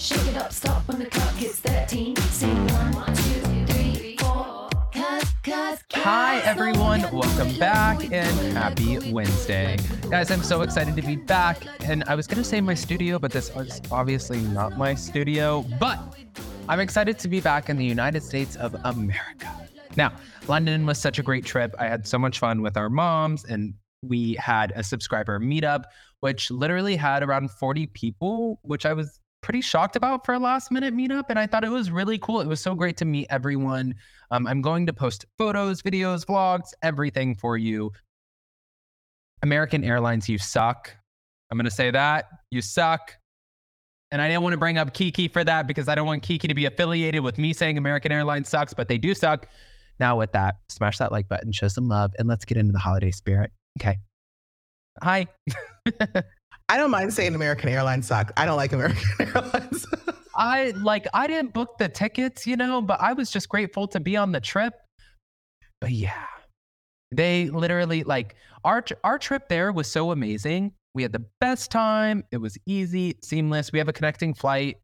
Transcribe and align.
Shake 0.00 0.28
it 0.28 0.36
up, 0.38 0.50
stop 0.50 0.88
when 0.88 0.98
the 0.98 1.04
clock 1.04 1.34
hits 1.34 1.60
13. 1.60 2.16
Sing 2.16 2.66
one, 2.68 3.14
two, 3.14 3.66
three, 3.66 4.16
four. 4.16 4.70
Hi, 5.92 6.38
everyone. 6.38 7.02
Welcome 7.12 7.54
back 7.58 8.10
and 8.10 8.56
happy 8.56 9.12
Wednesday. 9.12 9.76
Guys, 10.08 10.30
I'm 10.30 10.42
so 10.42 10.62
excited 10.62 10.96
to 10.96 11.02
be 11.02 11.16
back. 11.16 11.66
And 11.82 12.02
I 12.04 12.14
was 12.14 12.26
going 12.26 12.38
to 12.38 12.48
say 12.48 12.62
my 12.62 12.72
studio, 12.72 13.18
but 13.18 13.30
this 13.30 13.50
is 13.54 13.82
obviously 13.92 14.40
not 14.40 14.78
my 14.78 14.94
studio. 14.94 15.66
But 15.78 15.98
I'm 16.66 16.80
excited 16.80 17.18
to 17.18 17.28
be 17.28 17.40
back 17.40 17.68
in 17.68 17.76
the 17.76 17.84
United 17.84 18.22
States 18.22 18.56
of 18.56 18.74
America. 18.84 19.54
Now, 19.96 20.14
London 20.48 20.86
was 20.86 20.96
such 20.96 21.18
a 21.18 21.22
great 21.22 21.44
trip. 21.44 21.74
I 21.78 21.88
had 21.88 22.08
so 22.08 22.18
much 22.18 22.38
fun 22.38 22.62
with 22.62 22.78
our 22.78 22.88
moms, 22.88 23.44
and 23.44 23.74
we 24.00 24.32
had 24.40 24.72
a 24.74 24.82
subscriber 24.82 25.38
meetup, 25.38 25.84
which 26.20 26.50
literally 26.50 26.96
had 26.96 27.22
around 27.22 27.50
40 27.50 27.88
people, 27.88 28.58
which 28.62 28.86
I 28.86 28.94
was 28.94 29.19
pretty 29.42 29.60
shocked 29.60 29.96
about 29.96 30.24
for 30.24 30.34
a 30.34 30.38
last 30.38 30.70
minute 30.70 30.94
meetup. 30.94 31.24
And 31.28 31.38
I 31.38 31.46
thought 31.46 31.64
it 31.64 31.70
was 31.70 31.90
really 31.90 32.18
cool. 32.18 32.40
It 32.40 32.48
was 32.48 32.60
so 32.60 32.74
great 32.74 32.96
to 32.98 33.04
meet 33.04 33.26
everyone. 33.30 33.94
Um, 34.30 34.46
I'm 34.46 34.62
going 34.62 34.86
to 34.86 34.92
post 34.92 35.24
photos, 35.38 35.82
videos, 35.82 36.24
vlogs, 36.24 36.72
everything 36.82 37.34
for 37.34 37.56
you. 37.56 37.92
American 39.42 39.84
Airlines, 39.84 40.28
you 40.28 40.38
suck. 40.38 40.94
I'm 41.50 41.58
going 41.58 41.64
to 41.64 41.70
say 41.70 41.90
that. 41.90 42.26
You 42.50 42.62
suck. 42.62 43.16
And 44.12 44.20
I 44.20 44.28
didn't 44.28 44.42
want 44.42 44.54
to 44.54 44.58
bring 44.58 44.76
up 44.76 44.92
Kiki 44.92 45.28
for 45.28 45.44
that 45.44 45.66
because 45.66 45.88
I 45.88 45.94
don't 45.94 46.06
want 46.06 46.22
Kiki 46.22 46.48
to 46.48 46.54
be 46.54 46.66
affiliated 46.66 47.22
with 47.22 47.38
me 47.38 47.52
saying 47.52 47.78
American 47.78 48.10
Airlines 48.12 48.48
sucks, 48.48 48.74
but 48.74 48.88
they 48.88 48.98
do 48.98 49.14
suck. 49.14 49.46
Now, 50.00 50.16
with 50.18 50.32
that, 50.32 50.56
smash 50.68 50.98
that 50.98 51.12
like 51.12 51.28
button, 51.28 51.52
show 51.52 51.68
some 51.68 51.86
love, 51.86 52.12
and 52.18 52.26
let's 52.26 52.44
get 52.44 52.56
into 52.56 52.72
the 52.72 52.78
holiday 52.78 53.10
spirit. 53.10 53.52
Okay. 53.80 53.98
Hi. 55.02 55.26
I 56.70 56.76
don't 56.76 56.92
mind 56.92 57.12
saying 57.12 57.34
American 57.34 57.68
Airlines 57.68 58.06
suck. 58.06 58.30
I 58.36 58.46
don't 58.46 58.56
like 58.56 58.72
American 58.72 59.02
Airlines. 59.18 59.86
I 60.36 60.70
like 60.76 61.08
I 61.12 61.26
didn't 61.26 61.52
book 61.52 61.78
the 61.78 61.88
tickets, 61.88 62.46
you 62.46 62.56
know, 62.56 62.80
but 62.80 63.00
I 63.00 63.12
was 63.12 63.28
just 63.28 63.48
grateful 63.48 63.88
to 63.88 63.98
be 63.98 64.16
on 64.16 64.30
the 64.30 64.40
trip. 64.40 64.74
But 65.80 65.90
yeah. 65.90 66.26
They 67.10 67.50
literally 67.50 68.04
like 68.04 68.36
our 68.62 68.84
our 69.02 69.18
trip 69.18 69.48
there 69.48 69.72
was 69.72 69.88
so 69.88 70.12
amazing. 70.12 70.70
We 70.94 71.02
had 71.02 71.12
the 71.12 71.26
best 71.40 71.72
time. 71.72 72.22
It 72.30 72.36
was 72.36 72.56
easy, 72.66 73.16
seamless. 73.20 73.72
We 73.72 73.80
have 73.80 73.88
a 73.88 73.92
connecting 73.92 74.32
flight 74.32 74.76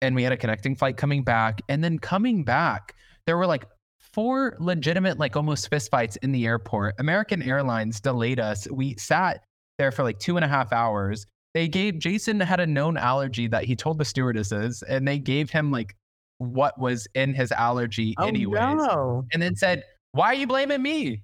and 0.00 0.16
we 0.16 0.24
had 0.24 0.32
a 0.32 0.36
connecting 0.36 0.74
flight 0.74 0.96
coming 0.96 1.22
back. 1.22 1.60
And 1.68 1.84
then 1.84 2.00
coming 2.00 2.42
back, 2.42 2.96
there 3.26 3.36
were 3.36 3.46
like 3.46 3.64
four 4.12 4.56
legitimate, 4.58 5.20
like 5.20 5.36
almost 5.36 5.70
fistfights 5.70 6.16
in 6.20 6.32
the 6.32 6.46
airport. 6.46 6.96
American 6.98 7.42
Airlines 7.42 8.00
delayed 8.00 8.40
us. 8.40 8.68
We 8.68 8.96
sat 8.96 9.44
there 9.82 9.90
for 9.92 10.04
like 10.04 10.18
two 10.20 10.36
and 10.36 10.44
a 10.44 10.48
half 10.48 10.72
hours. 10.72 11.26
They 11.54 11.68
gave 11.68 11.98
Jason 11.98 12.40
had 12.40 12.60
a 12.60 12.66
known 12.66 12.96
allergy 12.96 13.48
that 13.48 13.64
he 13.64 13.76
told 13.76 13.98
the 13.98 14.04
stewardesses, 14.04 14.82
and 14.82 15.06
they 15.06 15.18
gave 15.18 15.50
him 15.50 15.70
like 15.70 15.94
what 16.38 16.78
was 16.78 17.06
in 17.14 17.34
his 17.34 17.52
allergy 17.52 18.14
Oh, 18.18 18.26
anyways. 18.26 18.76
no. 18.76 19.24
And 19.32 19.42
then 19.42 19.54
said, 19.56 19.84
Why 20.12 20.28
are 20.28 20.34
you 20.34 20.46
blaming 20.46 20.80
me? 20.82 21.22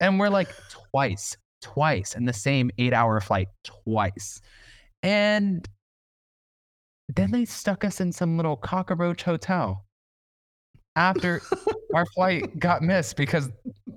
And 0.00 0.18
we're 0.18 0.28
like, 0.30 0.48
twice, 0.90 1.36
twice 1.62 2.14
in 2.14 2.24
the 2.24 2.32
same 2.32 2.70
eight 2.78 2.92
hour 2.94 3.20
flight, 3.20 3.48
twice. 3.64 4.40
And 5.02 5.68
then 7.14 7.30
they 7.30 7.44
stuck 7.44 7.84
us 7.84 8.00
in 8.00 8.12
some 8.12 8.36
little 8.36 8.56
cockroach 8.56 9.22
hotel 9.22 9.84
after 11.00 11.40
our 11.94 12.04
flight 12.14 12.58
got 12.58 12.82
missed 12.82 13.16
because 13.16 13.48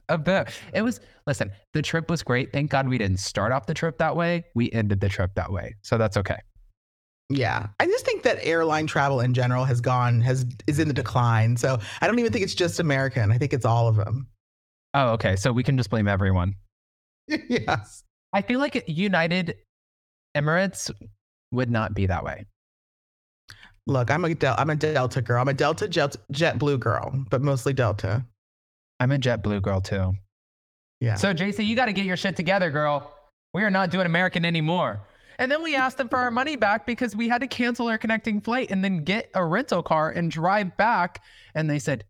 of 0.10 0.24
the 0.24 0.50
it 0.74 0.82
was 0.82 1.00
listen 1.28 1.52
the 1.74 1.82
trip 1.82 2.10
was 2.10 2.24
great 2.24 2.52
thank 2.52 2.72
god 2.72 2.88
we 2.88 2.98
didn't 2.98 3.20
start 3.20 3.52
off 3.52 3.66
the 3.66 3.74
trip 3.74 3.98
that 3.98 4.16
way 4.16 4.44
we 4.56 4.72
ended 4.72 5.00
the 5.02 5.10
trip 5.10 5.32
that 5.36 5.52
way 5.52 5.76
so 5.82 5.98
that's 5.98 6.18
okay 6.18 6.40
Yeah. 7.30 7.68
I 7.80 7.86
just 7.86 8.06
think 8.06 8.24
that 8.24 8.38
airline 8.42 8.86
travel 8.88 9.20
in 9.22 9.34
general 9.34 9.66
has 9.66 9.82
gone 9.82 10.22
has 10.22 10.46
is 10.68 10.78
in 10.80 10.88
the 10.88 10.94
decline. 10.94 11.56
So 11.58 11.80
I 12.02 12.08
don't 12.08 12.20
even 12.20 12.32
think 12.32 12.44
it's 12.44 12.54
just 12.54 12.80
American. 12.80 13.32
I 13.32 13.38
think 13.38 13.54
it's 13.54 13.66
all 13.66 13.88
of 13.88 13.96
them. 13.96 14.28
oh 14.94 15.10
okay 15.14 15.36
so 15.36 15.52
we 15.52 15.64
can 15.64 15.76
just 15.78 15.90
blame 15.90 16.08
everyone 16.08 16.54
yes. 17.50 18.04
i 18.34 18.42
feel 18.42 18.60
like 18.60 18.84
united 18.88 19.56
emirates 20.38 20.92
would 21.52 21.72
not 21.72 21.94
be 21.94 22.06
that 22.08 22.24
way 22.24 22.46
Look, 23.86 24.10
I'm 24.10 24.24
a 24.26 24.34
Del- 24.34 24.56
I'm 24.58 24.70
a 24.70 24.76
Delta 24.76 25.22
girl. 25.22 25.42
I'm 25.42 25.48
a 25.50 25.54
Delta 25.54 25.88
Jet 25.88 26.16
JetBlue 26.32 26.80
girl, 26.80 27.12
but 27.30 27.42
mostly 27.42 27.74
Delta. 27.74 28.26
i'm 29.00 29.12
a 29.12 29.18
jetblue 29.18 29.62
girl 29.62 29.82
too 29.82 30.14
Yeah. 31.02 31.16
So, 31.16 31.34
JC, 31.34 31.66
you 31.66 31.76
got 31.76 31.88
to 31.88 31.94
get 31.94 32.06
your 32.06 32.16
shit 32.16 32.36
together, 32.38 32.72
girl. 32.72 33.14
We 33.54 33.64
are 33.64 33.70
not 33.70 33.92
doing 33.92 34.06
American 34.06 34.46
anymore. 34.46 35.02
And 35.40 35.52
then 35.52 35.62
we 35.62 35.76
asked 35.76 35.98
them 35.98 36.08
for 36.08 36.18
our 36.20 36.32
money 36.32 36.56
back 36.56 36.86
because 36.86 37.16
we 37.16 37.28
had 37.28 37.42
to 37.42 37.48
cancel 37.48 37.88
our 37.88 37.98
connecting 37.98 38.40
flight 38.40 38.72
and 38.72 38.84
then 38.84 39.04
get 39.04 39.30
a 39.34 39.44
rental 39.44 39.84
car 39.84 40.12
and 40.12 40.32
drive 40.32 40.78
back. 40.78 41.22
And 41.56 41.70
they 41.70 41.80
said, 41.80 42.06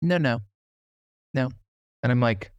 no, 0.00 0.16
no, 0.16 0.40
no. 1.34 1.50
And 2.02 2.12
I'm 2.12 2.20
like, 2.20 2.52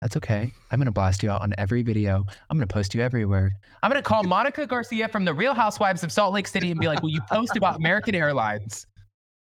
that's 0.00 0.16
okay. 0.16 0.52
I'm 0.70 0.78
going 0.78 0.86
to 0.86 0.92
blast 0.92 1.22
you 1.22 1.30
out 1.30 1.42
on 1.42 1.52
every 1.58 1.82
video. 1.82 2.24
I'm 2.48 2.56
going 2.56 2.66
to 2.66 2.72
post 2.72 2.94
you 2.94 3.02
everywhere. 3.02 3.52
I'm 3.82 3.90
going 3.90 4.02
to 4.02 4.08
call 4.08 4.22
Monica 4.22 4.66
Garcia 4.66 5.08
from 5.08 5.24
the 5.26 5.34
Real 5.34 5.52
Housewives 5.52 6.02
of 6.02 6.10
Salt 6.10 6.32
Lake 6.32 6.48
City 6.48 6.70
and 6.70 6.80
be 6.80 6.86
like, 6.86 7.02
will 7.02 7.10
you 7.10 7.20
post 7.30 7.56
about 7.56 7.76
American 7.76 8.14
Airlines? 8.14 8.86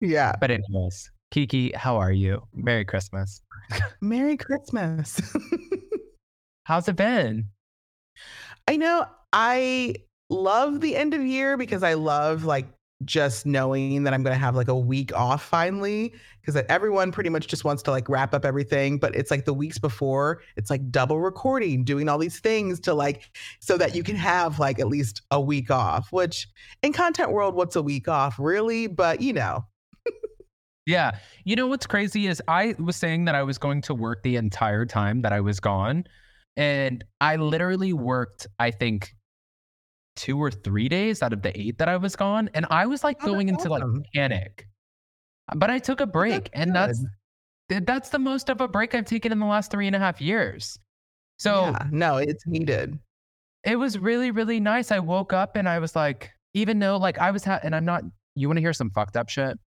yeah. 0.01 0.33
But, 0.41 0.51
anyways, 0.51 1.11
Kiki, 1.31 1.73
how 1.73 1.99
are 1.99 2.13
you? 2.13 2.43
Merry 2.55 2.85
Christmas. 2.85 3.43
Merry 4.01 4.37
Christmas. 4.39 5.21
How's 6.65 6.89
it 6.89 6.97
been? 6.97 7.49
I 8.67 8.77
know 8.77 9.07
I 9.33 9.97
love 10.31 10.81
the 10.81 10.97
end 10.97 11.15
of 11.15 11.23
year 11.23 11.57
because 11.57 11.83
I 11.83 11.95
love 11.95 12.45
like 12.45 12.67
just 13.05 13.47
knowing 13.47 14.03
that 14.03 14.13
I'm 14.13 14.23
going 14.23 14.35
to 14.35 14.41
have 14.41 14.57
like 14.57 14.69
a 14.69 14.79
week 14.79 15.15
off 15.15 15.45
finally 15.45 16.13
because 16.41 16.61
everyone 16.69 17.13
pretty 17.13 17.31
much 17.31 17.47
just 17.47 17.65
wants 17.65 17.83
to 17.85 17.91
like 17.93 18.09
wrap 18.09 18.35
up 18.35 18.45
everything 18.45 18.99
but 18.99 19.15
it's 19.15 19.31
like 19.31 19.45
the 19.45 19.55
weeks 19.55 19.79
before 19.79 20.43
it's 20.57 20.69
like 20.69 20.91
double 20.91 21.21
recording 21.21 21.85
doing 21.85 22.09
all 22.09 22.19
these 22.19 22.41
things 22.41 22.81
to 22.81 22.95
like 22.95 23.31
so 23.61 23.79
that 23.79 23.95
you 23.95 24.03
can 24.03 24.17
have 24.17 24.59
like 24.59 24.81
at 24.81 24.89
least 24.89 25.23
a 25.31 25.41
week 25.41 25.71
off 25.71 26.09
which 26.11 26.49
in 26.83 26.93
content 26.93 27.31
world 27.31 27.55
what's 27.55 27.77
a 27.77 27.83
week 27.83 28.09
off 28.09 28.37
really 28.39 28.89
but 28.89 29.21
you 29.21 29.33
know 29.33 29.65
Yeah. 30.89 31.19
You 31.45 31.55
know 31.55 31.67
what's 31.67 31.87
crazy 31.87 32.29
is 32.29 32.43
I 32.49 32.75
was 32.79 32.97
saying 32.97 33.27
that 33.27 33.35
I 33.35 33.43
was 33.43 33.59
going 33.59 33.83
to 33.83 33.95
work 33.95 34.23
the 34.23 34.37
entire 34.37 34.87
time 34.87 35.21
that 35.21 35.35
I 35.35 35.41
was 35.43 35.61
gone. 35.61 36.05
And 36.57 37.05
I 37.21 37.37
literally 37.37 37.93
worked, 37.93 38.47
I 38.59 38.71
think, 38.71 39.15
two 40.19 40.39
or 40.43 40.51
three 40.51 40.89
days 40.89 41.23
out 41.23 41.33
of 41.33 41.43
the 41.43 41.59
eight 41.59 41.79
that 41.79 41.89
I 41.89 41.97
was 41.97 42.17
gone. 42.17 42.51
And 42.55 42.67
I 42.71 42.87
was 42.87 43.05
like 43.05 43.19
Oh, 43.23 43.27
going 43.27 43.47
that's 43.47 43.65
into 43.65 43.71
like 43.73 43.83
panic. 44.15 44.67
Uh, 45.51 45.57
but 45.57 45.71
I 45.71 45.79
took 45.79 46.01
a 46.01 46.05
oh, 46.05 46.07
break, 46.07 46.51
and 46.53 46.75
that's 46.75 46.99
good. 46.99 47.09
th- 47.71 47.85
that's 47.87 48.11
the 48.11 48.19
most 48.19 48.51
of 48.51 48.61
a 48.61 48.69
break 48.69 48.95
I've 48.95 49.07
taken 49.07 49.33
in 49.33 49.39
the 49.39 49.47
last 49.47 49.71
three 49.71 49.87
and 49.87 49.97
a 49.97 49.99
half 49.99 50.21
years. 50.21 50.79
So 51.39 51.67
yeah, 51.67 51.87
no, 51.91 52.17
it's 52.19 52.45
needed. 52.47 52.99
it 53.65 53.77
was 53.77 53.99
really 53.99 54.31
really 54.31 54.61
nice. 54.61 54.91
I 54.93 54.99
woke 54.99 55.33
up 55.33 55.57
and 55.57 55.69
I 55.69 55.79
was 55.79 55.95
like, 55.97 56.31
even 56.55 56.79
though 56.81 56.97
like 56.99 57.19
I 57.19 57.31
was 57.31 57.45
ha- 57.45 57.61
and 57.63 57.75
I'm 57.75 57.85
not. 57.85 58.03
You 58.35 58.49
want 58.49 58.59
to 58.59 58.63
hear 58.63 58.73
some 58.73 58.91
fucked 58.91 59.17
up 59.17 59.29
shit? 59.29 59.59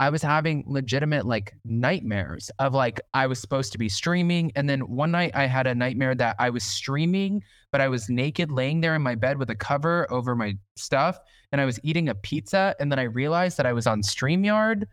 I 0.00 0.10
was 0.10 0.22
having 0.22 0.64
legitimate 0.66 1.26
like 1.26 1.52
nightmares 1.64 2.50
of 2.58 2.74
like 2.74 3.00
I 3.14 3.26
was 3.26 3.38
supposed 3.38 3.72
to 3.72 3.78
be 3.78 3.88
streaming, 3.88 4.52
and 4.56 4.68
then 4.68 4.80
one 4.80 5.12
night 5.12 5.32
I 5.34 5.46
had 5.46 5.66
a 5.66 5.74
nightmare 5.74 6.14
that 6.16 6.36
I 6.40 6.50
was 6.50 6.64
streaming, 6.64 7.42
but 7.72 7.80
I 7.80 7.88
was 7.88 8.08
naked, 8.08 8.52
laying 8.52 8.80
there 8.80 8.94
in 8.94 9.02
my 9.02 9.14
bed 9.14 9.38
with 9.38 9.50
a 9.50 9.54
cover 9.56 10.06
over 10.10 10.36
my 10.36 10.56
stuff, 10.76 11.18
and 11.50 11.60
I 11.60 11.64
was 11.64 11.80
eating 11.82 12.08
a 12.10 12.14
pizza, 12.14 12.76
and 12.78 12.92
then 12.92 12.98
I 12.98 13.04
realized 13.04 13.56
that 13.56 13.66
I 13.66 13.72
was 13.72 13.86
on 13.86 14.02
Streamyard, 14.02 14.84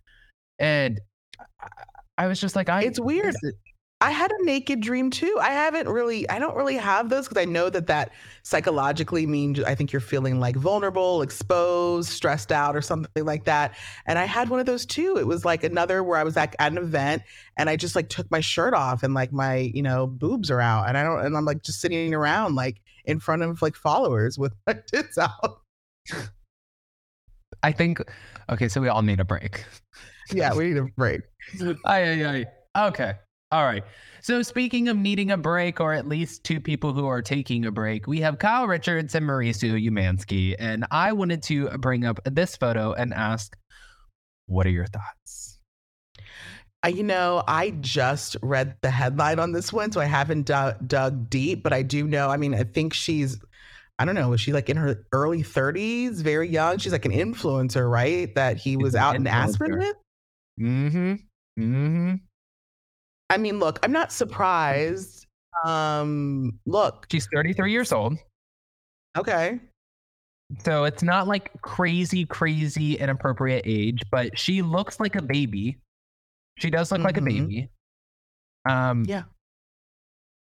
and 0.58 1.00
I- 2.18 2.28
was 2.28 2.40
just 2.40 2.56
like, 2.56 2.70
I. 2.70 2.84
It's 2.84 3.00
weird. 3.00 3.36
I 4.02 4.12
had 4.12 4.32
a 4.32 4.46
naked 4.46 4.80
dream 4.80 5.10
too. 5.10 5.38
I 5.42 5.50
haven't 5.50 5.90
really, 5.90 6.28
I 6.30 6.40
don't 6.40 6.56
really 6.56 6.78
have 6.78 7.10
those 7.10 7.28
because 7.28 7.42
I 7.42 7.46
know 7.46 7.70
that 7.70 7.88
that 7.88 8.12
psychologically 8.44 9.28
means 9.28 9.62
I 9.62 9.76
think 9.76 9.92
you're 9.92 10.00
feeling 10.00 10.40
like 10.40 10.56
vulnerable, 10.56 11.22
exposed, 11.22 12.10
stressed 12.10 12.54
out, 12.54 12.78
or 12.78 12.82
something 12.82 13.26
like 13.26 13.44
that. 13.44 13.76
And 14.06 14.18
I 14.18 14.24
had 14.24 14.50
one 14.50 14.62
of 14.62 14.66
those 14.66 14.86
too. 14.86 15.18
It 15.20 15.28
was 15.28 15.44
like 15.44 15.66
another 15.66 16.02
where 16.02 16.18
I 16.18 16.24
was 16.24 16.38
like 16.38 16.56
at 16.60 16.72
an 16.72 16.78
event 16.78 17.24
and 17.58 17.70
I 17.70 17.76
just 17.76 17.94
like 17.94 18.08
took 18.08 18.32
my 18.32 18.40
shirt 18.40 18.74
off 18.74 19.04
and 19.04 19.14
like 19.14 19.34
my, 19.34 19.56
you 19.58 19.82
know, 19.82 20.08
boobs 20.08 20.50
are 20.50 20.62
out. 20.62 20.88
And 20.88 20.98
I 20.98 21.04
don't, 21.04 21.26
and 21.26 21.36
I'm 21.36 21.44
like 21.44 21.64
just 21.64 21.82
sitting 21.82 22.14
around 22.14 22.56
like 22.56 22.82
in 23.04 23.20
front 23.20 23.42
of 23.42 23.62
like 23.62 23.76
followers 23.76 24.40
with 24.40 24.54
my 24.66 24.74
tits 24.88 25.18
out. 25.18 25.60
I 27.64 27.74
think. 27.74 28.00
Okay, 28.50 28.70
so 28.70 28.80
we 28.80 28.88
all 28.88 29.02
need 29.02 29.20
a 29.20 29.26
break. 29.26 29.66
Yeah, 30.32 30.54
we 30.54 30.70
need 30.70 30.78
a 30.78 30.84
break. 30.96 31.22
Aye, 31.86 32.24
aye, 32.24 32.46
aye. 32.76 32.88
Okay. 32.88 33.14
All 33.52 33.66
right. 33.66 33.84
So 34.22 34.44
speaking 34.44 34.90
of 34.90 34.98
needing 34.98 35.32
a 35.32 35.38
break, 35.38 35.80
or 35.80 35.94
at 35.94 36.08
least 36.08 36.44
two 36.44 36.60
people 36.60 36.94
who 36.94 37.08
are 37.08 37.22
taking 37.22 37.66
a 37.66 37.72
break, 37.72 38.06
we 38.06 38.20
have 38.20 38.38
Kyle 38.38 38.68
Richards 38.68 39.16
and 39.16 39.26
Mauricio 39.26 39.74
Umansky. 39.82 40.56
And 40.60 40.86
I 40.92 41.14
wanted 41.14 41.42
to 41.44 41.70
bring 41.80 42.06
up 42.06 42.20
this 42.26 42.56
photo 42.56 42.94
and 42.94 43.14
ask, 43.14 43.58
what 44.46 44.68
are 44.68 44.72
your 44.72 44.86
thoughts? 44.86 45.60
I, 46.84 46.90
you 46.90 47.04
know, 47.04 47.44
I 47.48 47.72
just 47.72 48.38
read 48.42 48.78
the 48.82 48.90
headline 48.90 49.40
on 49.40 49.52
this 49.52 49.74
one, 49.74 49.92
so 49.92 50.00
I 50.00 50.06
haven't 50.06 50.46
dug, 50.46 50.88
dug 50.88 51.30
deep, 51.30 51.64
but 51.64 51.74
I 51.74 51.82
do 51.82 52.08
know. 52.08 52.30
I 52.30 52.38
mean, 52.38 52.54
I 52.54 52.64
think 52.64 52.94
she's, 52.94 53.38
I 53.98 54.06
don't 54.06 54.16
know, 54.16 54.32
is 54.34 54.42
she 54.42 54.54
like 54.54 54.70
in 54.70 54.78
her 54.78 55.06
early 55.12 55.44
30s, 55.44 56.22
very 56.22 56.48
young? 56.48 56.78
She's 56.78 56.94
like 56.94 57.06
an 57.06 57.12
influencer, 57.12 57.90
right? 57.90 58.34
That 58.36 58.58
he 58.58 58.78
was 58.78 58.96
out 58.96 59.16
in 59.16 59.28
Aspen 59.28 59.78
with. 59.78 59.96
Mm-hmm. 60.62 61.14
Mm-hmm. 61.60 62.16
I 63.30 63.38
mean, 63.38 63.60
look, 63.60 63.80
I'm 63.84 63.92
not 63.92 64.12
surprised. 64.12 65.28
Um, 65.66 66.60
look, 66.66 67.06
She's 67.12 67.28
33 67.34 67.72
years 67.72 67.92
old. 67.92 68.18
okay, 69.18 69.60
So 70.64 70.86
it's 70.86 71.04
not 71.04 71.28
like 71.28 71.52
crazy, 71.62 72.26
crazy 72.26 72.96
inappropriate 72.96 73.64
age, 73.66 74.02
but 74.12 74.38
she 74.38 74.62
looks 74.62 75.00
like 75.00 75.16
a 75.16 75.22
baby. 75.22 75.78
She 76.58 76.70
does 76.70 76.92
look 76.92 77.02
like 77.02 77.18
a 77.18 77.22
Mhm. 77.22 77.26
baby. 77.26 77.70
Um, 78.68 79.04
yeah, 79.08 79.24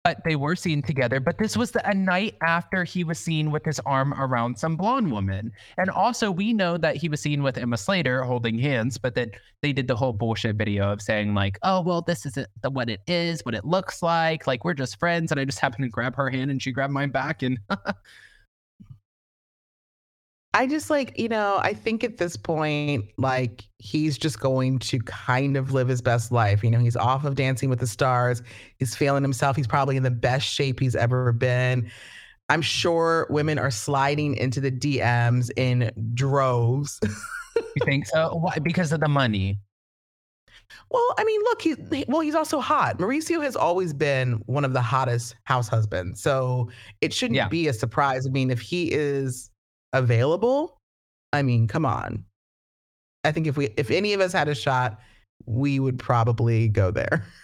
but 0.04 0.22
they 0.26 0.36
were 0.36 0.56
seen 0.56 0.82
together. 0.82 1.20
But 1.22 1.38
this 1.38 1.56
was 1.56 1.72
the, 1.72 1.88
a 1.90 1.94
night 1.94 2.36
after 2.46 2.84
he 2.84 3.06
was 3.06 3.18
seen 3.18 3.52
with 3.52 3.64
his 3.64 3.80
arm 3.86 4.14
around 4.14 4.60
some 4.60 4.76
blonde 4.76 5.10
woman. 5.12 5.52
And 5.78 5.90
also, 5.90 6.30
we 6.30 6.52
know 6.52 6.78
that 6.78 6.98
he 6.98 7.08
was 7.08 7.22
seen 7.22 7.42
with 7.42 7.58
Emma 7.58 7.78
Slater 7.78 8.22
holding 8.24 8.60
hands, 8.60 8.98
but 8.98 9.16
then 9.16 9.32
they 9.62 9.72
did 9.72 9.88
the 9.88 9.96
whole 9.96 10.12
bullshit 10.12 10.58
video 10.58 10.92
of 10.92 11.02
saying, 11.02 11.34
like, 11.34 11.58
oh, 11.64 11.80
well, 11.82 12.02
this 12.02 12.26
isn't 12.26 12.50
the, 12.62 12.70
what 12.70 12.90
it 12.90 13.00
is, 13.08 13.46
what 13.46 13.56
it 13.56 13.64
looks 13.64 14.04
like. 14.04 14.46
Like, 14.46 14.66
we're 14.66 14.74
just 14.74 15.00
friends. 15.00 15.32
And 15.32 15.40
I 15.40 15.46
just 15.46 15.60
happened 15.60 15.86
to 15.86 15.90
grab 15.90 16.16
her 16.16 16.30
hand 16.30 16.52
and 16.52 16.62
she 16.62 16.74
grabbed 16.74 16.94
mine 16.94 17.10
back. 17.10 17.42
And 17.42 17.58
I 20.56 20.68
just 20.68 20.90
like, 20.92 21.18
you 21.18 21.30
know, 21.30 21.60
I 21.64 21.74
think 21.74 22.04
at 22.04 22.18
this 22.18 22.38
point, 22.38 23.06
like 23.18 23.64
he's 23.80 24.18
just 24.18 24.40
going 24.40 24.78
to 24.80 25.00
kind 25.00 25.58
of 25.58 25.72
live 25.74 25.88
his 25.88 26.02
best 26.02 26.32
life. 26.32 26.64
You 26.64 26.70
know, 26.70 26.80
he's 26.80 26.96
off 26.96 27.26
of 27.26 27.36
Dancing 27.36 27.70
with 27.70 27.80
the 27.80 27.88
Stars. 27.88 28.42
He's 28.78 28.96
feeling 28.96 29.24
himself. 29.24 29.56
He's 29.56 29.66
probably 29.68 29.98
in 29.98 30.04
the 30.04 30.12
best 30.12 30.46
shape 30.48 30.80
he's 30.80 30.96
ever 30.96 31.32
been. 31.32 31.90
I'm 32.50 32.62
sure 32.62 33.26
women 33.32 33.58
are 33.58 33.72
sliding 33.72 34.36
into 34.36 34.62
the 34.62 34.70
DMs 34.72 35.50
in 35.58 35.92
droves. 36.14 37.00
you 37.04 37.86
think 37.86 38.06
so? 38.06 38.36
Why? 38.40 38.60
Because 38.62 38.92
of 38.92 39.00
the 39.00 39.08
money. 39.08 39.58
well, 40.92 41.16
I 41.18 41.24
mean, 41.24 41.42
look, 41.44 41.62
he's 41.62 41.78
he- 41.92 42.06
well, 42.08 42.22
he's 42.22 42.36
also 42.36 42.60
hot. 42.60 43.00
Mauricio 43.00 43.42
has 43.42 43.56
always 43.56 43.94
been 43.94 44.34
one 44.46 44.66
of 44.66 44.74
the 44.74 44.82
hottest 44.82 45.36
house 45.46 45.68
husbands. 45.68 46.22
So 46.22 46.70
it 47.02 47.12
shouldn't 47.14 47.38
Yeah. 47.38 47.48
be 47.48 47.68
a 47.70 47.74
surprise. 47.74 48.28
I 48.28 48.30
mean, 48.30 48.52
if 48.52 48.60
he 48.60 48.92
is 48.92 49.50
available, 49.94 50.78
I 51.32 51.42
mean, 51.42 51.68
come 51.68 51.86
on. 51.86 52.26
I 53.24 53.32
think 53.32 53.48
if 53.48 53.56
we 53.56 53.70
if 53.78 53.90
any 53.92 54.14
of 54.14 54.20
us 54.22 54.34
had 54.34 54.48
a 54.50 54.56
shot, 54.56 55.00
we 55.46 55.80
would 55.80 55.98
probably 56.00 56.68
go 56.68 56.92
there. 56.92 57.26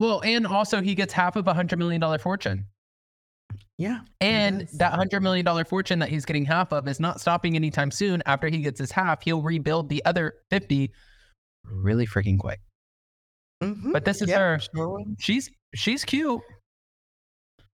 Well, 0.00 0.20
and 0.22 0.46
also 0.46 0.80
he 0.80 0.94
gets 0.94 1.12
half 1.12 1.34
of 1.34 1.48
a 1.48 1.52
hundred 1.52 1.80
million 1.80 2.00
dollar 2.00 2.18
fortune. 2.18 2.66
Yeah. 3.78 4.02
And 4.20 4.68
that 4.74 4.92
hundred 4.92 5.24
million 5.24 5.44
dollar 5.44 5.64
fortune 5.64 5.98
that 5.98 6.08
he's 6.08 6.24
getting 6.24 6.44
half 6.44 6.72
of 6.72 6.86
is 6.86 7.00
not 7.00 7.20
stopping 7.20 7.56
anytime 7.56 7.90
soon. 7.90 8.22
After 8.24 8.46
he 8.46 8.58
gets 8.58 8.78
his 8.78 8.92
half, 8.92 9.24
he'll 9.24 9.42
rebuild 9.42 9.88
the 9.88 10.04
other 10.04 10.34
fifty 10.50 10.92
really 11.64 12.06
freaking 12.06 12.38
quick. 12.38 12.60
Mhm. 13.60 13.92
But 13.92 14.04
this 14.04 14.22
is 14.22 14.28
Yep, 14.28 14.38
her. 14.38 14.60
sure. 14.72 15.02
She's 15.18 15.50
she's 15.74 16.04
cute. 16.04 16.42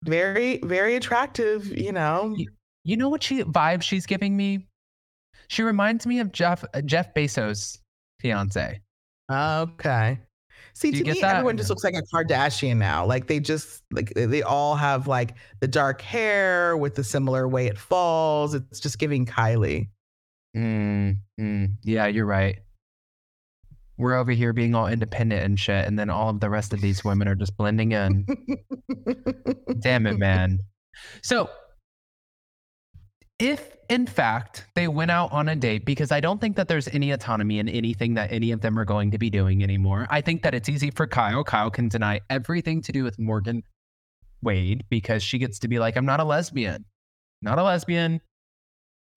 Very, 0.05 0.61
very 0.64 0.96
attractive, 0.96 1.67
you 1.67 1.93
know. 1.93 2.35
You 2.85 2.97
know 2.97 3.09
what 3.09 3.23
she 3.23 3.43
vibe 3.43 3.83
she's 3.83 4.07
giving 4.07 4.37
me? 4.37 4.67
She 5.49 5.63
reminds 5.63 6.07
me 6.07 6.21
of 6.21 6.33
Jeff 6.33 6.65
uh, 6.75 6.81
Jeff 6.83 7.15
Bezos' 7.15 7.79
fiance. 8.21 8.81
Okay. 9.31 10.19
See, 10.75 10.91
to 10.91 11.05
me, 11.05 11.21
that? 11.21 11.37
everyone 11.37 11.57
just 11.57 11.71
looks 11.71 11.85
like 11.85 11.95
a 11.95 12.03
Kardashian 12.03 12.77
now. 12.77 13.07
Like 13.07 13.27
they 13.27 13.39
just 13.41 13.83
like 13.93 14.13
they- 14.15 14.43
all 14.43 14.75
have 14.75 15.07
like 15.07 15.35
the 15.61 15.69
dark 15.69 16.01
hair 16.01 16.77
with 16.77 16.97
the 16.97 17.05
similar 17.05 17.47
way 17.49 17.67
it 17.67 17.79
falls. 17.79 18.55
It's 18.55 18.81
just 18.81 18.99
giving 18.99 19.25
Kylie. 19.25 19.89
Mm, 20.57 21.19
mm, 21.41 21.69
yeah, 21.85 22.07
you're 22.07 22.27
right. 22.27 22.59
We're 23.97 24.15
over 24.15 24.33
here 24.33 24.53
being 24.53 24.75
all 24.75 24.89
independent 24.89 25.45
and 25.45 25.59
shit, 25.59 25.87
and 25.87 25.97
then 25.97 26.11
all 26.11 26.29
of 26.29 26.41
the 26.41 26.51
rest 26.51 26.73
of 26.73 26.81
these 26.81 27.05
women 27.05 27.29
are 27.29 27.37
just 27.37 27.56
blending 27.56 27.93
in. 27.93 28.27
Damn 29.81 30.06
it, 30.08 30.19
man. 30.19 30.58
So, 31.23 31.49
if 33.44 33.77
in 33.91 34.06
fact 34.06 34.65
they 34.74 34.89
went 34.89 35.10
out 35.10 35.31
on 35.31 35.48
a 35.48 35.55
date, 35.55 35.84
because 35.84 36.10
I 36.10 36.20
don't 36.20 36.41
think 36.41 36.56
that 36.56 36.67
there's 36.67 36.89
any 36.89 37.10
autonomy 37.10 37.58
in 37.58 37.69
anything 37.69 38.15
that 38.15 38.32
any 38.32 38.51
of 38.53 38.63
them 38.63 38.79
are 38.79 38.84
going 38.84 39.10
to 39.10 39.19
be 39.19 39.29
doing 39.29 39.63
anymore, 39.63 40.06
I 40.08 40.22
think 40.22 40.43
that 40.43 40.55
it's 40.55 40.69
easy 40.69 40.91
for 40.91 41.06
Kyle. 41.06 41.44
Kyle 41.44 41.70
can 41.70 41.89
deny 41.89 42.20
everything 42.31 42.81
to 42.82 42.93
do 42.93 43.05
with 43.05 43.19
Morgan 43.19 43.63
Wade 44.43 44.84
because 44.89 45.22
she 45.22 45.39
gets 45.39 45.58
to 45.60 45.69
be 45.69 45.79
like, 45.79 45.96
I'm 45.96 46.06
not 46.06 46.20
a 46.20 46.24
lesbian. 46.24 46.86
Not 47.43 47.58
a 47.58 47.63
lesbian. 47.63 48.20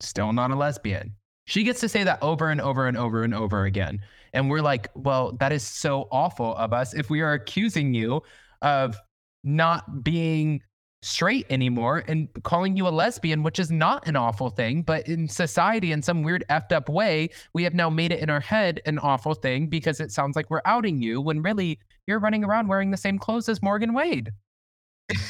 Still 0.01 0.33
not 0.33 0.51
a 0.51 0.55
lesbian. 0.55 1.15
She 1.45 1.63
gets 1.63 1.79
to 1.79 1.87
say 1.87 2.03
that 2.03 2.21
over 2.21 2.49
and 2.49 2.59
over 2.59 2.87
and 2.87 2.97
over 2.97 3.23
and 3.23 3.33
over 3.33 3.63
again. 3.63 4.01
And 4.33 4.49
we're 4.49 4.61
like, 4.61 4.89
well, 4.93 5.31
that 5.39 5.53
is 5.53 5.63
so 5.63 6.09
awful 6.11 6.53
of 6.57 6.73
us 6.73 6.93
if 6.93 7.09
we 7.09 7.21
are 7.21 7.31
accusing 7.31 7.93
you 7.93 8.21
of 8.61 8.97
not 9.45 10.03
being 10.03 10.61
straight 11.03 11.45
anymore 11.49 12.03
and 12.07 12.27
calling 12.43 12.75
you 12.75 12.87
a 12.87 12.89
lesbian, 12.89 13.43
which 13.43 13.59
is 13.59 13.69
not 13.71 14.07
an 14.07 14.15
awful 14.15 14.49
thing. 14.49 14.81
But 14.81 15.07
in 15.07 15.27
society, 15.27 15.91
in 15.91 16.01
some 16.01 16.23
weird 16.23 16.43
effed 16.49 16.71
up 16.71 16.89
way, 16.89 17.29
we 17.53 17.63
have 17.63 17.73
now 17.73 17.89
made 17.89 18.11
it 18.11 18.19
in 18.19 18.29
our 18.29 18.39
head 18.39 18.81
an 18.85 18.99
awful 18.99 19.33
thing 19.33 19.67
because 19.67 19.99
it 19.99 20.11
sounds 20.11 20.35
like 20.35 20.49
we're 20.49 20.61
outing 20.65 21.01
you 21.01 21.21
when 21.21 21.41
really 21.41 21.79
you're 22.07 22.19
running 22.19 22.43
around 22.43 22.67
wearing 22.67 22.91
the 22.91 22.97
same 22.97 23.19
clothes 23.19 23.47
as 23.49 23.61
Morgan 23.61 23.93
Wade. 23.93 24.31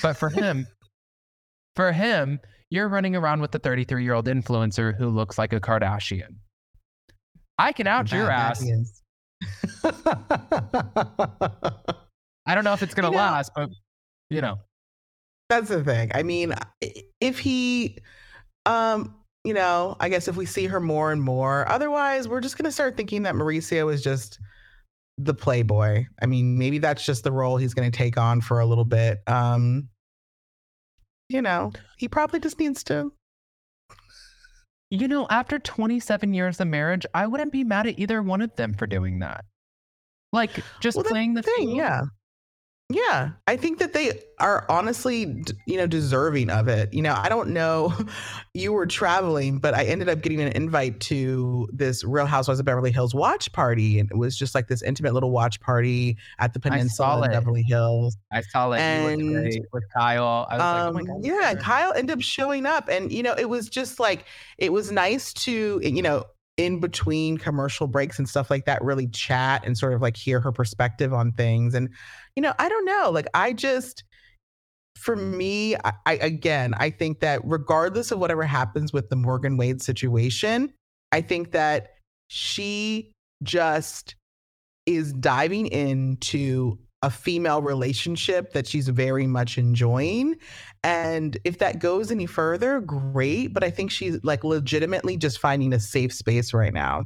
But 0.01 0.13
for 0.17 0.29
him, 0.29 0.67
for 1.75 1.91
him, 1.91 2.39
you're 2.69 2.87
running 2.89 3.15
around 3.15 3.41
with 3.41 3.51
the 3.51 3.59
33 3.59 4.03
year 4.03 4.13
old 4.13 4.25
influencer 4.27 4.95
who 4.97 5.09
looks 5.09 5.37
like 5.37 5.53
a 5.53 5.59
Kardashian. 5.59 6.35
I 7.59 7.71
can 7.71 7.87
out 7.87 8.11
your 8.11 8.29
ass. 8.29 8.63
I 12.45 12.55
don't 12.55 12.63
know 12.63 12.73
if 12.73 12.81
it's 12.83 12.93
going 12.93 13.03
to 13.03 13.09
You 13.09 13.17
know- 13.17 13.17
last, 13.17 13.51
but 13.55 13.69
you 14.29 14.41
know. 14.41 14.57
That's 15.49 15.69
the 15.69 15.83
thing. 15.83 16.11
I 16.13 16.23
mean, 16.23 16.53
if 17.21 17.39
he, 17.39 17.97
um, 18.65 19.15
you 19.43 19.53
know, 19.53 19.95
I 19.99 20.09
guess 20.09 20.27
if 20.27 20.35
we 20.35 20.45
see 20.45 20.65
her 20.67 20.79
more 20.79 21.11
and 21.11 21.21
more, 21.21 21.67
otherwise, 21.69 22.27
we're 22.27 22.41
just 22.41 22.57
gonna 22.57 22.71
start 22.71 22.97
thinking 22.97 23.23
that 23.23 23.35
Mauricio 23.35 23.91
is 23.93 24.01
just 24.03 24.39
the 25.17 25.33
playboy. 25.33 26.05
I 26.21 26.25
mean, 26.25 26.57
maybe 26.57 26.79
that's 26.79 27.05
just 27.05 27.23
the 27.23 27.31
role 27.31 27.57
he's 27.57 27.73
gonna 27.73 27.91
take 27.91 28.17
on 28.17 28.41
for 28.41 28.59
a 28.59 28.65
little 28.65 28.85
bit. 28.85 29.19
Um, 29.27 29.87
you 31.29 31.41
know, 31.41 31.71
he 31.97 32.07
probably 32.07 32.39
just 32.39 32.59
needs 32.59 32.83
to 32.85 33.11
You 34.89 35.07
know, 35.09 35.27
after 35.29 35.59
27 35.59 36.33
years 36.33 36.59
of 36.61 36.67
marriage, 36.67 37.05
I 37.13 37.27
wouldn't 37.27 37.51
be 37.51 37.63
mad 37.65 37.87
at 37.87 37.99
either 37.99 38.21
one 38.21 38.41
of 38.41 38.55
them 38.55 38.73
for 38.73 38.87
doing 38.87 39.19
that. 39.19 39.43
Like 40.33 40.59
just 40.81 40.95
Well, 40.97 41.03
playing 41.05 41.33
the 41.33 41.41
thing, 41.43 41.67
field. 41.67 41.77
yeah. 41.77 42.01
Yeah, 42.89 43.31
I 43.47 43.57
think 43.57 43.79
that 43.79 43.91
they 43.91 44.13
are 44.39 44.65
honestly, 44.69 45.43
you 45.65 45.75
know, 45.75 45.87
deserving 45.87 46.49
of 46.49 46.69
it. 46.69 46.93
You 46.93 47.01
know, 47.01 47.13
I 47.17 47.27
don't 47.27 47.49
know, 47.49 47.93
you 48.53 48.71
were 48.71 48.85
traveling, 48.85 49.59
but 49.59 49.73
I 49.73 49.83
ended 49.83 50.07
up 50.07 50.21
getting 50.21 50.39
an 50.39 50.53
invite 50.53 51.01
to 51.01 51.67
this 51.73 52.05
Real 52.05 52.25
Housewives 52.25 52.61
of 52.61 52.65
Beverly 52.65 52.93
Hills 52.93 53.13
watch 53.13 53.51
party, 53.51 53.99
and 53.99 54.09
it 54.09 54.15
was 54.17 54.37
just 54.37 54.55
like 54.55 54.69
this 54.69 54.81
intimate 54.81 55.13
little 55.13 55.31
watch 55.31 55.59
party 55.59 56.15
at 56.39 56.53
the 56.53 56.61
Peninsula 56.61 57.25
in. 57.25 57.31
Beverly 57.31 57.63
Hills. 57.63 58.15
I 58.31 58.39
saw 58.39 58.71
it. 58.71 58.79
And, 58.79 59.65
with 59.73 59.83
Kyle. 59.93 60.47
I 60.49 60.53
was 60.53 60.59
like, 60.59 60.85
oh 60.85 60.91
my 60.93 60.99
Um, 61.01 61.05
God. 61.07 61.25
yeah. 61.25 61.53
Kyle 61.55 61.91
ended 61.91 62.15
up 62.15 62.21
showing 62.21 62.65
up, 62.65 62.87
and 62.87 63.11
you 63.11 63.21
know, 63.21 63.33
it 63.37 63.49
was 63.49 63.67
just 63.67 63.99
like 63.99 64.23
it 64.57 64.71
was 64.71 64.93
nice 64.93 65.33
to, 65.33 65.81
you 65.83 66.01
know, 66.01 66.23
in 66.57 66.79
between 66.79 67.37
commercial 67.37 67.87
breaks 67.87 68.17
and 68.17 68.27
stuff 68.27 68.49
like 68.49 68.65
that, 68.65 68.83
really 68.83 69.07
chat 69.07 69.63
and 69.65 69.77
sort 69.77 69.93
of 69.93 70.01
like 70.01 70.17
hear 70.17 70.39
her 70.39 70.51
perspective 70.51 71.13
on 71.13 71.31
things. 71.31 71.73
And 71.73 71.89
you 72.35 72.41
know, 72.41 72.53
I 72.59 72.67
don't 72.67 72.85
know, 72.85 73.11
like 73.11 73.27
I 73.33 73.53
just, 73.53 74.03
for 74.97 75.15
me, 75.15 75.75
I, 75.75 75.93
I 76.05 76.13
again, 76.13 76.73
I 76.77 76.89
think 76.89 77.19
that 77.19 77.41
regardless 77.43 78.11
of 78.11 78.19
whatever 78.19 78.43
happens 78.43 78.91
with 78.91 79.09
the 79.09 79.15
Morgan 79.15 79.55
Wade 79.57 79.81
situation, 79.81 80.73
I 81.11 81.21
think 81.21 81.51
that 81.51 81.89
she 82.27 83.11
just 83.43 84.15
is 84.85 85.13
diving 85.13 85.67
into 85.67 86.79
a 87.03 87.11
female 87.11 87.61
relationship 87.61 88.53
that 88.53 88.65
she's 88.67 88.87
very 88.87 89.27
much 89.27 89.57
enjoying. 89.57 90.35
And 90.83 91.37
if 91.43 91.59
that 91.59 91.79
goes 91.79 92.11
any 92.11 92.25
further, 92.25 92.81
great. 92.81 93.53
But 93.53 93.63
I 93.63 93.69
think 93.69 93.91
she's 93.91 94.23
like 94.23 94.43
legitimately 94.43 95.17
just 95.17 95.39
finding 95.39 95.73
a 95.73 95.79
safe 95.79 96.11
space 96.11 96.53
right 96.53 96.73
now. 96.73 97.03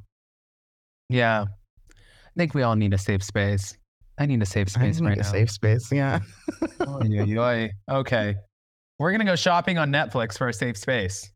Yeah. 1.10 1.46
I 1.92 2.34
think 2.38 2.54
we 2.54 2.64
all 2.64 2.76
need 2.76 2.94
a 2.94 2.98
safe 2.98 3.22
space. 3.24 3.78
I 4.18 4.26
need 4.26 4.42
a 4.42 4.46
safe 4.46 4.68
I 4.70 4.80
space 4.80 5.02
need 5.02 5.08
right 5.08 5.18
a 5.18 5.24
now. 5.24 5.32
safe 5.32 5.52
space. 5.52 5.92
Yeah. 5.92 6.20
Oy, 6.88 7.38
oy. 7.38 7.70
Okay. 7.90 8.36
We're 9.00 9.12
going 9.12 9.20
to 9.20 9.26
go 9.26 9.36
shopping 9.36 9.78
on 9.78 9.92
Netflix 9.92 10.38
for 10.38 10.48
a 10.48 10.54
safe 10.54 10.78
space. 10.78 11.30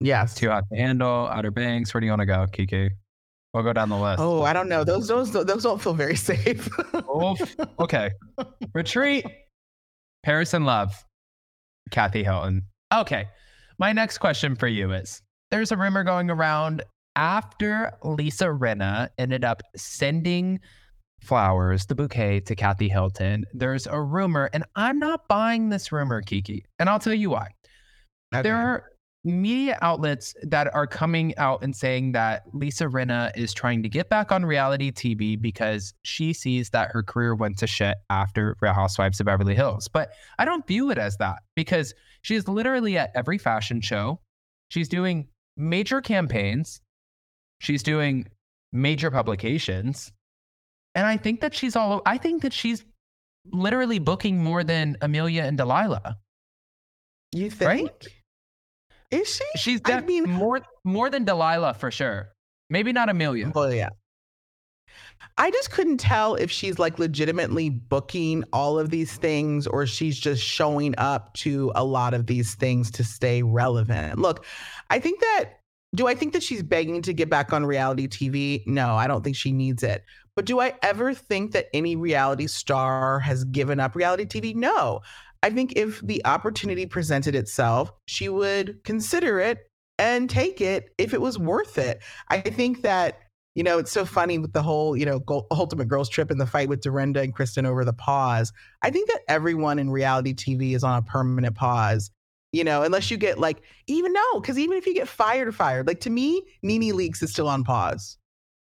Yes. 0.00 0.34
Too 0.34 0.48
hot 0.48 0.64
to 0.72 0.78
handle, 0.78 1.26
Outer 1.26 1.50
Banks. 1.50 1.92
Where 1.92 2.00
do 2.00 2.06
you 2.06 2.12
want 2.12 2.20
to 2.20 2.26
go, 2.26 2.46
Kiki? 2.52 2.90
We'll 3.56 3.64
go 3.64 3.72
down 3.72 3.88
the 3.88 3.96
list. 3.96 4.20
Oh, 4.20 4.42
I 4.42 4.52
don't 4.52 4.68
know. 4.68 4.84
Those 4.84 5.08
those 5.08 5.32
those 5.32 5.62
don't 5.62 5.80
feel 5.80 5.94
very 5.94 6.14
safe. 6.14 6.68
Okay. 7.80 8.10
Retreat. 8.74 9.24
Paris 10.22 10.52
and 10.52 10.66
Love. 10.66 10.92
Kathy 11.90 12.22
Hilton. 12.22 12.66
Okay. 12.92 13.28
My 13.78 13.94
next 13.94 14.18
question 14.18 14.56
for 14.56 14.68
you 14.68 14.92
is 14.92 15.22
there's 15.50 15.72
a 15.72 15.76
rumor 15.78 16.04
going 16.04 16.28
around 16.28 16.82
after 17.16 17.92
Lisa 18.04 18.44
Rinna 18.44 19.08
ended 19.16 19.42
up 19.42 19.62
sending 19.74 20.60
flowers, 21.22 21.86
the 21.86 21.94
bouquet 21.94 22.40
to 22.40 22.54
Kathy 22.54 22.90
Hilton. 22.90 23.46
There's 23.54 23.86
a 23.86 23.98
rumor, 23.98 24.50
and 24.52 24.64
I'm 24.76 24.98
not 24.98 25.26
buying 25.28 25.70
this 25.70 25.90
rumor, 25.92 26.20
Kiki. 26.20 26.66
And 26.78 26.90
I'll 26.90 26.98
tell 26.98 27.14
you 27.14 27.30
why. 27.30 27.48
Okay. 28.34 28.42
There 28.42 28.56
are 28.56 28.84
media 29.26 29.76
outlets 29.82 30.34
that 30.42 30.72
are 30.72 30.86
coming 30.86 31.36
out 31.36 31.62
and 31.62 31.74
saying 31.74 32.12
that 32.12 32.44
Lisa 32.52 32.84
Rinna 32.84 33.36
is 33.36 33.52
trying 33.52 33.82
to 33.82 33.88
get 33.88 34.08
back 34.08 34.30
on 34.30 34.46
reality 34.46 34.92
TV 34.92 35.40
because 35.40 35.92
she 36.04 36.32
sees 36.32 36.70
that 36.70 36.90
her 36.92 37.02
career 37.02 37.34
went 37.34 37.58
to 37.58 37.66
shit 37.66 37.96
after 38.08 38.56
Real 38.60 38.72
Housewives 38.72 39.18
of 39.18 39.26
Beverly 39.26 39.56
Hills. 39.56 39.88
But 39.88 40.10
I 40.38 40.44
don't 40.44 40.64
view 40.66 40.90
it 40.90 40.98
as 40.98 41.16
that 41.16 41.40
because 41.56 41.92
she 42.22 42.36
is 42.36 42.46
literally 42.46 42.96
at 42.96 43.10
every 43.16 43.36
fashion 43.36 43.80
show. 43.80 44.20
She's 44.68 44.88
doing 44.88 45.26
major 45.56 46.00
campaigns. 46.00 46.80
She's 47.60 47.82
doing 47.82 48.28
major 48.72 49.10
publications. 49.10 50.12
And 50.94 51.04
I 51.04 51.16
think 51.16 51.40
that 51.40 51.52
she's 51.52 51.74
all 51.74 52.00
I 52.06 52.16
think 52.16 52.42
that 52.42 52.52
she's 52.52 52.84
literally 53.52 53.98
booking 53.98 54.42
more 54.42 54.62
than 54.62 54.96
Amelia 55.02 55.42
and 55.42 55.56
Delilah. 55.56 56.16
you 57.32 57.50
think? 57.50 57.68
Right? 57.68 58.06
Is 59.10 59.34
she? 59.36 59.44
She's 59.58 59.80
I 59.84 60.00
mean- 60.00 60.28
more 60.28 60.60
more 60.84 61.10
than 61.10 61.24
Delilah 61.24 61.74
for 61.74 61.90
sure. 61.90 62.32
Maybe 62.70 62.92
not 62.92 63.08
Amelia. 63.08 63.52
Well, 63.54 63.72
yeah. 63.72 63.90
I 65.38 65.50
just 65.50 65.70
couldn't 65.70 65.98
tell 65.98 66.34
if 66.34 66.50
she's 66.50 66.78
like 66.78 66.98
legitimately 66.98 67.70
booking 67.70 68.44
all 68.52 68.78
of 68.78 68.90
these 68.90 69.16
things 69.16 69.66
or 69.66 69.86
she's 69.86 70.18
just 70.18 70.42
showing 70.42 70.94
up 70.98 71.32
to 71.34 71.72
a 71.74 71.84
lot 71.84 72.14
of 72.14 72.26
these 72.26 72.54
things 72.54 72.90
to 72.92 73.04
stay 73.04 73.42
relevant. 73.42 74.18
Look, 74.18 74.44
I 74.90 74.98
think 74.98 75.20
that, 75.20 75.44
do 75.94 76.06
I 76.06 76.14
think 76.14 76.32
that 76.32 76.42
she's 76.42 76.62
begging 76.62 77.02
to 77.02 77.12
get 77.12 77.30
back 77.30 77.52
on 77.52 77.66
reality 77.66 78.08
TV? 78.08 78.66
No, 78.66 78.94
I 78.94 79.06
don't 79.06 79.22
think 79.22 79.36
she 79.36 79.52
needs 79.52 79.82
it. 79.82 80.04
But 80.34 80.44
do 80.44 80.60
I 80.60 80.74
ever 80.82 81.14
think 81.14 81.52
that 81.52 81.66
any 81.72 81.96
reality 81.96 82.46
star 82.46 83.18
has 83.20 83.44
given 83.44 83.80
up 83.80 83.94
reality 83.94 84.26
TV? 84.26 84.54
No. 84.54 85.00
I 85.46 85.50
think 85.50 85.74
if 85.76 86.00
the 86.00 86.26
opportunity 86.26 86.86
presented 86.86 87.36
itself, 87.36 87.92
she 88.06 88.28
would 88.28 88.82
consider 88.82 89.38
it 89.38 89.70
and 89.96 90.28
take 90.28 90.60
it 90.60 90.88
if 90.98 91.14
it 91.14 91.20
was 91.20 91.38
worth 91.38 91.78
it. 91.78 92.02
I 92.28 92.40
think 92.40 92.82
that 92.82 93.20
you 93.54 93.62
know, 93.62 93.78
it's 93.78 93.92
so 93.92 94.04
funny 94.04 94.38
with 94.38 94.52
the 94.52 94.62
whole, 94.62 94.96
you 94.96 95.06
know, 95.06 95.22
Ultimate 95.50 95.88
Girls 95.88 96.10
Trip 96.10 96.30
and 96.30 96.38
the 96.38 96.46
fight 96.46 96.68
with 96.68 96.82
Dorinda 96.82 97.22
and 97.22 97.32
Kristen 97.32 97.64
over 97.64 97.86
the 97.86 97.92
pause. 97.94 98.52
I 98.82 98.90
think 98.90 99.08
that 99.08 99.20
everyone 99.28 99.78
in 99.78 99.88
reality 99.88 100.34
TV 100.34 100.74
is 100.74 100.84
on 100.84 100.98
a 100.98 101.02
permanent 101.02 101.54
pause, 101.54 102.10
you 102.52 102.64
know, 102.64 102.82
unless 102.82 103.10
you 103.10 103.16
get 103.16 103.38
like, 103.38 103.62
even 103.86 104.12
no, 104.12 104.40
because 104.40 104.58
even 104.58 104.76
if 104.76 104.84
you 104.84 104.92
get 104.92 105.08
fired, 105.08 105.54
fired, 105.54 105.86
like 105.86 106.00
to 106.00 106.10
me, 106.10 106.42
Nene 106.62 106.92
Leakes 106.92 107.22
is 107.22 107.30
still 107.30 107.48
on 107.48 107.64
pause. 107.64 108.18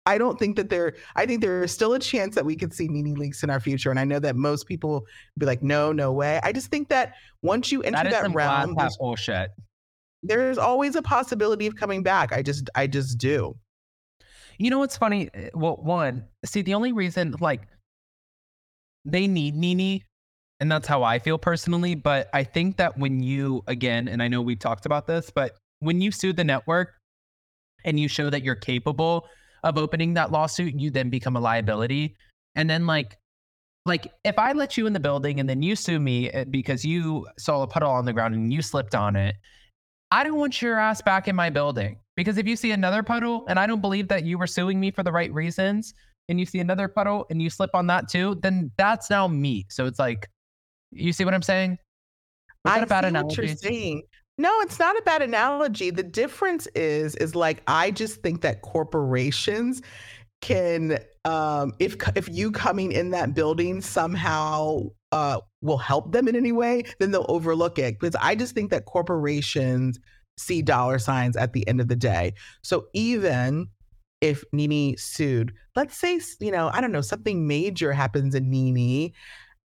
I 0.09 0.17
don't 0.17 0.39
think 0.39 0.57
that 0.57 0.71
there, 0.71 0.95
I 1.17 1.27
think 1.27 1.43
there 1.43 1.63
is 1.63 1.71
still 1.71 1.93
a 1.93 1.99
chance 1.99 2.35
that 2.35 2.45
we 2.47 2.57
could 2.57 2.73
see 2.73 2.89
Nene 2.89 3.15
Leakes 3.15 3.43
in 3.43 3.51
our 3.51 3.61
future. 3.61 3.91
And 3.91 4.01
I 4.01 4.05
know 4.05 4.19
that 4.19 4.37
most 4.37 4.67
people 4.67 5.05
be 5.37 5.45
like, 5.45 5.63
no, 5.63 5.93
no 5.93 6.13
way. 6.13 6.41
I 6.43 6.53
just 6.53 6.69
think 6.71 6.89
that 6.89 7.13
once 7.43 7.71
you 7.71 7.83
enter 7.83 8.05
That 8.05 8.23
that, 8.23 8.35
realm, 8.35 8.75
there's, 8.77 8.97
bullshit. 8.97 9.51
there's 10.23 10.57
always 10.57 10.97
a 10.97 11.03
possibility 11.03 11.67
of 11.67 11.77
coming 11.77 12.03
back. 12.03 12.33
I 12.33 12.41
just, 12.41 12.71
I 12.75 12.87
just 12.87 13.19
do. 13.19 13.55
You 14.59 14.71
know 14.71 14.79
what's 14.79 14.97
funny? 14.97 15.29
Uh, 15.35 15.51
Well, 15.55 15.77
one, 15.77 16.25
see, 16.45 16.63
the 16.63 16.75
only 16.75 16.93
reason 16.93 17.35
like 17.41 17.69
they 19.05 19.27
need 19.27 19.55
Nene, 19.55 20.03
and 20.59 20.73
that's 20.73 20.89
how 20.89 21.03
I 21.03 21.19
feel 21.19 21.39
personally. 21.39 21.95
But 21.95 22.29
I 22.33 22.45
think 22.45 22.79
that 22.79 22.99
when 22.99 23.23
you 23.23 23.63
again, 23.67 24.09
and 24.09 24.23
I 24.23 24.29
know 24.29 24.41
we've 24.43 24.59
talked 24.59 24.87
about 24.87 25.07
this, 25.07 25.31
but 25.31 25.53
when 25.81 26.01
you 26.01 26.11
sue 26.11 26.33
the 26.33 26.45
network 26.45 26.95
and 27.85 28.01
you 28.01 28.09
show 28.09 28.31
that 28.31 28.43
you're 28.43 28.57
capable 28.57 29.29
of 29.65 29.79
opening 29.79 30.15
that 30.15 30.31
lawsuit, 30.31 30.75
you 30.75 30.91
then 30.91 31.11
become 31.11 31.37
a 31.37 31.41
liability. 31.41 32.17
And 32.55 32.69
then 32.69 32.87
like 32.87 33.19
like 33.87 34.13
if 34.25 34.39
I 34.39 34.53
let 34.53 34.77
you 34.77 34.87
in 34.87 34.93
the 34.93 35.01
building 35.01 35.41
and 35.41 35.49
then 35.49 35.63
you 35.63 35.75
sue 35.75 35.99
me 35.99 36.31
uh, 36.31 36.45
because 36.45 36.85
you 36.85 37.27
saw 37.39 37.63
a 37.63 37.67
puddle 37.67 37.91
on 37.91 38.05
the 38.05 38.13
ground 38.13 38.35
and 38.35 38.53
you 38.53 38.61
slipped 38.61 38.95
on 38.95 39.17
it, 39.17 39.37
I 40.11 40.25
don't 40.25 40.37
want 40.37 40.61
your 40.61 40.79
ass 40.79 41.01
back 41.01 41.27
in 41.27 41.35
my 41.35 41.49
building. 41.49 41.99
Because 42.15 42.37
if 42.37 42.47
you 42.47 42.57
see 42.57 42.73
another 42.73 43.03
puddle 43.03 43.45
and 43.49 43.59
I 43.59 43.67
don't 43.67 43.81
believe 43.81 44.09
that 44.09 44.25
you 44.25 44.39
were 44.39 44.47
suing 44.47 44.79
me 44.79 44.91
for 44.91 45.03
the 45.03 45.13
right 45.13 45.33
reasons, 45.33 45.95
and 46.29 46.39
you 46.39 46.47
see 46.47 46.61
another 46.61 46.89
puddle 46.89 47.27
and 47.31 47.41
you 47.41 47.51
slip 47.51 47.71
on 47.75 47.87
that 47.87 48.09
too, 48.09 48.39
then 48.43 48.71
that's 48.77 49.11
now 49.11 49.27
me. 49.27 49.67
So 49.71 49.87
it's 49.87 49.99
like, 49.99 50.29
you 50.91 51.13
see 51.13 51.25
what 51.25 51.35
I'm 51.35 51.43
saying? 51.43 51.79
That 52.65 52.71
I 52.71 52.79
a 52.81 52.87
bad 52.87 53.05
see 53.05 53.13
what 53.13 53.37
you're 53.37 53.47
analogy? 53.47 54.03
No, 54.39 54.53
it's 54.61 54.79
not 54.79 54.97
a 54.97 55.03
bad 55.03 55.21
analogy. 55.21 55.91
The 55.91 56.05
difference 56.05 56.69
is, 56.69 57.17
is 57.17 57.35
like 57.35 57.63
I 57.67 57.91
just 57.91 58.23
think 58.23 58.41
that 58.43 58.63
corporations 58.63 59.83
can, 60.41 60.99
um, 61.25 61.73
if 61.81 61.97
if 62.17 62.29
you 62.29 62.53
coming 62.53 62.93
in 62.93 63.11
that 63.11 63.35
building 63.35 63.81
somehow 63.81 64.83
uh, 65.11 65.41
will 65.61 65.79
help 65.79 66.13
them 66.13 66.29
in 66.29 66.37
any 66.37 66.53
way, 66.53 66.85
then 67.01 67.11
they'll 67.11 67.27
overlook 67.29 67.79
it. 67.79 67.99
Because 67.99 68.15
I 68.21 68.37
just 68.37 68.55
think 68.55 68.71
that 68.71 68.85
corporations 68.85 69.99
see 70.37 70.63
dollar 70.63 71.01
signs 71.01 71.37
at 71.37 71.53
the 71.53 71.67
end 71.67 71.81
of 71.81 71.89
the 71.89 71.97
day. 71.97 72.35
So 72.63 72.87
even 72.95 73.67
if 74.21 74.45
Nene 74.53 74.97
sued, 74.97 75.53
let's 75.75 75.97
say 75.97 76.21
you 76.41 76.53
know 76.53 76.71
I 76.73 76.81
don't 76.81 76.93
know 76.93 77.01
something 77.01 77.49
major 77.49 77.93
happens 77.93 78.37
in 78.37 78.49
Nene. 78.51 79.13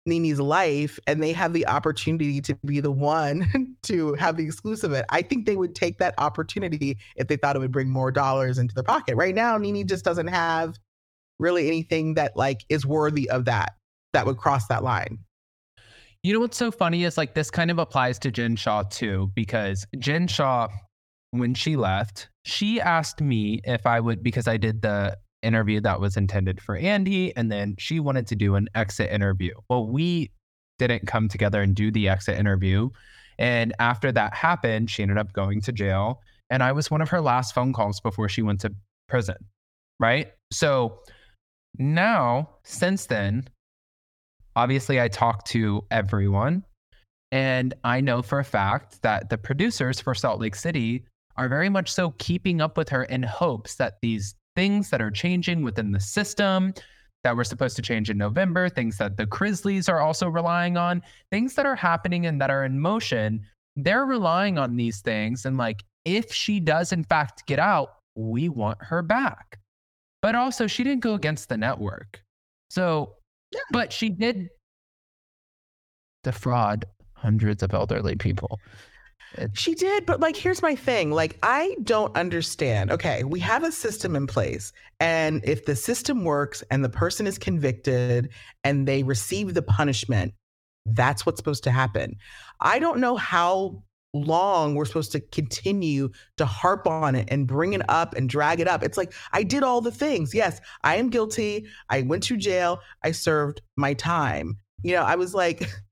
Nene's 0.08 0.40
life 0.40 1.00
and 1.06 1.22
they 1.22 1.34
have 1.34 1.54
the 1.54 1.68
opportunity 1.68 2.42
to 2.42 2.56
be 2.66 2.80
the 2.80 2.92
one 2.92 3.76
to 3.84 4.14
have 4.14 4.38
the 4.38 4.44
exclusive 4.44 4.94
it. 4.94 5.06
I 5.10 5.22
think 5.22 5.46
they 5.46 5.58
would 5.58 5.76
take 5.76 6.00
that 6.00 6.16
opportunity 6.18 6.98
if 7.16 7.28
they 7.28 7.36
thought 7.36 7.56
it 7.56 7.60
would 7.60 7.72
bring 7.72 7.90
more 7.90 8.12
dollars 8.12 8.58
into 8.58 8.74
their 8.74 8.84
pocket. 8.84 9.16
Right 9.16 9.36
now, 9.36 9.58
Nene 9.58 9.86
just 9.86 10.06
doesn't 10.06 10.28
have 10.28 10.80
really 11.40 11.68
anything 11.68 12.16
that 12.16 12.36
like 12.36 12.66
is 12.70 12.86
worthy 12.86 13.30
of 13.30 13.46
that 13.46 13.74
that 14.14 14.26
would 14.26 14.38
cross 14.38 14.68
that 14.68 14.84
line. 14.84 15.20
You 16.24 16.34
know 16.34 16.40
what's 16.40 16.58
so 16.58 16.72
funny 16.72 17.04
is 17.04 17.18
like 17.18 17.36
this 17.36 17.52
kind 17.52 17.70
of 17.70 17.78
applies 17.78 18.18
to 18.20 18.32
Jen 18.32 18.56
Shah 18.56 18.84
too, 18.84 19.32
because 19.36 19.86
Jen 20.00 20.28
Shah, 20.28 20.68
when 21.32 21.54
she 21.54 21.76
left, 21.76 22.30
she 22.44 22.82
asked 22.82 23.22
me 23.22 23.62
if 23.64 23.86
I 23.86 24.00
would, 24.00 24.24
because 24.24 24.48
I 24.48 24.58
did 24.58 24.82
the 24.82 25.18
interview 25.41 25.82
that 25.82 26.00
was 26.00 26.17
intended 26.17 26.62
for 26.62 26.75
Andy, 26.75 27.36
and 27.36 27.51
then 27.51 27.75
she 27.77 28.00
wanted 28.00 28.27
to 28.27 28.36
do 28.36 28.56
an 28.56 28.67
exit 28.75 29.12
interview. 29.12 29.53
Well, 29.70 29.88
we 29.88 30.32
didn't 30.79 31.08
come 31.08 31.27
together 31.27 31.62
and 31.62 31.75
do 31.75 31.91
the 31.91 32.10
exit 32.10 32.38
interview. 32.38 32.89
And 33.39 33.74
after 33.79 34.12
that 34.12 34.34
happened, 34.34 34.89
she 34.89 35.03
ended 35.03 35.17
up 35.17 35.34
going 35.34 35.62
to 35.62 35.72
jail. 35.72 36.22
and 36.50 36.63
I 36.63 36.72
was 36.72 36.89
one 36.89 37.01
of 37.01 37.10
her 37.10 37.20
last 37.20 37.53
phone 37.53 37.74
calls 37.74 38.00
before 38.00 38.29
she 38.29 38.41
went 38.41 38.62
to 38.62 38.74
prison. 39.10 39.36
Right. 40.00 40.32
So 40.51 41.00
now, 41.77 42.50
since 42.63 43.06
then, 43.08 43.50
obviously, 44.56 45.01
I 45.01 45.08
talk 45.08 45.44
to 45.46 45.84
everyone. 45.91 46.63
And 47.32 47.74
I 47.84 48.00
know 48.00 48.22
for 48.22 48.39
a 48.39 48.46
fact 48.46 49.01
that 49.01 49.29
the 49.29 49.38
producers 49.38 50.00
for 50.00 50.15
Salt 50.15 50.39
Lake 50.39 50.56
City 50.56 51.03
are 51.36 51.50
very 51.50 51.67
much 51.70 51.91
so 51.91 52.12
keeping 52.17 52.62
up 52.62 52.77
with 52.77 52.89
her 52.89 53.03
in 53.03 53.24
hopes 53.24 53.75
that 53.75 53.98
these 54.01 54.36
things 54.58 54.90
that 54.90 55.04
are 55.04 55.12
changing 55.12 55.62
within 55.62 55.92
the 55.92 56.00
system 56.00 56.74
that 57.24 57.36
were 57.36 57.44
supposed 57.44 57.76
to 57.76 57.82
change 57.82 58.10
in 58.10 58.18
November, 58.18 58.68
things 58.68 58.98
that 58.98 59.16
the 59.16 59.28
Grizzlies 59.28 59.88
are 59.88 60.00
also 60.00 60.28
relying 60.28 60.78
on, 60.78 61.04
things 61.32 61.54
that 61.54 61.68
are 61.68 61.76
happening 61.76 62.26
and 62.26 62.42
that 62.42 62.50
are 62.50 62.66
in 62.66 62.80
motion, 62.80 63.40
they're 63.76 64.06
relying 64.06 64.58
on 64.58 64.76
these 64.76 65.02
things. 65.02 65.46
And 65.46 65.58
like, 65.58 65.84
if 66.06 66.34
she 66.34 66.60
does 66.60 66.92
in 66.92 67.04
fact 67.04 67.46
get 67.46 67.60
out, 67.60 67.90
we 68.16 68.50
want 68.50 68.80
her 68.82 69.04
back. 69.04 69.60
But 70.24 70.34
also, 70.34 70.66
she 70.66 70.84
didn't 70.84 71.04
go 71.04 71.14
against 71.14 71.50
the 71.50 71.58
network. 71.58 72.24
So, 72.72 73.14
but 73.72 73.94
she 73.94 74.10
did 74.10 74.50
defraud 76.24 76.86
hundreds 77.14 77.62
of 77.62 77.76
elderly 77.76 78.16
people. 78.16 78.60
She 79.53 79.75
did, 79.75 80.05
but 80.05 80.19
like, 80.19 80.36
here's 80.36 80.62
my 80.62 80.75
thing. 80.75 81.12
Like, 81.12 81.38
I 81.43 81.75
don't 81.84 82.15
understand. 82.15 82.91
Okay, 82.91 83.24
we 83.24 83.39
have 83.41 83.63
a 83.63 83.72
system 83.72 84.15
in 84.15 84.27
place. 84.27 84.72
And 85.00 85.43
if 85.43 85.65
the 85.65 85.75
system 85.75 86.24
works 86.24 86.63
and 86.72 86.84
the 86.84 86.89
person 86.89 87.27
is 87.27 87.38
convicted 87.38 88.29
and 88.63 88.88
they 88.88 89.03
receive 89.03 89.53
the 89.53 89.62
punishment, 89.62 90.34
that's 90.86 91.25
what's 91.25 91.38
supposed 91.38 91.63
to 91.65 91.72
happen. 91.72 92.15
I 92.62 92.79
don't 92.79 93.00
know 93.00 93.15
how 93.15 93.84
long 94.13 94.75
we're 94.75 94.86
supposed 94.86 95.12
to 95.12 95.19
continue 95.19 96.10
to 96.38 96.46
harp 96.46 96.88
on 96.88 97.15
it 97.15 97.27
and 97.29 97.48
bring 97.48 97.74
it 97.74 97.88
up 97.89 98.15
and 98.15 98.29
drag 98.29 98.60
it 98.60 98.67
up. 98.67 98.84
It's 98.84 98.98
like, 98.98 99.13
I 99.34 99.43
did 99.43 99.63
all 99.63 99.81
the 99.81 99.91
things. 99.91 100.34
Yes, 100.34 100.60
I 100.84 100.96
am 100.96 101.10
guilty. 101.10 101.67
I 101.89 102.01
went 102.03 102.24
to 102.24 102.38
jail. 102.38 102.79
I 103.03 103.12
served 103.12 103.62
my 103.75 103.93
time. 103.93 104.57
You 104.84 104.93
know, 104.93 105.03
I 105.03 105.15
was 105.15 105.34
like, 105.34 105.69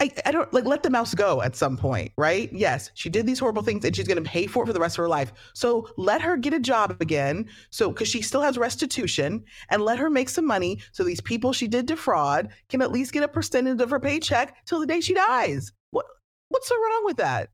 I, 0.00 0.10
I 0.26 0.32
don't 0.32 0.52
like 0.52 0.64
let 0.64 0.82
the 0.82 0.90
mouse 0.90 1.14
go 1.14 1.40
at 1.40 1.54
some 1.54 1.76
point, 1.76 2.12
right? 2.18 2.52
Yes, 2.52 2.90
she 2.94 3.08
did 3.08 3.26
these 3.26 3.38
horrible 3.38 3.62
things 3.62 3.84
and 3.84 3.94
she's 3.94 4.08
going 4.08 4.22
to 4.22 4.28
pay 4.28 4.46
for 4.46 4.64
it 4.64 4.66
for 4.66 4.72
the 4.72 4.80
rest 4.80 4.98
of 4.98 5.02
her 5.02 5.08
life. 5.08 5.32
So 5.54 5.88
let 5.96 6.20
her 6.20 6.36
get 6.36 6.52
a 6.52 6.58
job 6.58 6.96
again. 7.00 7.48
So, 7.70 7.90
because 7.90 8.08
she 8.08 8.20
still 8.20 8.40
has 8.40 8.58
restitution 8.58 9.44
and 9.70 9.82
let 9.82 9.98
her 9.98 10.10
make 10.10 10.28
some 10.28 10.46
money 10.46 10.80
so 10.90 11.04
these 11.04 11.20
people 11.20 11.52
she 11.52 11.68
did 11.68 11.86
defraud 11.86 12.48
can 12.68 12.82
at 12.82 12.90
least 12.90 13.12
get 13.12 13.22
a 13.22 13.28
percentage 13.28 13.80
of 13.80 13.90
her 13.90 14.00
paycheck 14.00 14.66
till 14.66 14.80
the 14.80 14.86
day 14.86 15.00
she 15.00 15.14
dies. 15.14 15.72
What, 15.92 16.06
what's 16.48 16.68
so 16.68 16.74
wrong 16.74 17.04
with 17.04 17.18
that? 17.18 17.50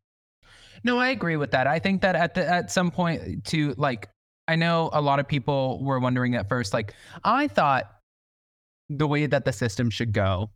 No, 0.82 0.98
I 0.98 1.08
agree 1.08 1.36
with 1.36 1.50
that. 1.50 1.66
I 1.66 1.78
think 1.78 2.00
that 2.00 2.16
at 2.16 2.34
the, 2.34 2.48
at 2.48 2.70
some 2.70 2.90
point 2.90 3.44
to 3.46 3.74
like 3.76 4.08
I 4.48 4.56
know 4.56 4.88
a 4.94 5.02
lot 5.02 5.20
of 5.20 5.28
people 5.28 5.84
were 5.84 6.00
wondering 6.00 6.34
at 6.36 6.48
first 6.48 6.72
like 6.72 6.94
I 7.22 7.48
thought 7.48 7.84
the 8.88 9.06
way 9.06 9.26
that 9.26 9.44
the 9.44 9.52
system 9.52 9.90
should 9.90 10.12
go 10.12 10.50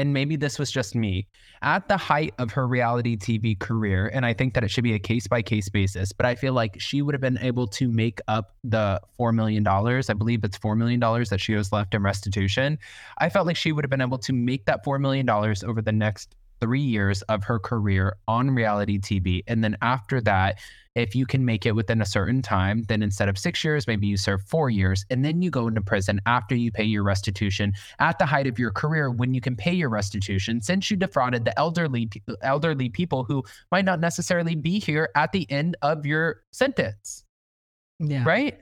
and 0.00 0.14
maybe 0.14 0.34
this 0.36 0.58
was 0.58 0.70
just 0.70 0.94
me 0.94 1.26
at 1.62 1.86
the 1.88 1.96
height 1.96 2.32
of 2.38 2.50
her 2.50 2.66
reality 2.66 3.16
TV 3.16 3.58
career 3.58 4.10
and 4.14 4.24
I 4.24 4.32
think 4.32 4.54
that 4.54 4.64
it 4.64 4.70
should 4.70 4.84
be 4.84 4.94
a 4.94 4.98
case 4.98 5.26
by 5.26 5.42
case 5.42 5.68
basis 5.68 6.12
but 6.12 6.24
I 6.24 6.34
feel 6.34 6.54
like 6.54 6.80
she 6.80 7.02
would 7.02 7.14
have 7.14 7.20
been 7.20 7.38
able 7.38 7.66
to 7.68 7.88
make 7.88 8.20
up 8.26 8.54
the 8.64 9.00
4 9.18 9.32
million 9.32 9.62
dollars 9.62 10.08
I 10.08 10.14
believe 10.14 10.42
it's 10.42 10.56
4 10.56 10.74
million 10.74 10.98
dollars 11.00 11.28
that 11.28 11.40
she 11.40 11.54
was 11.54 11.72
left 11.72 11.94
in 11.94 12.02
restitution 12.02 12.78
I 13.18 13.28
felt 13.28 13.46
like 13.46 13.56
she 13.56 13.72
would 13.72 13.84
have 13.84 13.90
been 13.90 14.00
able 14.00 14.18
to 14.18 14.32
make 14.32 14.64
that 14.64 14.82
4 14.84 14.98
million 14.98 15.26
dollars 15.26 15.62
over 15.62 15.82
the 15.82 15.92
next 15.92 16.34
three 16.60 16.80
years 16.80 17.22
of 17.22 17.44
her 17.44 17.58
career 17.58 18.16
on 18.28 18.50
reality 18.50 18.98
TV. 18.98 19.42
And 19.48 19.64
then 19.64 19.76
after 19.82 20.20
that, 20.22 20.58
if 21.00 21.14
you 21.14 21.26
can 21.26 21.44
make 21.44 21.66
it 21.66 21.74
within 21.74 22.00
a 22.00 22.06
certain 22.06 22.42
time, 22.42 22.84
then 22.88 23.02
instead 23.02 23.28
of 23.28 23.38
six 23.38 23.64
years, 23.64 23.86
maybe 23.86 24.06
you 24.06 24.16
serve 24.16 24.42
four 24.42 24.70
years. 24.70 25.04
And 25.10 25.24
then 25.24 25.42
you 25.42 25.50
go 25.50 25.68
into 25.68 25.80
prison 25.80 26.20
after 26.26 26.54
you 26.54 26.70
pay 26.70 26.84
your 26.84 27.02
restitution 27.02 27.72
at 27.98 28.18
the 28.18 28.26
height 28.26 28.46
of 28.46 28.58
your 28.58 28.70
career 28.70 29.10
when 29.10 29.34
you 29.34 29.40
can 29.40 29.56
pay 29.56 29.72
your 29.72 29.88
restitution, 29.88 30.60
since 30.60 30.90
you 30.90 30.96
defrauded 30.96 31.44
the 31.44 31.58
elderly, 31.58 32.08
elderly 32.42 32.88
people 32.88 33.24
who 33.24 33.42
might 33.72 33.84
not 33.84 34.00
necessarily 34.00 34.54
be 34.54 34.78
here 34.78 35.10
at 35.14 35.32
the 35.32 35.50
end 35.50 35.76
of 35.82 36.06
your 36.06 36.42
sentence. 36.52 37.24
Yeah. 37.98 38.24
Right. 38.24 38.58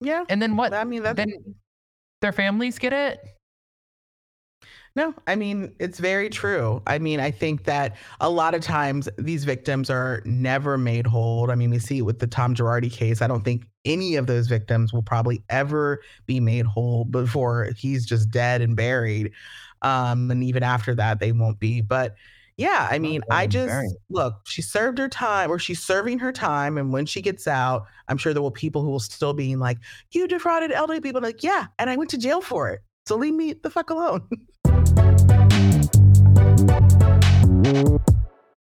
Yeah. 0.00 0.24
And 0.28 0.40
then 0.40 0.56
what? 0.56 0.72
I 0.72 0.84
mean, 0.84 1.02
that's. 1.02 1.16
then 1.16 1.32
their 2.22 2.32
families 2.32 2.78
get 2.78 2.92
it. 2.92 3.20
No, 4.96 5.12
I 5.26 5.36
mean, 5.36 5.74
it's 5.78 5.98
very 5.98 6.30
true. 6.30 6.82
I 6.86 6.98
mean, 6.98 7.20
I 7.20 7.30
think 7.30 7.64
that 7.64 7.96
a 8.18 8.30
lot 8.30 8.54
of 8.54 8.62
times 8.62 9.10
these 9.18 9.44
victims 9.44 9.90
are 9.90 10.22
never 10.24 10.78
made 10.78 11.06
whole. 11.06 11.50
I 11.50 11.54
mean, 11.54 11.68
we 11.68 11.78
see 11.78 11.98
it 11.98 12.02
with 12.02 12.18
the 12.18 12.26
Tom 12.26 12.54
Girardi 12.54 12.90
case. 12.90 13.20
I 13.20 13.26
don't 13.26 13.44
think 13.44 13.66
any 13.84 14.16
of 14.16 14.26
those 14.26 14.46
victims 14.46 14.94
will 14.94 15.02
probably 15.02 15.44
ever 15.50 16.00
be 16.24 16.40
made 16.40 16.64
whole 16.64 17.04
before 17.04 17.72
he's 17.76 18.06
just 18.06 18.30
dead 18.30 18.62
and 18.62 18.74
buried. 18.74 19.32
Um, 19.82 20.30
and 20.30 20.42
even 20.42 20.62
after 20.62 20.94
that, 20.94 21.20
they 21.20 21.30
won't 21.30 21.60
be. 21.60 21.82
But 21.82 22.14
yeah, 22.56 22.88
I 22.90 22.98
mean, 22.98 23.20
I 23.30 23.46
just 23.46 23.94
look, 24.08 24.40
she 24.46 24.62
served 24.62 24.96
her 24.96 25.10
time 25.10 25.50
or 25.50 25.58
she's 25.58 25.82
serving 25.84 26.20
her 26.20 26.32
time. 26.32 26.78
And 26.78 26.90
when 26.90 27.04
she 27.04 27.20
gets 27.20 27.46
out, 27.46 27.84
I'm 28.08 28.16
sure 28.16 28.32
there 28.32 28.40
will 28.40 28.50
people 28.50 28.80
who 28.80 28.88
will 28.88 29.00
still 29.00 29.34
be 29.34 29.56
like, 29.56 29.76
you 30.12 30.26
defrauded 30.26 30.72
elderly 30.72 31.02
people. 31.02 31.20
Like, 31.20 31.42
yeah, 31.42 31.66
and 31.78 31.90
I 31.90 31.96
went 31.96 32.08
to 32.10 32.18
jail 32.18 32.40
for 32.40 32.70
it. 32.70 32.80
So 33.06 33.16
leave 33.16 33.34
me 33.34 33.52
the 33.52 33.70
fuck 33.70 33.90
alone. 33.90 34.26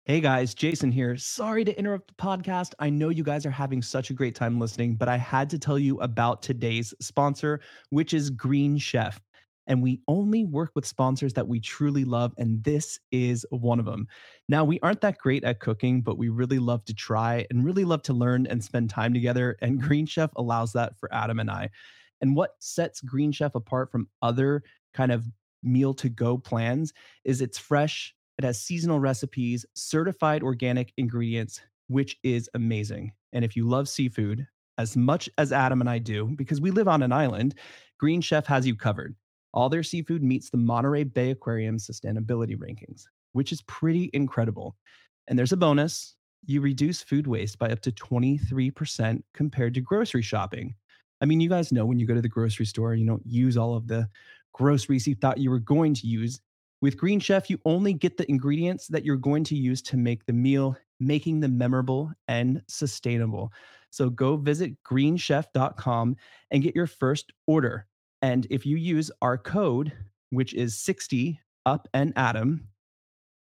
Hey 0.10 0.22
guys, 0.22 0.56
Jason 0.56 0.92
here. 0.92 1.16
Sorry 1.18 1.64
to 1.64 1.78
interrupt 1.78 2.08
the 2.08 2.16
podcast. 2.16 2.74
I 2.80 2.90
know 2.90 3.10
you 3.10 3.24
guys 3.24 3.46
are 3.46 3.52
having 3.52 3.80
such 3.82 4.10
a 4.10 4.14
great 4.16 4.34
time 4.34 4.60
listening, 4.60 4.96
but 4.96 5.08
I 5.08 5.18
had 5.18 5.52
to 5.52 5.60
tell 5.60 5.78
you 5.78 6.00
about 6.00 6.42
today's 6.42 6.96
sponsor, 7.00 7.62
which 7.92 8.16
is 8.16 8.32
Green 8.32 8.80
Chef. 8.80 9.22
And 9.68 9.84
we 9.84 10.02
only 10.08 10.46
work 10.46 10.72
with 10.74 10.88
sponsors 10.88 11.34
that 11.36 11.48
we 11.48 11.60
truly 11.60 12.06
love, 12.06 12.34
and 12.40 12.64
this 12.64 13.00
is 13.12 13.46
one 13.52 13.80
of 13.80 13.86
them. 13.86 14.08
Now, 14.48 14.66
we 14.66 14.80
aren't 14.80 15.02
that 15.02 15.20
great 15.20 15.44
at 15.44 15.60
cooking, 15.60 16.02
but 16.02 16.18
we 16.18 16.30
really 16.30 16.58
love 16.58 16.84
to 16.86 16.94
try 16.96 17.46
and 17.52 17.64
really 17.64 17.86
love 17.86 18.02
to 18.04 18.14
learn 18.14 18.48
and 18.48 18.64
spend 18.64 18.90
time 18.90 19.14
together. 19.14 19.58
And 19.62 19.80
Green 19.88 20.08
Chef 20.08 20.32
allows 20.38 20.74
that 20.74 20.98
for 21.00 21.14
Adam 21.14 21.40
and 21.40 21.52
I. 21.52 21.70
And 22.20 22.36
what 22.36 22.56
sets 22.58 23.00
Green 23.00 23.32
Chef 23.32 23.54
apart 23.54 23.92
from 23.92 24.10
other 24.24 24.64
kind 24.94 25.12
of 25.12 25.24
meal 25.64 25.94
to 25.96 26.10
go 26.10 26.38
plans 26.38 26.94
is 27.24 27.42
it's 27.42 27.58
fresh, 27.58 28.14
it 28.38 28.44
has 28.44 28.62
seasonal 28.62 29.00
recipes, 29.00 29.66
certified 29.76 30.44
organic 30.44 30.94
ingredients, 30.98 31.62
which 31.88 32.18
is 32.24 32.50
amazing. 32.54 33.12
And 33.34 33.44
if 33.44 33.56
you 33.56 33.68
love 33.68 33.90
seafood 33.90 34.48
as 34.78 34.96
much 34.96 35.30
as 35.38 35.52
Adam 35.52 35.82
and 35.82 35.90
I 35.90 36.00
do, 36.00 36.26
because 36.36 36.62
we 36.62 36.72
live 36.72 36.88
on 36.88 37.04
an 37.04 37.12
island, 37.12 37.56
Green 37.98 38.22
Chef 38.22 38.46
has 38.48 38.66
you 38.66 38.76
covered. 38.76 39.16
All 39.54 39.68
their 39.68 39.84
seafood 39.84 40.24
meets 40.24 40.50
the 40.50 40.58
Monterey 40.58 41.04
Bay 41.04 41.32
Aquarium 41.32 41.78
sustainability 41.78 42.56
rankings, 42.56 43.04
which 43.34 43.52
is 43.52 43.62
pretty 43.64 44.10
incredible. 44.14 44.76
And 45.28 45.38
there's 45.38 45.52
a 45.52 45.58
bonus 45.58 46.16
you 46.46 46.62
reduce 46.62 47.02
food 47.02 47.28
waste 47.28 47.60
by 47.60 47.70
up 47.70 47.82
to 47.82 47.92
23% 47.92 49.22
compared 49.34 49.74
to 49.74 49.82
grocery 49.82 50.22
shopping. 50.22 50.76
I 51.22 51.26
mean, 51.26 51.42
you 51.42 51.50
guys 51.50 51.72
know 51.72 51.86
when 51.86 52.00
you 52.00 52.08
go 52.08 52.14
to 52.14 52.22
the 52.22 52.30
grocery 52.30 52.66
store, 52.66 52.96
you 52.96 53.06
don't 53.06 53.26
use 53.26 53.58
all 53.58 53.76
of 53.76 53.88
the 53.88 54.08
groceries 54.54 55.08
you 55.08 55.16
thought 55.16 55.38
you 55.38 55.50
were 55.50 55.60
going 55.60 55.94
to 55.96 56.08
use. 56.08 56.40
With 56.82 56.98
Green 56.98 57.20
Chef, 57.20 57.50
you 57.50 57.60
only 57.66 57.94
get 57.94 58.18
the 58.18 58.30
ingredients 58.30 58.88
that 58.88 59.04
you're 59.04 59.18
going 59.18 59.44
to 59.46 59.56
use 59.56 59.82
to 59.84 59.98
make 59.98 60.26
the 60.26 60.34
meal, 60.34 60.78
making 61.00 61.40
them 61.40 61.58
memorable 61.58 62.12
and 62.28 62.62
sustainable. 62.68 63.52
So 63.90 64.10
go 64.10 64.38
visit 64.38 64.82
greenchef.com 64.84 66.16
and 66.52 66.64
get 66.64 66.76
your 66.76 66.88
first 66.88 67.34
order. 67.48 67.88
And 68.22 68.48
if 68.50 68.66
you 68.66 68.78
use 68.78 69.12
our 69.22 69.38
code, 69.38 69.92
which 70.30 70.54
is 70.54 70.78
60 70.78 71.40
up 71.66 71.88
and 71.94 72.14
Adam, 72.16 72.68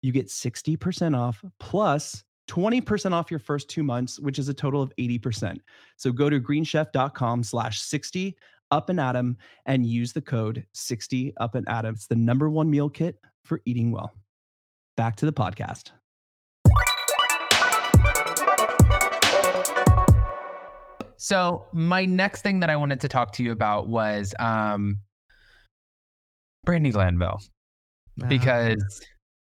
you 0.02 0.12
get 0.12 0.28
60% 0.28 1.16
off 1.16 1.44
plus 1.58 2.22
20% 2.48 3.12
off 3.12 3.30
your 3.30 3.40
first 3.40 3.68
two 3.68 3.82
months, 3.82 4.20
which 4.20 4.38
is 4.38 4.48
a 4.48 4.54
total 4.54 4.80
of 4.80 4.92
80%. 4.96 5.58
So 5.96 6.12
go 6.12 6.30
to 6.30 6.40
greenchef.com 6.40 7.42
slash 7.42 7.80
60 7.80 8.36
up 8.70 8.88
and 8.90 9.00
Adam 9.00 9.36
and 9.66 9.86
use 9.86 10.12
the 10.12 10.20
code 10.20 10.64
60 10.74 11.34
up 11.38 11.54
and 11.54 11.68
Adam 11.68 11.94
It's 11.94 12.06
the 12.06 12.16
number 12.16 12.50
one 12.50 12.70
meal 12.70 12.88
kit 12.88 13.16
for 13.44 13.60
eating 13.64 13.92
well. 13.92 14.12
Back 14.96 15.16
to 15.16 15.26
the 15.26 15.32
podcast. 15.32 15.92
So 21.18 21.66
my 21.72 22.04
next 22.04 22.42
thing 22.42 22.60
that 22.60 22.70
I 22.70 22.76
wanted 22.76 23.00
to 23.00 23.08
talk 23.08 23.32
to 23.32 23.42
you 23.42 23.52
about 23.52 23.88
was 23.88 24.34
um 24.38 24.98
Brandi 26.66 26.92
Glanville. 26.92 27.40
Ah, 28.22 28.26
Because 28.28 29.00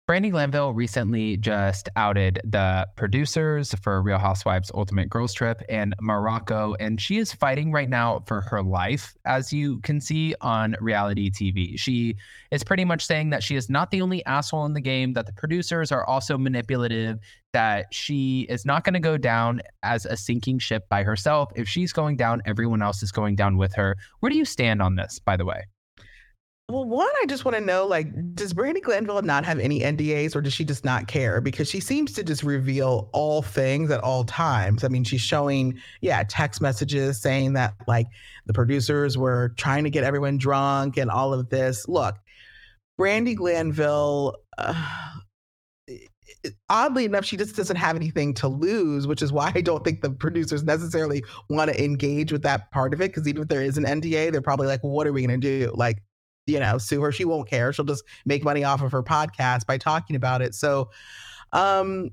Brandi 0.06 0.30
Glanville 0.30 0.74
recently 0.74 1.38
just 1.38 1.88
outed 1.96 2.38
the 2.44 2.86
producers 2.94 3.72
for 3.82 4.02
Real 4.02 4.18
Housewives 4.18 4.70
Ultimate 4.74 5.08
Girls 5.08 5.32
Trip 5.32 5.62
in 5.70 5.94
Morocco, 5.98 6.74
and 6.78 7.00
she 7.00 7.16
is 7.16 7.32
fighting 7.32 7.72
right 7.72 7.88
now 7.88 8.22
for 8.26 8.42
her 8.42 8.62
life, 8.62 9.14
as 9.24 9.50
you 9.50 9.80
can 9.80 10.02
see 10.02 10.34
on 10.42 10.76
reality 10.78 11.30
TV. 11.30 11.78
She 11.78 12.16
is 12.50 12.62
pretty 12.62 12.84
much 12.84 13.06
saying 13.06 13.30
that 13.30 13.42
she 13.42 13.56
is 13.56 13.70
not 13.70 13.90
the 13.90 14.02
only 14.02 14.22
asshole 14.26 14.66
in 14.66 14.74
the 14.74 14.80
game, 14.82 15.14
that 15.14 15.24
the 15.24 15.32
producers 15.32 15.90
are 15.90 16.04
also 16.04 16.36
manipulative, 16.36 17.18
that 17.54 17.86
she 17.90 18.42
is 18.50 18.66
not 18.66 18.84
going 18.84 18.92
to 18.92 19.00
go 19.00 19.16
down 19.16 19.62
as 19.82 20.04
a 20.04 20.18
sinking 20.18 20.58
ship 20.58 20.86
by 20.90 21.02
herself. 21.02 21.50
If 21.56 21.66
she's 21.66 21.94
going 21.94 22.18
down, 22.18 22.42
everyone 22.44 22.82
else 22.82 23.02
is 23.02 23.10
going 23.10 23.36
down 23.36 23.56
with 23.56 23.72
her. 23.76 23.96
Where 24.20 24.28
do 24.28 24.36
you 24.36 24.44
stand 24.44 24.82
on 24.82 24.96
this, 24.96 25.18
by 25.18 25.38
the 25.38 25.46
way? 25.46 25.64
Well, 26.70 26.86
one, 26.86 27.10
I 27.22 27.26
just 27.26 27.44
want 27.44 27.58
to 27.58 27.60
know 27.60 27.86
like, 27.86 28.08
does 28.34 28.54
Brandi 28.54 28.80
Glanville 28.80 29.20
not 29.20 29.44
have 29.44 29.58
any 29.58 29.80
NDAs 29.80 30.34
or 30.34 30.40
does 30.40 30.54
she 30.54 30.64
just 30.64 30.82
not 30.82 31.06
care? 31.06 31.42
Because 31.42 31.68
she 31.68 31.78
seems 31.78 32.12
to 32.14 32.24
just 32.24 32.42
reveal 32.42 33.10
all 33.12 33.42
things 33.42 33.90
at 33.90 34.00
all 34.00 34.24
times. 34.24 34.82
I 34.82 34.88
mean, 34.88 35.04
she's 35.04 35.20
showing, 35.20 35.78
yeah, 36.00 36.22
text 36.26 36.62
messages 36.62 37.20
saying 37.20 37.52
that 37.52 37.74
like 37.86 38.06
the 38.46 38.54
producers 38.54 39.18
were 39.18 39.52
trying 39.58 39.84
to 39.84 39.90
get 39.90 40.04
everyone 40.04 40.38
drunk 40.38 40.96
and 40.96 41.10
all 41.10 41.34
of 41.34 41.50
this. 41.50 41.86
Look, 41.86 42.16
Brandi 42.98 43.36
Glanville, 43.36 44.34
uh, 44.56 45.10
oddly 46.70 47.04
enough, 47.04 47.26
she 47.26 47.36
just 47.36 47.56
doesn't 47.56 47.76
have 47.76 47.94
anything 47.94 48.32
to 48.34 48.48
lose, 48.48 49.06
which 49.06 49.20
is 49.20 49.32
why 49.32 49.52
I 49.54 49.60
don't 49.60 49.84
think 49.84 50.00
the 50.00 50.10
producers 50.10 50.64
necessarily 50.64 51.22
want 51.50 51.70
to 51.70 51.84
engage 51.84 52.32
with 52.32 52.42
that 52.44 52.70
part 52.70 52.94
of 52.94 53.02
it. 53.02 53.10
Because 53.10 53.28
even 53.28 53.42
if 53.42 53.48
there 53.48 53.62
is 53.62 53.76
an 53.76 53.84
NDA, 53.84 54.32
they're 54.32 54.40
probably 54.40 54.66
like, 54.66 54.82
well, 54.82 54.92
what 54.92 55.06
are 55.06 55.12
we 55.12 55.26
going 55.26 55.38
to 55.38 55.66
do? 55.66 55.70
Like, 55.74 55.98
you 56.46 56.60
know, 56.60 56.78
sue 56.78 57.00
her. 57.02 57.12
She 57.12 57.24
won't 57.24 57.48
care. 57.48 57.72
She'll 57.72 57.84
just 57.84 58.04
make 58.24 58.44
money 58.44 58.64
off 58.64 58.82
of 58.82 58.92
her 58.92 59.02
podcast 59.02 59.66
by 59.66 59.78
talking 59.78 60.16
about 60.16 60.42
it. 60.42 60.54
So, 60.54 60.90
um, 61.52 62.10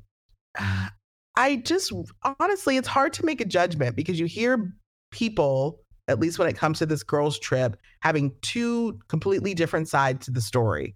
I 1.36 1.58
just 1.58 1.94
honestly, 2.40 2.78
it's 2.78 2.88
hard 2.88 3.14
to 3.14 3.26
make 3.26 3.42
a 3.42 3.46
judgment 3.46 3.96
because 3.96 4.20
you 4.20 4.26
hear 4.26 4.74
people, 5.12 5.80
at 6.08 6.20
least 6.20 6.40
when 6.40 6.48
it 6.48 6.58
comes 6.58 6.80
to 6.80 6.86
this 6.86 7.04
girls' 7.04 7.40
trip, 7.40 7.78
having 8.02 8.34
two 8.42 9.00
completely 9.08 9.54
different 9.54 9.88
sides 9.88 10.26
to 10.26 10.32
the 10.32 10.42
story. 10.42 10.96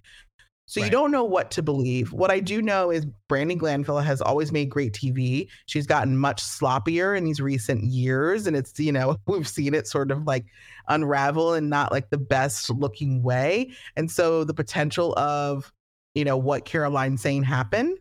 So 0.68 0.82
right. 0.82 0.88
you 0.88 0.92
don't 0.92 1.12
know 1.12 1.24
what 1.24 1.52
to 1.52 1.62
believe. 1.62 2.12
What 2.12 2.32
I 2.32 2.40
do 2.40 2.62
know 2.62 2.90
is 2.90 3.06
Brandi 3.30 3.58
Glanville 3.58 4.00
has 4.00 4.20
always 4.20 4.52
made 4.52 4.70
great 4.70 4.94
TV. 4.94 5.48
She's 5.68 5.86
gotten 5.86 6.18
much 6.18 6.42
sloppier 6.42 7.16
in 7.16 7.24
these 7.24 7.40
recent 7.40 7.84
years. 7.84 8.48
And 8.48 8.56
it's, 8.56 8.78
you 8.80 8.92
know, 8.92 9.18
we've 9.28 9.48
seen 9.48 9.76
it 9.76 9.88
sort 9.88 10.10
of 10.10 10.24
like 10.24 10.46
unravel 10.88 11.54
in 11.54 11.70
not 11.70 11.92
like 11.92 12.10
the 12.10 12.18
best 12.18 12.70
looking 12.72 13.22
way. 13.22 13.72
And 13.96 14.10
so 14.10 14.44
the 14.44 14.56
potential 14.56 15.14
of, 15.18 15.72
you 16.16 16.26
know, 16.26 16.38
what 16.38 16.66
Caroline 16.66 17.18
saying 17.18 17.44
happened, 17.44 18.00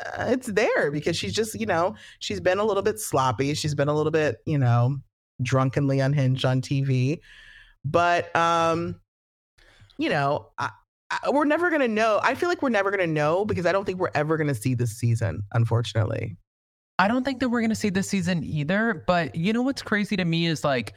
uh, 0.00 0.26
it's 0.28 0.48
there 0.48 0.90
because 0.90 1.16
she's 1.16 1.32
just, 1.32 1.58
you 1.58 1.66
know, 1.66 1.94
she's 2.18 2.40
been 2.40 2.58
a 2.58 2.64
little 2.64 2.82
bit 2.82 3.00
sloppy. 3.00 3.54
She's 3.54 3.74
been 3.74 3.88
a 3.88 3.94
little 3.94 4.12
bit, 4.12 4.36
you 4.44 4.58
know, 4.58 4.98
drunkenly 5.42 6.00
unhinged 6.00 6.44
on 6.44 6.60
TV. 6.60 7.20
But, 7.86 8.34
um, 8.36 9.00
you 9.98 10.08
know, 10.08 10.48
I, 10.58 10.70
we're 11.30 11.44
never 11.44 11.68
going 11.70 11.82
to 11.82 11.88
know. 11.88 12.20
I 12.22 12.34
feel 12.34 12.48
like 12.48 12.62
we're 12.62 12.70
never 12.70 12.90
going 12.90 13.06
to 13.06 13.12
know 13.12 13.44
because 13.44 13.66
I 13.66 13.72
don't 13.72 13.84
think 13.84 13.98
we're 13.98 14.10
ever 14.14 14.36
going 14.36 14.48
to 14.48 14.54
see 14.54 14.74
this 14.74 14.96
season, 14.96 15.42
unfortunately. 15.52 16.36
I 16.98 17.08
don't 17.08 17.24
think 17.24 17.40
that 17.40 17.48
we're 17.48 17.60
going 17.60 17.70
to 17.70 17.76
see 17.76 17.90
this 17.90 18.08
season 18.08 18.44
either. 18.44 19.02
But 19.06 19.34
you 19.34 19.52
know 19.52 19.62
what's 19.62 19.82
crazy 19.82 20.16
to 20.16 20.24
me 20.24 20.46
is 20.46 20.64
like, 20.64 20.94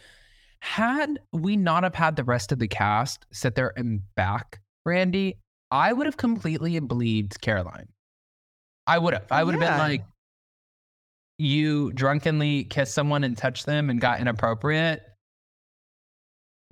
had 0.59 1.19
we 1.31 1.57
not 1.57 1.83
have 1.83 1.95
had 1.95 2.15
the 2.15 2.23
rest 2.23 2.51
of 2.51 2.59
the 2.59 2.67
cast 2.67 3.25
sit 3.31 3.55
there 3.55 3.73
and 3.75 4.01
back 4.15 4.59
Randy, 4.85 5.37
I 5.71 5.93
would 5.93 6.05
have 6.05 6.17
completely 6.17 6.79
believed 6.79 7.41
Caroline. 7.41 7.87
I 8.87 8.99
would 8.99 9.13
have. 9.13 9.25
I 9.31 9.43
would 9.43 9.55
have 9.55 9.63
yeah. 9.63 9.71
been 9.71 9.79
like, 9.79 10.05
you 11.37 11.91
drunkenly 11.93 12.63
kissed 12.65 12.93
someone 12.93 13.23
and 13.23 13.37
touched 13.37 13.65
them 13.65 13.89
and 13.89 13.99
got 13.99 14.19
inappropriate. 14.21 15.03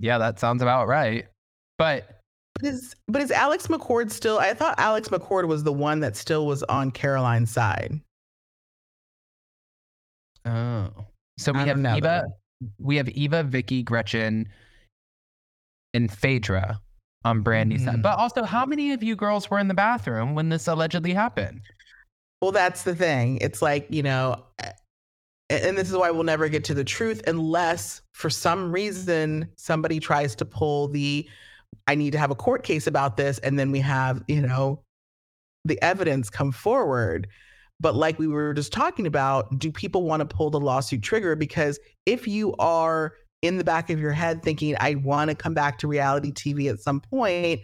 Yeah, 0.00 0.18
that 0.18 0.38
sounds 0.38 0.62
about 0.62 0.88
right. 0.88 1.26
But 1.76 2.20
but 2.54 2.68
is 2.68 2.94
but 3.08 3.20
is 3.20 3.30
Alex 3.30 3.66
McCord 3.66 4.10
still? 4.10 4.38
I 4.38 4.54
thought 4.54 4.78
Alex 4.78 5.08
McCord 5.08 5.48
was 5.48 5.64
the 5.64 5.72
one 5.72 6.00
that 6.00 6.16
still 6.16 6.46
was 6.46 6.62
on 6.64 6.90
Caroline's 6.90 7.50
side. 7.50 8.00
Oh, 10.46 10.90
so 11.38 11.52
we 11.52 11.60
have 11.60 11.78
Eva, 11.78 12.24
we 12.78 12.96
have 12.96 13.08
Eva, 13.08 13.42
Vicki, 13.42 13.82
Gretchen, 13.82 14.48
and 15.94 16.12
Phaedra 16.12 16.80
on 17.24 17.40
Brandi's 17.40 17.80
mm-hmm. 17.80 17.90
side. 17.90 18.02
But 18.02 18.18
also, 18.18 18.44
how 18.44 18.64
many 18.64 18.92
of 18.92 19.02
you 19.02 19.16
girls 19.16 19.50
were 19.50 19.58
in 19.58 19.68
the 19.68 19.74
bathroom 19.74 20.34
when 20.34 20.50
this 20.50 20.68
allegedly 20.68 21.12
happened? 21.12 21.60
Well, 22.40 22.52
that's 22.52 22.82
the 22.82 22.94
thing. 22.94 23.38
It's 23.40 23.62
like 23.62 23.86
you 23.90 24.02
know, 24.02 24.44
and 25.50 25.76
this 25.76 25.90
is 25.90 25.96
why 25.96 26.10
we'll 26.10 26.22
never 26.22 26.48
get 26.48 26.62
to 26.64 26.74
the 26.74 26.84
truth 26.84 27.22
unless, 27.26 28.02
for 28.12 28.30
some 28.30 28.70
reason, 28.70 29.48
somebody 29.56 29.98
tries 29.98 30.36
to 30.36 30.44
pull 30.44 30.88
the 30.88 31.28
I 31.86 31.94
need 31.94 32.12
to 32.12 32.18
have 32.18 32.30
a 32.30 32.34
court 32.34 32.64
case 32.64 32.86
about 32.86 33.16
this. 33.16 33.38
And 33.38 33.58
then 33.58 33.70
we 33.70 33.80
have, 33.80 34.22
you 34.28 34.42
know, 34.42 34.82
the 35.64 35.80
evidence 35.82 36.30
come 36.30 36.52
forward. 36.52 37.28
But 37.80 37.94
like 37.94 38.18
we 38.18 38.26
were 38.26 38.54
just 38.54 38.72
talking 38.72 39.06
about, 39.06 39.58
do 39.58 39.72
people 39.72 40.04
want 40.04 40.20
to 40.20 40.36
pull 40.36 40.50
the 40.50 40.60
lawsuit 40.60 41.02
trigger? 41.02 41.36
Because 41.36 41.78
if 42.06 42.28
you 42.28 42.54
are 42.58 43.12
in 43.42 43.58
the 43.58 43.64
back 43.64 43.90
of 43.90 44.00
your 44.00 44.12
head 44.12 44.42
thinking, 44.42 44.76
I 44.78 44.94
want 44.94 45.30
to 45.30 45.34
come 45.34 45.54
back 45.54 45.78
to 45.78 45.88
reality 45.88 46.32
TV 46.32 46.70
at 46.70 46.80
some 46.80 47.00
point, 47.00 47.60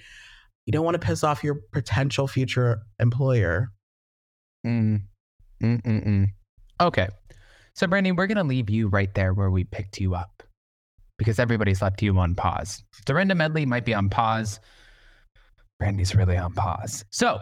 you 0.66 0.73
don't 0.73 0.85
want 0.85 1.01
to 1.01 1.07
piss 1.07 1.25
off 1.25 1.42
your 1.42 1.61
potential 1.73 2.27
future 2.27 2.83
employer. 2.99 3.73
Mm. 4.66 5.03
Okay. 6.81 7.09
So, 7.75 7.87
Brandy, 7.87 8.12
we're 8.12 8.27
going 8.27 8.37
to 8.37 8.44
leave 8.44 8.68
you 8.68 8.88
right 8.88 9.14
there 9.14 9.33
where 9.33 9.51
we 9.51 9.64
picked 9.64 10.01
you 10.01 10.14
up 10.14 10.42
because 11.20 11.38
everybody's 11.38 11.83
left 11.83 12.00
you 12.00 12.18
on 12.18 12.35
pause. 12.35 12.83
Dorinda 13.04 13.35
Medley 13.35 13.66
might 13.66 13.85
be 13.85 13.92
on 13.92 14.09
pause. 14.09 14.59
Brandi's 15.78 16.14
really 16.14 16.38
on 16.38 16.54
pause. 16.54 17.04
So 17.11 17.38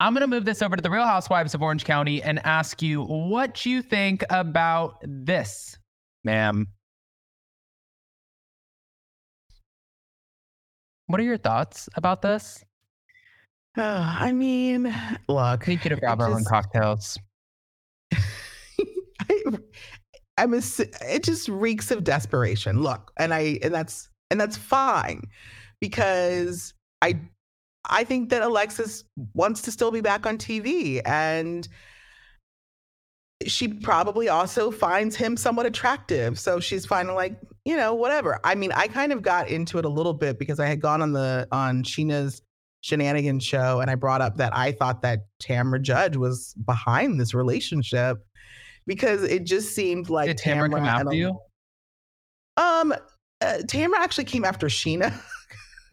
I'm 0.00 0.14
going 0.14 0.22
to 0.22 0.26
move 0.26 0.44
this 0.44 0.62
over 0.62 0.74
to 0.74 0.82
the 0.82 0.90
Real 0.90 1.04
Housewives 1.04 1.54
of 1.54 1.62
Orange 1.62 1.84
County 1.84 2.20
and 2.24 2.44
ask 2.44 2.82
you 2.82 3.04
what 3.04 3.64
you 3.64 3.82
think 3.82 4.24
about 4.30 4.96
this, 5.04 5.78
ma'am. 6.24 6.66
What 11.06 11.20
are 11.20 11.24
your 11.24 11.38
thoughts 11.38 11.88
about 11.94 12.22
this? 12.22 12.64
Uh, 13.78 14.16
I 14.18 14.32
mean, 14.32 14.92
look. 15.28 15.66
Thank 15.66 15.84
you 15.84 15.90
to 15.90 15.96
grab 15.96 16.20
our 16.20 16.32
own 16.32 16.42
cocktails. 16.42 17.16
I, 18.12 19.42
I'm 20.38 20.54
a, 20.54 20.62
it 21.02 21.22
just 21.22 21.48
reeks 21.48 21.90
of 21.90 22.04
desperation. 22.04 22.82
Look, 22.82 23.12
and 23.18 23.34
I 23.34 23.58
and 23.62 23.74
that's 23.74 24.08
and 24.30 24.40
that's 24.40 24.56
fine 24.56 25.22
because 25.80 26.74
I 27.02 27.20
I 27.84 28.04
think 28.04 28.30
that 28.30 28.42
Alexis 28.42 29.04
wants 29.34 29.62
to 29.62 29.72
still 29.72 29.90
be 29.90 30.00
back 30.00 30.26
on 30.26 30.38
TV 30.38 31.00
and 31.04 31.66
she 33.46 33.68
probably 33.68 34.28
also 34.28 34.70
finds 34.70 35.16
him 35.16 35.36
somewhat 35.36 35.64
attractive. 35.64 36.38
So 36.38 36.60
she's 36.60 36.84
finding 36.84 37.14
like, 37.14 37.40
you 37.64 37.74
know, 37.74 37.94
whatever. 37.94 38.38
I 38.44 38.54
mean, 38.54 38.70
I 38.72 38.86
kind 38.86 39.12
of 39.12 39.22
got 39.22 39.48
into 39.48 39.78
it 39.78 39.86
a 39.86 39.88
little 39.88 40.12
bit 40.12 40.38
because 40.38 40.60
I 40.60 40.66
had 40.66 40.80
gone 40.80 41.00
on 41.00 41.12
the 41.12 41.48
on 41.50 41.82
Sheena's 41.82 42.42
shenanigans 42.82 43.44
show 43.44 43.80
and 43.80 43.90
I 43.90 43.94
brought 43.94 44.20
up 44.20 44.36
that 44.38 44.56
I 44.56 44.72
thought 44.72 45.02
that 45.02 45.26
Tamra 45.42 45.80
Judge 45.80 46.16
was 46.16 46.54
behind 46.64 47.20
this 47.20 47.34
relationship 47.34 48.18
because 48.90 49.22
it 49.22 49.44
just 49.44 49.72
seemed 49.72 50.10
like 50.10 50.26
Did 50.26 50.38
Tamra, 50.38 50.68
Tamra 50.68 50.78
come 50.78 50.84
after 50.84 51.14
you? 51.14 51.38
Um, 52.56 52.92
uh, 53.40 53.58
Tamra 53.68 53.98
actually 53.98 54.24
came 54.24 54.44
after 54.44 54.66
Sheena. 54.66 55.12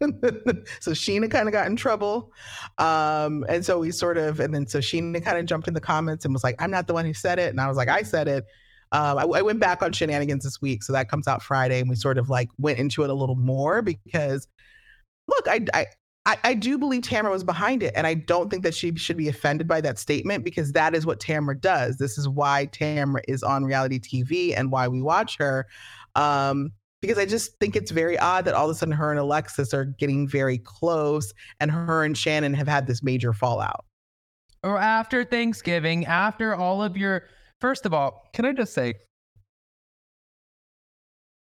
so 0.80 0.90
Sheena 0.90 1.30
kind 1.30 1.46
of 1.46 1.52
got 1.52 1.68
in 1.68 1.76
trouble. 1.76 2.32
Um, 2.78 3.46
and 3.48 3.64
so 3.64 3.78
we 3.78 3.92
sort 3.92 4.18
of, 4.18 4.40
and 4.40 4.52
then 4.52 4.66
so 4.66 4.80
Sheena 4.80 5.24
kind 5.24 5.38
of 5.38 5.46
jumped 5.46 5.68
in 5.68 5.74
the 5.74 5.80
comments 5.80 6.24
and 6.24 6.34
was 6.34 6.42
like, 6.42 6.60
I'm 6.60 6.72
not 6.72 6.88
the 6.88 6.92
one 6.92 7.04
who 7.04 7.14
said 7.14 7.38
it. 7.38 7.50
And 7.50 7.60
I 7.60 7.68
was 7.68 7.76
like, 7.76 7.88
I 7.88 8.02
said 8.02 8.26
it. 8.26 8.44
Um, 8.90 9.16
I, 9.16 9.22
I, 9.22 9.42
went 9.42 9.60
back 9.60 9.80
on 9.80 9.92
shenanigans 9.92 10.42
this 10.42 10.60
week. 10.60 10.82
So 10.82 10.92
that 10.92 11.08
comes 11.08 11.28
out 11.28 11.40
Friday. 11.40 11.78
And 11.78 11.88
we 11.88 11.94
sort 11.94 12.18
of 12.18 12.28
like 12.28 12.48
went 12.58 12.80
into 12.80 13.04
it 13.04 13.10
a 13.10 13.14
little 13.14 13.36
more 13.36 13.80
because 13.80 14.48
look, 15.28 15.46
I, 15.46 15.64
I, 15.72 15.86
I, 16.28 16.36
I 16.44 16.52
do 16.52 16.76
believe 16.76 17.00
Tamra 17.00 17.30
was 17.30 17.42
behind 17.42 17.82
it. 17.82 17.94
And 17.96 18.06
I 18.06 18.12
don't 18.12 18.50
think 18.50 18.62
that 18.62 18.74
she 18.74 18.94
should 18.96 19.16
be 19.16 19.28
offended 19.28 19.66
by 19.66 19.80
that 19.80 19.98
statement 19.98 20.44
because 20.44 20.72
that 20.72 20.94
is 20.94 21.06
what 21.06 21.20
Tamra 21.20 21.58
does. 21.58 21.96
This 21.96 22.18
is 22.18 22.28
why 22.28 22.68
Tamra 22.70 23.20
is 23.26 23.42
on 23.42 23.64
reality 23.64 23.98
TV 23.98 24.52
and 24.54 24.70
why 24.70 24.88
we 24.88 25.00
watch 25.00 25.38
her. 25.38 25.66
Um, 26.16 26.72
because 27.00 27.16
I 27.16 27.24
just 27.24 27.58
think 27.60 27.76
it's 27.76 27.90
very 27.90 28.18
odd 28.18 28.44
that 28.44 28.52
all 28.52 28.68
of 28.68 28.76
a 28.76 28.78
sudden 28.78 28.92
her 28.92 29.10
and 29.10 29.18
Alexis 29.18 29.72
are 29.72 29.86
getting 29.86 30.28
very 30.28 30.58
close 30.58 31.32
and 31.60 31.70
her 31.70 32.04
and 32.04 32.18
Shannon 32.18 32.52
have 32.52 32.68
had 32.68 32.86
this 32.86 33.02
major 33.02 33.32
fallout. 33.32 33.86
Or 34.62 34.76
after 34.76 35.24
Thanksgiving, 35.24 36.04
after 36.04 36.54
all 36.54 36.82
of 36.82 36.94
your. 36.94 37.22
First 37.62 37.86
of 37.86 37.94
all, 37.94 38.28
can 38.34 38.44
I 38.44 38.52
just 38.52 38.74
say, 38.74 38.94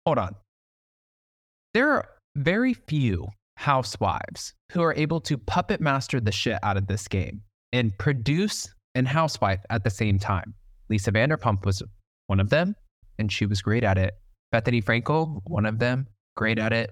hold 0.06 0.18
on. 0.18 0.34
There 1.74 1.92
are 1.92 2.08
very 2.38 2.74
few 2.74 3.28
housewives 3.58 4.54
who 4.72 4.82
are 4.84 4.94
able 4.94 5.20
to 5.20 5.38
puppet 5.38 5.82
master 5.82 6.20
the 6.20 6.32
shit 6.32 6.60
out 6.64 6.78
of 6.78 6.88
this 6.88 7.08
game. 7.08 7.42
and 7.74 7.92
produce 7.98 8.74
and 8.96 9.06
housewife 9.08 9.60
at 9.70 9.84
the 9.84 9.90
same 9.90 10.18
time. 10.18 10.54
Lisa 10.90 11.12
Vanderpump 11.12 11.66
was 11.66 11.84
one 12.28 12.40
of 12.40 12.50
them, 12.50 12.76
and 13.20 13.30
she 13.30 13.46
was 13.46 13.62
great 13.62 13.84
at 13.84 13.98
it. 13.98 14.14
Bethenny 14.54 14.82
Frankel, 14.82 15.42
one 15.46 15.66
of 15.66 15.78
them, 15.80 16.08
great 16.38 16.58
at 16.58 16.72
it. 16.72 16.92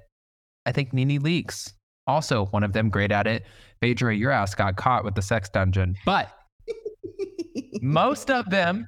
I 0.65 0.73
think 0.73 0.91
Nene 0.91 1.21
Leakes, 1.21 1.71
also 2.07 2.47
one 2.47 2.63
of 2.63 2.73
them, 2.73 2.89
great 2.89 3.11
at 3.13 3.25
it. 3.25 3.45
Phaedra, 3.81 4.15
your 4.15 4.31
ass 4.31 4.53
got 4.53 4.75
caught 4.75 5.05
with 5.05 5.15
the 5.15 5.21
sex 5.21 5.47
dungeon. 5.49 5.95
But 6.05 6.29
most 7.81 8.29
of 8.29 8.49
them 8.49 8.87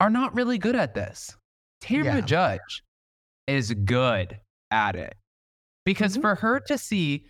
are 0.00 0.10
not 0.10 0.34
really 0.34 0.58
good 0.58 0.76
at 0.76 0.94
this. 0.94 1.34
Tamra 1.82 2.04
Yeah. 2.04 2.20
Judge 2.20 2.82
is 3.46 3.72
good 3.72 4.38
at 4.70 4.96
it 4.96 5.14
because 5.84 6.16
Mhm. 6.16 6.22
for 6.22 6.34
her 6.36 6.60
to 6.60 6.78
see 6.78 7.26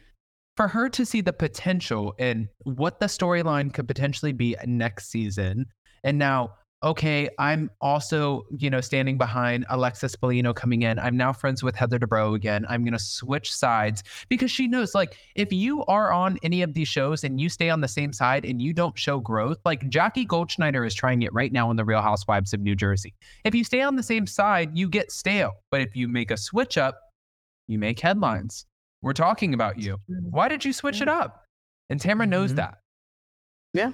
for 0.57 0.69
her 0.69 0.89
to 0.89 1.05
see 1.05 1.21
the 1.21 1.33
potential 1.33 2.15
and 2.21 2.47
what 2.63 3.01
the 3.01 3.07
storyline 3.07 3.73
could 3.75 3.89
potentially 3.89 4.33
be 4.33 4.55
next 4.67 5.11
season 5.11 5.67
and 6.05 6.17
now 6.17 6.55
okay 6.85 7.29
i'm 7.39 7.71
also 7.81 8.45
you 8.59 8.69
know 8.71 8.81
standing 8.81 9.17
behind 9.19 9.65
alexis 9.71 10.15
bellino 10.15 10.55
coming 10.55 10.83
in. 10.83 10.99
I'm 10.99 11.17
now 11.17 11.33
friends 11.33 11.63
with 11.63 11.75
heather 11.75 11.99
dubrow 11.99 12.35
again. 12.37 12.67
I'm 12.69 12.85
going 12.85 12.93
to 12.93 12.99
switch 12.99 13.53
sides. 13.53 14.03
Because 14.29 14.51
she 14.51 14.69
knows 14.69 14.95
like 14.95 15.17
if 15.35 15.51
you 15.51 15.83
are 15.87 16.13
on 16.13 16.39
any 16.43 16.61
of 16.63 16.75
these 16.75 16.89
shows 16.89 17.25
and 17.25 17.41
you 17.41 17.49
stay 17.49 17.71
on 17.71 17.81
the 17.81 17.89
same 17.89 18.13
side 18.13 18.45
and 18.45 18.61
you 18.61 18.73
don't 18.75 18.97
show 18.99 19.19
growth 19.19 19.59
like 19.65 19.89
jackie 19.89 20.27
goldschneider 20.27 20.87
is 20.87 20.95
trying 20.95 21.23
it 21.23 21.33
right 21.33 21.53
now 21.53 21.71
in 21.71 21.77
the 21.79 21.85
real 21.87 22.03
housewives 22.03 22.53
of 22.53 22.61
new 22.61 22.77
jersey. 22.77 23.15
If 23.45 23.55
you 23.55 23.65
stay 23.65 23.81
on 23.81 23.97
the 23.97 24.03
same 24.03 24.27
side 24.27 24.77
you 24.77 24.89
get 24.89 25.11
stale. 25.11 25.53
But 25.71 25.81
if 25.81 25.97
you 25.97 26.07
make 26.07 26.31
a 26.31 26.37
switch 26.37 26.77
up 26.77 27.01
you 27.69 27.79
make 27.79 27.99
headlines 28.01 28.67
we're 29.03 29.13
talking 29.13 29.55
about 29.55 29.79
you 29.79 29.99
why 30.31 30.49
did 30.49 30.65
you 30.65 30.73
switch 30.73 31.01
it 31.01 31.09
up 31.09 31.45
and 31.91 32.01
tamara 32.01 32.27
knows 32.27 32.53
Mhm. 32.53 32.57
that 32.57 32.79
Yeah. 33.75 33.93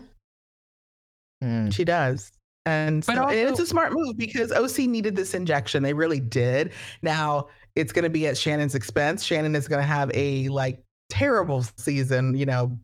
Mm. 1.43 1.73
She 1.73 1.85
does. 1.85 2.33
And, 2.67 3.03
so, 3.03 3.13
and 3.13 3.49
it's 3.49 3.59
a 3.59 3.67
smart 3.67 3.93
move 3.95 4.19
because 4.19 4.53
OC 4.53 4.87
needed 4.87 5.17
this 5.17 5.33
injection. 5.33 5.83
They 5.83 5.95
really 5.95 6.21
did. 6.21 6.73
Now 7.01 7.49
it's 7.75 7.93
going 7.93 8.03
to 8.03 8.11
be 8.11 8.27
at 8.27 8.37
Shannon's 8.37 8.75
expense. 8.75 9.25
Shannon 9.25 9.57
is 9.57 9.67
going 9.67 9.81
to 9.81 9.87
have 9.87 10.11
a 10.13 10.49
like 10.49 10.83
terrible 11.09 11.63
season, 11.79 12.37
you 12.37 12.45
know, 12.45 12.79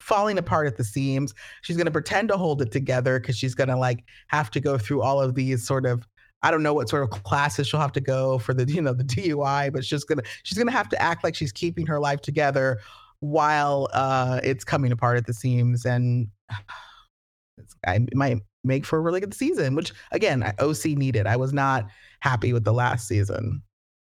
falling 0.00 0.36
apart 0.36 0.66
at 0.66 0.76
the 0.76 0.84
seams. 0.84 1.32
She's 1.62 1.76
going 1.76 1.86
to 1.86 1.90
pretend 1.90 2.28
to 2.28 2.36
hold 2.36 2.60
it 2.60 2.70
together 2.70 3.18
because 3.18 3.38
she's 3.38 3.54
going 3.54 3.68
to 3.70 3.76
like 3.76 4.04
have 4.28 4.50
to 4.50 4.60
go 4.60 4.76
through 4.76 5.00
all 5.00 5.20
of 5.22 5.34
these 5.34 5.66
sort 5.66 5.86
of 5.86 6.06
I 6.42 6.50
don't 6.50 6.62
know 6.62 6.74
what 6.74 6.88
sort 6.88 7.02
of 7.02 7.10
classes 7.22 7.66
she'll 7.66 7.80
have 7.80 7.92
to 7.92 8.00
go 8.00 8.38
for 8.38 8.54
the 8.54 8.64
you 8.70 8.80
know 8.82 8.92
the 8.92 9.04
DUI, 9.04 9.72
but 9.72 9.84
she's 9.84 10.04
gonna 10.04 10.22
she's 10.42 10.58
gonna 10.58 10.70
have 10.72 10.88
to 10.90 11.02
act 11.02 11.24
like 11.24 11.34
she's 11.34 11.52
keeping 11.52 11.86
her 11.86 11.98
life 11.98 12.20
together 12.20 12.78
while 13.20 13.88
uh, 13.94 14.40
it's 14.44 14.64
coming 14.64 14.92
apart 14.92 15.16
at 15.16 15.26
the 15.26 15.32
seams, 15.34 15.84
and 15.86 16.28
it's, 17.58 17.74
I, 17.86 17.96
it 17.96 18.14
might 18.16 18.38
make 18.64 18.84
for 18.84 18.98
a 18.98 19.00
really 19.00 19.20
good 19.20 19.34
season. 19.34 19.74
Which 19.74 19.92
again, 20.12 20.42
I- 20.42 20.54
OC 20.58 20.84
needed. 20.96 21.26
I 21.26 21.36
was 21.36 21.52
not 21.52 21.86
happy 22.20 22.52
with 22.52 22.64
the 22.64 22.72
last 22.72 23.06
season. 23.06 23.62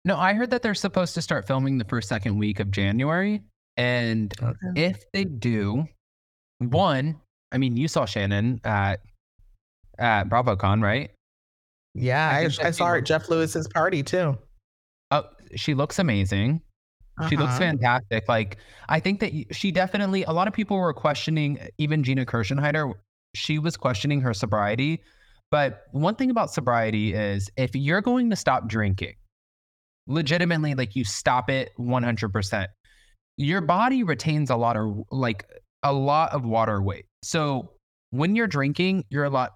no 0.05 0.17
i 0.17 0.33
heard 0.35 0.51
that 0.51 0.63
they're 0.63 0.75
supposed 0.75 1.15
to 1.15 1.23
start 1.23 1.47
filming 1.47 1.79
the 1.79 1.85
first 1.87 2.09
second 2.09 2.39
week 2.39 2.61
of 2.61 2.71
january 2.71 3.43
and 3.77 4.33
if 4.77 5.03
they 5.13 5.25
do 5.25 5.85
one 6.59 7.17
i 7.53 7.59
mean 7.59 7.77
you 7.77 7.89
saw 7.89 8.05
shannon 8.05 8.61
at 8.65 9.01
at 9.99 10.29
bravocon 10.29 10.83
right 10.83 11.11
Yeah, 11.97 12.29
I 12.29 12.41
I, 12.43 12.69
I, 12.69 12.71
saw 12.71 12.87
her 12.89 12.97
at 12.99 13.05
Jeff 13.07 13.29
Lewis's 13.29 13.67
party 13.69 14.03
too. 14.03 14.37
oh 15.11 15.25
she 15.55 15.75
looks 15.75 15.99
amazing 15.99 16.61
She 17.29 17.37
looks 17.37 17.53
Uh-huh. 17.53 17.59
fantastic. 17.59 18.29
Like 18.29 18.59
I 18.89 19.01
think 19.01 19.21
that 19.21 19.33
she 19.55 19.73
definitely. 19.73 20.25
A 20.25 20.33
lot 20.33 20.49
of 20.49 20.55
people 20.55 20.77
were 20.77 20.93
questioning, 20.93 21.59
even 21.79 22.05
Gina 22.05 22.27
Kirschenheiter. 22.27 22.93
She 23.35 23.59
was 23.59 23.77
questioning 23.77 24.21
her 24.21 24.35
sobriety. 24.35 25.03
But 25.51 25.85
one 25.93 26.15
thing 26.17 26.31
about 26.31 26.51
sobriety 26.53 27.15
is, 27.15 27.49
if 27.57 27.75
you're 27.75 28.03
going 28.03 28.29
to 28.31 28.37
stop 28.37 28.69
drinking, 28.69 29.15
legitimately, 30.07 30.75
like 30.75 30.95
you 30.97 31.05
stop 31.05 31.49
it 31.49 31.71
100 31.77 32.33
percent, 32.33 32.71
your 33.39 33.61
body 33.63 34.03
retains 34.03 34.51
a 34.51 34.57
lot 34.57 34.77
of 34.77 35.03
like 35.11 35.47
a 35.83 35.93
lot 35.95 36.33
of 36.33 36.45
water 36.45 36.83
weight. 36.83 37.07
So 37.23 37.71
when 38.11 38.37
you're 38.37 38.47
drinking, 38.47 39.05
you're 39.09 39.25
a 39.25 39.31
lot 39.31 39.53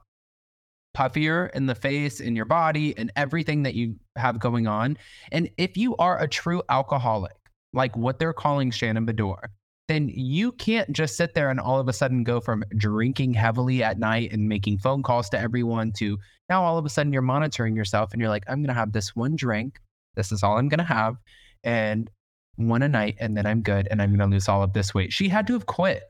puffier 0.96 1.50
in 1.55 1.66
the 1.66 1.74
face, 1.74 2.20
in 2.20 2.35
your 2.37 2.44
body, 2.44 2.96
and 2.96 3.12
everything 3.16 3.62
that 3.62 3.74
you 3.74 3.96
have 4.16 4.38
going 4.38 4.66
on. 4.66 4.96
And 5.33 5.50
if 5.57 5.76
you 5.76 5.96
are 5.96 6.20
a 6.20 6.29
true 6.29 6.62
alcoholic, 6.68 7.37
like 7.72 7.96
what 7.96 8.18
they're 8.18 8.33
calling 8.33 8.70
Shannon 8.70 9.07
Beador, 9.07 9.48
then 9.88 10.09
you 10.09 10.53
can't 10.53 10.92
just 10.92 11.16
sit 11.16 11.35
there 11.35 11.50
and 11.50 11.59
all 11.59 11.81
of 11.81 11.88
a 11.88 11.92
sudden 11.92 12.22
go 12.22 12.40
from 12.40 12.62
drinking 12.76 13.35
heavily 13.35 13.83
at 13.83 13.98
night 13.98 14.33
and 14.33 14.48
making 14.48 14.79
phone 14.79 15.03
calls 15.03 15.29
to 15.29 15.38
everyone 15.38 15.90
to 15.90 16.16
now 16.48 16.62
all 16.62 16.79
of 16.79 16.87
a 16.87 16.88
sudden 16.88 17.12
you're 17.12 17.22
monitoring 17.22 17.74
yourself 17.74 18.12
and 18.12 18.20
you're 18.20 18.31
like, 18.31 18.44
I'm 18.48 18.59
going 18.59 18.68
to 18.68 18.74
have 18.74 18.92
this 18.92 19.16
one 19.16 19.35
drink. 19.35 19.81
This 20.14 20.31
is 20.31 20.42
all 20.42 20.59
I'm 20.59 20.68
going 20.68 20.79
to 20.79 20.85
have. 20.85 21.16
And 21.64 22.11
one 22.57 22.83
a 22.83 22.88
night, 22.88 23.16
and 23.20 23.37
then 23.37 23.46
I'm 23.46 23.62
good 23.62 23.88
and 23.90 24.03
I'm 24.03 24.11
going 24.11 24.31
to 24.31 24.35
lose 24.35 24.48
all 24.48 24.62
of 24.62 24.72
this 24.72 24.94
weight. 24.94 25.12
She 25.12 25.29
had 25.29 25.46
to 25.46 25.55
have 25.55 25.66
quit. 25.66 26.03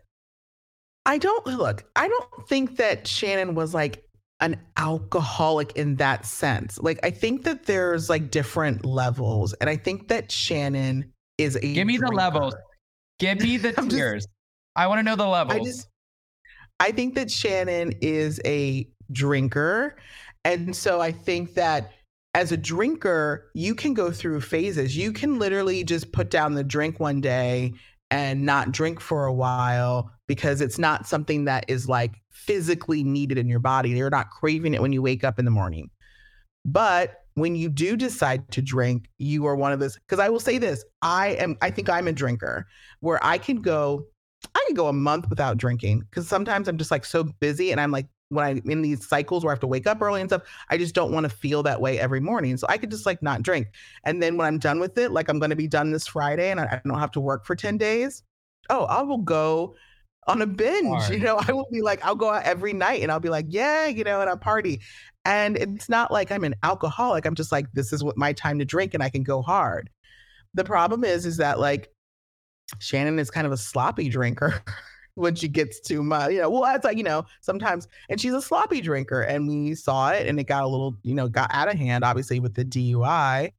I 1.06 1.16
don't 1.18 1.46
look, 1.46 1.84
I 1.96 2.08
don't 2.08 2.48
think 2.48 2.76
that 2.76 3.06
Shannon 3.06 3.54
was 3.54 3.72
like 3.72 4.04
an 4.40 4.60
alcoholic 4.76 5.72
in 5.76 5.96
that 5.96 6.24
sense. 6.26 6.78
Like, 6.78 6.98
I 7.02 7.10
think 7.10 7.44
that 7.44 7.66
there's 7.66 8.08
like 8.08 8.30
different 8.30 8.84
levels. 8.84 9.52
And 9.54 9.68
I 9.68 9.76
think 9.76 10.08
that 10.08 10.32
Shannon 10.32 11.12
is 11.38 11.56
a. 11.56 11.74
Give 11.74 11.86
me 11.86 11.98
the 11.98 12.08
levels. 12.08 12.54
Give 13.18 13.40
me 13.40 13.56
the 13.56 13.74
I'm 13.78 13.88
just- 13.88 14.28
I 14.76 14.86
want 14.86 15.00
to 15.00 15.02
know 15.02 15.16
the 15.16 15.26
levels. 15.26 15.60
I 15.60 15.64
just, 15.64 15.88
I 16.78 16.92
think 16.92 17.14
that 17.16 17.30
Shannon 17.30 17.92
is 18.00 18.40
a 18.44 18.88
drinker. 19.12 19.96
And 20.44 20.74
so 20.74 21.00
I 21.00 21.12
think 21.12 21.54
that 21.54 21.92
as 22.34 22.52
a 22.52 22.56
drinker, 22.56 23.50
you 23.54 23.74
can 23.74 23.92
go 23.94 24.10
through 24.12 24.40
phases. 24.40 24.96
You 24.96 25.12
can 25.12 25.38
literally 25.38 25.84
just 25.84 26.12
put 26.12 26.30
down 26.30 26.54
the 26.54 26.64
drink 26.64 27.00
one 27.00 27.20
day 27.20 27.74
and 28.10 28.44
not 28.44 28.72
drink 28.72 29.00
for 29.00 29.26
a 29.26 29.32
while 29.32 30.10
because 30.26 30.60
it's 30.60 30.78
not 30.78 31.06
something 31.06 31.44
that 31.44 31.64
is 31.68 31.88
like 31.88 32.20
physically 32.30 33.04
needed 33.04 33.38
in 33.38 33.48
your 33.48 33.60
body. 33.60 33.90
You're 33.90 34.10
not 34.10 34.30
craving 34.30 34.74
it 34.74 34.82
when 34.82 34.92
you 34.92 35.02
wake 35.02 35.24
up 35.24 35.38
in 35.38 35.44
the 35.44 35.50
morning. 35.50 35.90
But 36.64 37.14
when 37.34 37.54
you 37.54 37.68
do 37.68 37.96
decide 37.96 38.50
to 38.52 38.62
drink, 38.62 39.08
you 39.18 39.46
are 39.46 39.56
one 39.56 39.72
of 39.72 39.80
those. 39.80 39.96
Because 39.96 40.18
I 40.18 40.28
will 40.28 40.40
say 40.40 40.58
this 40.58 40.84
I 41.02 41.28
am, 41.28 41.56
I 41.62 41.70
think 41.70 41.88
I'm 41.88 42.08
a 42.08 42.12
drinker 42.12 42.66
where 43.00 43.24
I 43.24 43.38
can 43.38 43.56
go, 43.56 44.04
I 44.54 44.64
can 44.66 44.74
go 44.74 44.88
a 44.88 44.92
month 44.92 45.28
without 45.30 45.56
drinking 45.56 46.00
because 46.00 46.28
sometimes 46.28 46.68
I'm 46.68 46.78
just 46.78 46.90
like 46.90 47.04
so 47.04 47.24
busy 47.24 47.70
and 47.70 47.80
I'm 47.80 47.92
like, 47.92 48.06
when 48.30 48.44
I'm 48.44 48.62
in 48.70 48.80
these 48.80 49.06
cycles 49.06 49.44
where 49.44 49.52
I 49.52 49.54
have 49.54 49.60
to 49.60 49.66
wake 49.66 49.86
up 49.86 50.00
early 50.00 50.20
and 50.20 50.30
stuff, 50.30 50.42
I 50.70 50.78
just 50.78 50.94
don't 50.94 51.12
want 51.12 51.24
to 51.24 51.30
feel 51.30 51.62
that 51.64 51.80
way 51.80 51.98
every 51.98 52.20
morning. 52.20 52.56
So 52.56 52.66
I 52.68 52.78
could 52.78 52.90
just 52.90 53.04
like 53.04 53.22
not 53.22 53.42
drink. 53.42 53.68
And 54.04 54.22
then 54.22 54.36
when 54.36 54.46
I'm 54.46 54.58
done 54.58 54.80
with 54.80 54.96
it, 54.96 55.10
like 55.10 55.28
I'm 55.28 55.38
going 55.38 55.50
to 55.50 55.56
be 55.56 55.68
done 55.68 55.90
this 55.90 56.06
Friday 56.06 56.50
and 56.50 56.60
I, 56.60 56.64
I 56.64 56.80
don't 56.88 56.98
have 56.98 57.10
to 57.12 57.20
work 57.20 57.44
for 57.44 57.54
10 57.54 57.76
days. 57.76 58.22
Oh, 58.70 58.84
I 58.84 59.02
will 59.02 59.18
go 59.18 59.74
on 60.28 60.42
a 60.42 60.46
binge. 60.46 60.86
Hard. 60.86 61.12
You 61.12 61.18
know, 61.18 61.40
I 61.48 61.52
will 61.52 61.68
be 61.70 61.82
like, 61.82 62.04
I'll 62.04 62.14
go 62.14 62.30
out 62.30 62.44
every 62.44 62.72
night 62.72 63.02
and 63.02 63.10
I'll 63.10 63.20
be 63.20 63.28
like, 63.28 63.46
yeah, 63.48 63.86
you 63.86 64.04
know, 64.04 64.20
and 64.20 64.30
I'll 64.30 64.38
party. 64.38 64.80
And 65.24 65.56
it's 65.56 65.88
not 65.88 66.10
like 66.10 66.30
I'm 66.30 66.44
an 66.44 66.54
alcoholic. 66.62 67.26
I'm 67.26 67.34
just 67.34 67.52
like, 67.52 67.66
this 67.74 67.92
is 67.92 68.02
what 68.02 68.16
my 68.16 68.32
time 68.32 68.58
to 68.60 68.64
drink 68.64 68.94
and 68.94 69.02
I 69.02 69.10
can 69.10 69.22
go 69.22 69.42
hard. 69.42 69.90
The 70.54 70.64
problem 70.64 71.04
is, 71.04 71.26
is 71.26 71.36
that 71.38 71.58
like 71.58 71.90
Shannon 72.78 73.18
is 73.18 73.30
kind 73.30 73.46
of 73.46 73.52
a 73.52 73.56
sloppy 73.56 74.08
drinker 74.08 74.62
when 75.14 75.34
she 75.34 75.48
gets 75.48 75.80
too 75.80 76.02
much. 76.02 76.32
You 76.32 76.40
know, 76.42 76.50
well, 76.50 76.62
that's 76.62 76.84
like, 76.84 76.96
you 76.96 77.02
know, 77.02 77.24
sometimes, 77.40 77.88
and 78.08 78.20
she's 78.20 78.34
a 78.34 78.42
sloppy 78.42 78.80
drinker. 78.80 79.22
And 79.22 79.48
we 79.48 79.74
saw 79.74 80.10
it 80.10 80.26
and 80.26 80.38
it 80.40 80.44
got 80.44 80.62
a 80.62 80.66
little, 80.68 80.96
you 81.02 81.14
know, 81.14 81.28
got 81.28 81.50
out 81.52 81.68
of 81.68 81.74
hand, 81.78 82.04
obviously, 82.04 82.40
with 82.40 82.54
the 82.54 82.64
DUI. 82.64 83.52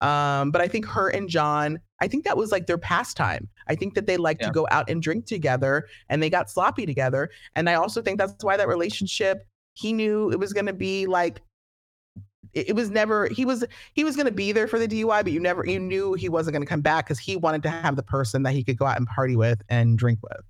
Um, 0.00 0.50
but 0.50 0.62
I 0.62 0.68
think 0.68 0.86
her 0.86 1.08
and 1.10 1.28
John, 1.28 1.78
I 2.00 2.08
think 2.08 2.24
that 2.24 2.36
was 2.36 2.50
like 2.52 2.66
their 2.66 2.78
pastime. 2.78 3.48
I 3.68 3.74
think 3.74 3.94
that 3.94 4.06
they 4.06 4.16
like 4.16 4.38
Yeah. 4.40 4.46
to 4.46 4.52
go 4.52 4.66
out 4.70 4.88
and 4.88 5.02
drink 5.02 5.26
together 5.26 5.86
and 6.08 6.22
they 6.22 6.30
got 6.30 6.50
sloppy 6.50 6.86
together. 6.86 7.28
And 7.54 7.68
I 7.68 7.74
also 7.74 8.00
think 8.00 8.18
that's 8.18 8.42
why 8.42 8.56
that 8.56 8.68
relationship, 8.68 9.44
he 9.74 9.92
knew 9.92 10.30
it 10.30 10.38
was 10.38 10.52
going 10.52 10.66
to 10.66 10.72
be 10.72 11.06
like, 11.06 11.42
it 12.54 12.70
it 12.70 12.72
was 12.74 12.90
never 12.90 13.28
he 13.28 13.44
was 13.44 13.64
he 13.94 14.02
was 14.02 14.16
going 14.16 14.26
to 14.26 14.32
be 14.32 14.50
there 14.52 14.66
for 14.66 14.78
the 14.78 14.88
DUI, 14.88 15.22
but 15.22 15.32
you 15.32 15.38
never 15.38 15.64
you 15.66 15.78
knew 15.78 16.14
he 16.14 16.28
wasn't 16.28 16.52
going 16.54 16.62
to 16.62 16.68
come 16.68 16.80
back 16.80 17.04
because 17.04 17.18
he 17.18 17.36
wanted 17.36 17.62
to 17.62 17.70
have 17.70 17.94
the 17.94 18.02
person 18.02 18.42
that 18.42 18.52
he 18.52 18.64
could 18.64 18.76
go 18.78 18.86
out 18.86 18.96
and 18.96 19.06
party 19.06 19.36
with 19.36 19.62
and 19.68 19.98
drink 19.98 20.18
with. 20.22 20.40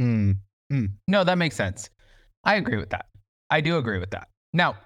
Mm, 0.00 0.36
mm. 0.72 0.88
No, 1.08 1.24
that 1.24 1.38
makes 1.38 1.56
sense. 1.56 1.90
I 2.44 2.56
agree 2.56 2.76
with 2.78 2.90
that. 2.90 3.06
I 3.50 3.60
do 3.60 3.76
agree 3.76 3.98
with 3.98 4.10
that. 4.10 4.28
Now, 4.52 4.76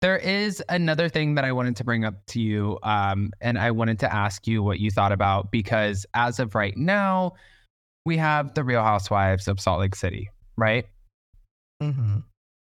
there 0.00 0.16
is 0.16 0.62
another 0.68 1.08
thing 1.08 1.34
that 1.36 1.44
I 1.44 1.52
wanted 1.52 1.76
to 1.76 1.84
bring 1.84 2.04
up 2.04 2.14
to 2.28 2.40
you, 2.40 2.78
um, 2.82 3.30
and 3.40 3.58
I 3.58 3.70
wanted 3.70 3.98
to 4.00 4.12
ask 4.12 4.46
you 4.46 4.62
what 4.62 4.80
you 4.80 4.90
thought 4.90 5.12
about 5.12 5.50
because 5.52 6.06
as 6.14 6.40
of 6.40 6.54
right 6.54 6.76
now, 6.76 7.32
we 8.04 8.16
have 8.16 8.54
the 8.54 8.64
Real 8.64 8.82
Housewives 8.82 9.46
of 9.46 9.60
Salt 9.60 9.80
Lake 9.80 9.94
City, 9.94 10.28
right? 10.56 10.86
Mm-hmm. 11.80 12.18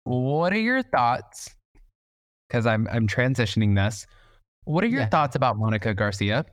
What 0.04 0.52
are 0.54 0.58
your 0.60 0.82
thoughts? 0.82 1.54
Because 2.48 2.66
I'm 2.66 2.88
I'm 2.90 3.06
transitioning 3.06 3.74
this. 3.76 4.06
What 4.64 4.84
are 4.84 4.88
your 4.88 5.00
Yeah. 5.00 5.08
thoughts 5.08 5.36
about 5.36 5.58
Monica 5.58 5.92
Garcia? 5.92 6.46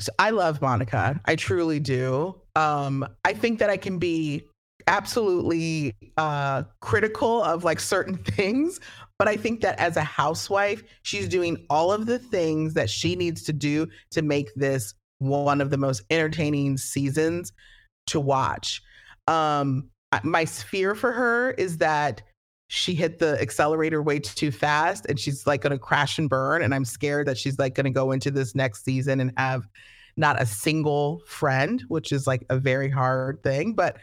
So 0.00 0.12
I 0.18 0.30
love 0.30 0.60
Monica. 0.60 1.20
I 1.24 1.36
truly 1.36 1.80
do. 1.80 2.40
Um, 2.56 3.06
I 3.24 3.32
think 3.34 3.58
that 3.58 3.70
I 3.70 3.76
can 3.76 3.98
be 3.98 4.46
absolutely 4.86 5.94
uh, 6.16 6.64
critical 6.80 7.42
of 7.42 7.64
like 7.64 7.80
certain 7.80 8.16
things, 8.24 8.80
but 9.18 9.28
I 9.28 9.36
think 9.36 9.60
that 9.60 9.78
as 9.78 9.96
a 9.96 10.02
housewife, 10.02 10.82
she's 11.02 11.28
doing 11.28 11.64
all 11.70 11.92
of 11.92 12.06
the 12.06 12.18
things 12.18 12.74
that 12.74 12.90
she 12.90 13.16
needs 13.16 13.42
to 13.44 13.52
do 13.52 13.86
to 14.10 14.22
make 14.22 14.52
this 14.54 14.94
one 15.18 15.60
of 15.60 15.70
the 15.70 15.78
most 15.78 16.02
entertaining 16.10 16.76
seasons 16.76 17.52
to 18.08 18.18
watch. 18.18 18.82
Um, 19.28 19.90
my 20.24 20.44
fear 20.44 20.94
for 20.94 21.12
her 21.12 21.52
is 21.52 21.78
that 21.78 22.22
she 22.74 22.94
hit 22.94 23.18
the 23.18 23.38
accelerator 23.38 24.00
way 24.02 24.18
too 24.18 24.50
fast 24.50 25.04
and 25.04 25.20
she's 25.20 25.46
like 25.46 25.60
going 25.60 25.72
to 25.72 25.78
crash 25.78 26.18
and 26.18 26.30
burn. 26.30 26.62
And 26.62 26.74
I'm 26.74 26.86
scared 26.86 27.26
that 27.26 27.36
she's 27.36 27.58
like 27.58 27.74
going 27.74 27.84
to 27.84 27.90
go 27.90 28.12
into 28.12 28.30
this 28.30 28.54
next 28.54 28.82
season 28.82 29.20
and 29.20 29.30
have 29.36 29.68
not 30.16 30.40
a 30.40 30.46
single 30.46 31.20
friend, 31.26 31.84
which 31.88 32.12
is 32.12 32.26
like 32.26 32.46
a 32.48 32.56
very 32.56 32.88
hard 32.88 33.42
thing. 33.42 33.74
But 33.74 33.98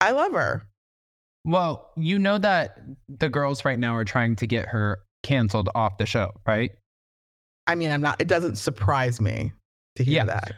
I 0.00 0.12
love 0.12 0.30
her. 0.32 0.68
Well, 1.44 1.90
you 1.96 2.20
know 2.20 2.38
that 2.38 2.78
the 3.08 3.28
girls 3.28 3.64
right 3.64 3.78
now 3.78 3.96
are 3.96 4.04
trying 4.04 4.36
to 4.36 4.46
get 4.46 4.66
her 4.68 5.00
canceled 5.24 5.68
off 5.74 5.98
the 5.98 6.06
show, 6.06 6.30
right? 6.46 6.70
I 7.66 7.74
mean, 7.74 7.90
I'm 7.90 8.02
not, 8.02 8.20
it 8.20 8.28
doesn't 8.28 8.54
surprise 8.54 9.20
me 9.20 9.50
to 9.96 10.04
hear 10.04 10.18
Yeah. 10.18 10.24
that. 10.26 10.52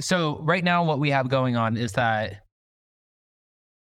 So 0.00 0.40
right 0.42 0.64
now, 0.64 0.82
what 0.82 0.98
we 0.98 1.10
have 1.10 1.28
going 1.28 1.56
on 1.56 1.76
is 1.76 1.92
that 1.92 2.40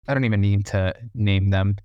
I 0.05 0.13
don't 0.13 0.25
even 0.25 0.41
need 0.41 0.65
to 0.67 0.93
name 1.13 1.49
them. 1.49 1.77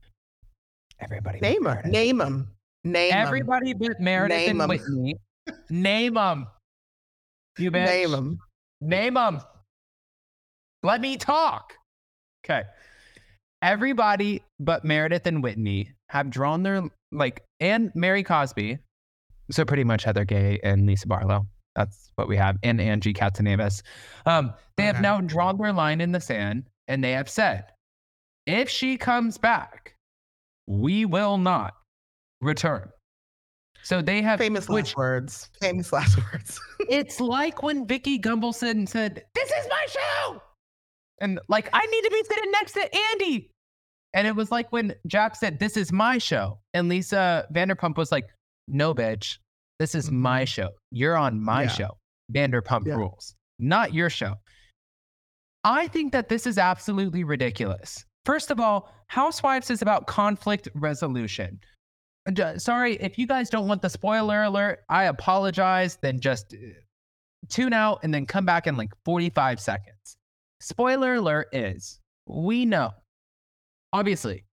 Everybody, 1.00 1.38
but 1.40 1.48
Name 1.48 1.64
her. 1.64 1.82
Name 1.84 2.18
them. 2.18 2.50
Name 2.84 3.12
'em. 3.12 3.26
Everybody 3.26 3.74
but 3.74 4.00
Meredith 4.00 4.36
Name 4.36 4.50
and 4.50 4.62
'em. 4.62 4.68
Whitney. 4.68 5.16
name 5.70 6.14
them. 6.14 6.46
You 7.58 7.70
bitch. 7.70 7.86
Name 7.86 8.10
them. 8.10 8.38
Name 8.80 9.14
them. 9.14 9.40
Let 10.82 11.00
me 11.00 11.16
talk. 11.16 11.74
Okay. 12.44 12.62
Everybody 13.62 14.42
but 14.60 14.84
Meredith 14.84 15.26
and 15.26 15.42
Whitney 15.42 15.92
have 16.10 16.30
drawn 16.30 16.62
their 16.62 16.82
like 17.10 17.44
and 17.60 17.90
Mary 17.94 18.22
Cosby. 18.22 18.78
So 19.50 19.64
pretty 19.64 19.84
much 19.84 20.04
Heather 20.04 20.24
Gay 20.24 20.60
and 20.62 20.86
Lisa 20.86 21.08
Barlow. 21.08 21.46
That's 21.74 22.10
what 22.16 22.28
we 22.28 22.36
have. 22.36 22.56
And 22.62 22.80
Angie 22.80 23.14
Katsanevas. 23.14 23.82
Um, 24.26 24.52
they 24.76 24.84
have 24.84 25.00
now 25.00 25.20
drawn 25.20 25.58
their 25.58 25.72
line 25.72 26.00
in 26.00 26.12
the 26.12 26.20
sand 26.20 26.64
and 26.86 27.02
they 27.02 27.12
have 27.12 27.28
said, 27.28 27.64
if 28.46 28.68
she 28.68 28.96
comes 28.96 29.38
back, 29.38 29.94
we 30.68 31.06
will 31.06 31.38
not 31.38 31.74
return. 32.40 32.90
So 33.82 34.02
they 34.02 34.20
have 34.22 34.38
Famous 34.38 34.68
which 34.68 34.88
last 34.88 34.96
words. 34.96 35.50
Famous 35.60 35.92
last 35.92 36.18
words. 36.18 36.60
it's 36.90 37.20
like 37.20 37.62
when 37.62 37.86
Vicki 37.86 38.18
Gunvalson 38.18 38.88
said, 38.88 39.24
This 39.34 39.50
is 39.50 39.66
my 39.70 39.86
show. 39.88 40.42
And 41.20 41.40
like, 41.48 41.70
I 41.72 41.84
need 41.86 42.02
to 42.02 42.10
be 42.10 42.22
sitting 42.28 42.50
next 42.52 42.72
to 42.72 42.96
Andy. 43.12 43.50
And 44.14 44.26
it 44.26 44.36
was 44.36 44.50
like 44.50 44.70
when 44.72 44.94
Jack 45.06 45.36
said, 45.36 45.58
This 45.58 45.76
is 45.76 45.90
my 45.90 46.18
show. 46.18 46.58
And 46.74 46.88
Lisa 46.88 47.46
Vanderpump 47.54 47.96
was 47.96 48.12
like, 48.12 48.26
No, 48.66 48.94
bitch. 48.94 49.38
This 49.78 49.94
is 49.94 50.06
mm-hmm. 50.06 50.20
my 50.20 50.44
show. 50.44 50.68
You're 50.90 51.16
on 51.16 51.42
my 51.42 51.62
Yeah. 51.62 51.68
show. 51.68 51.90
Vanderpump 52.32 52.86
Yeah. 52.86 52.96
rules, 52.96 53.34
not 53.58 53.94
your 53.94 54.10
show. 54.10 54.34
I 55.64 55.88
think 55.88 56.12
that 56.12 56.28
this 56.28 56.46
is 56.46 56.58
absolutely 56.58 57.24
ridiculous. 57.24 58.04
First 58.28 58.50
of 58.50 58.60
all, 58.60 58.92
Housewives 59.06 59.70
is 59.70 59.80
about 59.80 60.06
conflict 60.06 60.68
resolution. 60.74 61.60
Sorry, 62.58 62.96
if 62.96 63.16
you 63.16 63.26
guys 63.26 63.48
don't 63.48 63.66
want 63.66 63.80
the 63.80 63.88
spoiler 63.88 64.42
alert, 64.42 64.80
I 64.90 65.04
apologize. 65.04 65.96
Then 66.02 66.20
just 66.20 66.52
uh, 66.52 66.58
tune 67.48 67.72
out 67.72 68.00
and 68.02 68.12
then 68.12 68.26
come 68.26 68.44
back 68.44 68.66
in 68.66 68.76
like 68.76 68.90
45 69.06 69.58
seconds. 69.58 70.18
Spoiler 70.60 71.14
alert 71.14 71.48
is 71.54 72.00
we 72.26 72.66
know, 72.66 72.90
obviously, 73.94 74.44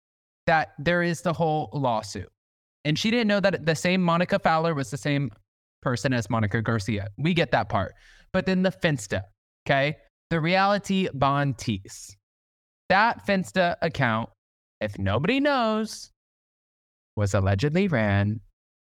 that 0.47 0.69
there 0.79 1.03
is 1.03 1.19
the 1.19 1.33
whole 1.33 1.69
lawsuit. 1.73 2.31
And 2.85 2.97
she 2.97 3.11
didn't 3.11 3.27
know 3.27 3.41
that 3.41 3.65
the 3.65 3.75
same 3.75 4.01
Monica 4.01 4.39
Fowler 4.39 4.73
was 4.73 4.89
the 4.89 4.97
same 4.97 5.31
person 5.81 6.13
as 6.13 6.29
Monica 6.29 6.61
Garcia. 6.61 7.09
We 7.17 7.33
get 7.33 7.51
that 7.51 7.67
part. 7.67 7.93
But 8.31 8.45
then 8.45 8.63
the 8.63 8.71
Finsta, 8.71 9.23
okay? 9.67 9.97
The 10.29 10.39
Reality 10.39 11.09
Von 11.13 11.55
Tease. 11.55 12.15
That 12.89 13.25
Finsta 13.25 13.75
account, 13.81 14.29
if 14.81 14.97
nobody 14.99 15.39
knows, 15.39 16.11
was 17.15 17.33
allegedly 17.33 17.87
ran 17.87 18.39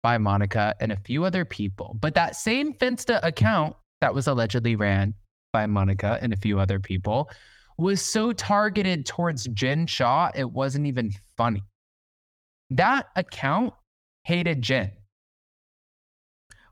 by 0.02 0.18
Monica 0.18 0.74
and 0.80 0.92
a 0.92 0.96
few 0.96 1.24
other 1.24 1.44
people. 1.44 1.96
But 2.00 2.14
that 2.14 2.36
same 2.36 2.74
Finsta 2.74 3.20
account 3.22 3.76
that 4.00 4.14
was 4.14 4.26
allegedly 4.26 4.76
ran 4.76 5.14
by 5.52 5.66
Monica 5.66 6.18
and 6.20 6.32
a 6.32 6.36
few 6.36 6.58
other 6.58 6.80
people 6.80 7.30
was 7.78 8.02
so 8.02 8.32
targeted 8.32 9.06
towards 9.06 9.46
Jen 9.48 9.86
Shah, 9.86 10.30
it 10.34 10.50
wasn't 10.50 10.86
even 10.86 11.12
funny. 11.36 11.62
That 12.70 13.06
account 13.16 13.74
hated 14.24 14.62
Jen. 14.62 14.92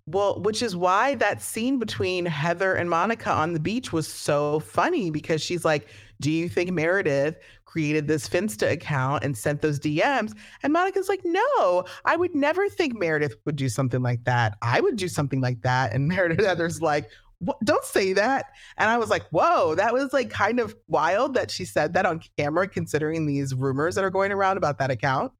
Well, 0.06 0.40
which 0.40 0.62
is 0.62 0.74
why 0.74 1.14
that 1.16 1.40
scene 1.40 1.78
between 1.78 2.26
Heather 2.26 2.74
and 2.74 2.90
Monica 2.90 3.30
on 3.30 3.52
the 3.52 3.60
beach 3.60 3.92
was 3.92 4.08
so 4.08 4.58
funny 4.60 5.10
because 5.10 5.40
she's 5.40 5.64
like, 5.64 5.86
Do 6.20 6.30
you 6.30 6.48
think 6.48 6.72
Meredith 6.72 7.36
created 7.64 8.08
this 8.08 8.28
Finsta 8.28 8.72
account 8.72 9.22
and 9.22 9.38
sent 9.38 9.62
those 9.62 9.78
DMs? 9.78 10.36
And 10.64 10.72
Monica's 10.72 11.08
like, 11.08 11.20
No, 11.24 11.84
I 12.04 12.16
would 12.16 12.34
never 12.34 12.68
think 12.68 12.98
Meredith 12.98 13.36
would 13.44 13.54
do 13.54 13.68
something 13.68 14.02
like 14.02 14.24
that. 14.24 14.56
I 14.60 14.80
would 14.80 14.96
do 14.96 15.06
something 15.06 15.40
like 15.40 15.62
that. 15.62 15.92
And 15.92 16.08
Meredith 16.08 16.44
Heather's 16.44 16.82
like. 16.82 17.08
Don't 17.64 17.84
say 17.84 18.12
that. 18.12 18.52
And 18.78 18.88
I 18.88 18.98
was 18.98 19.10
like, 19.10 19.24
Whoa, 19.30 19.74
that 19.74 19.92
was 19.92 20.12
like 20.12 20.30
kind 20.30 20.60
of 20.60 20.76
wild 20.86 21.34
that 21.34 21.50
she 21.50 21.64
said 21.64 21.94
that 21.94 22.06
on 22.06 22.20
camera, 22.38 22.68
considering 22.68 23.26
these 23.26 23.52
rumors 23.52 23.96
that 23.96 24.04
are 24.04 24.10
going 24.10 24.30
around 24.30 24.58
about 24.58 24.78
that 24.78 24.92
account. 24.92 25.32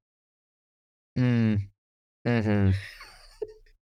Mm. 1.17 1.61
hmm 2.27 2.71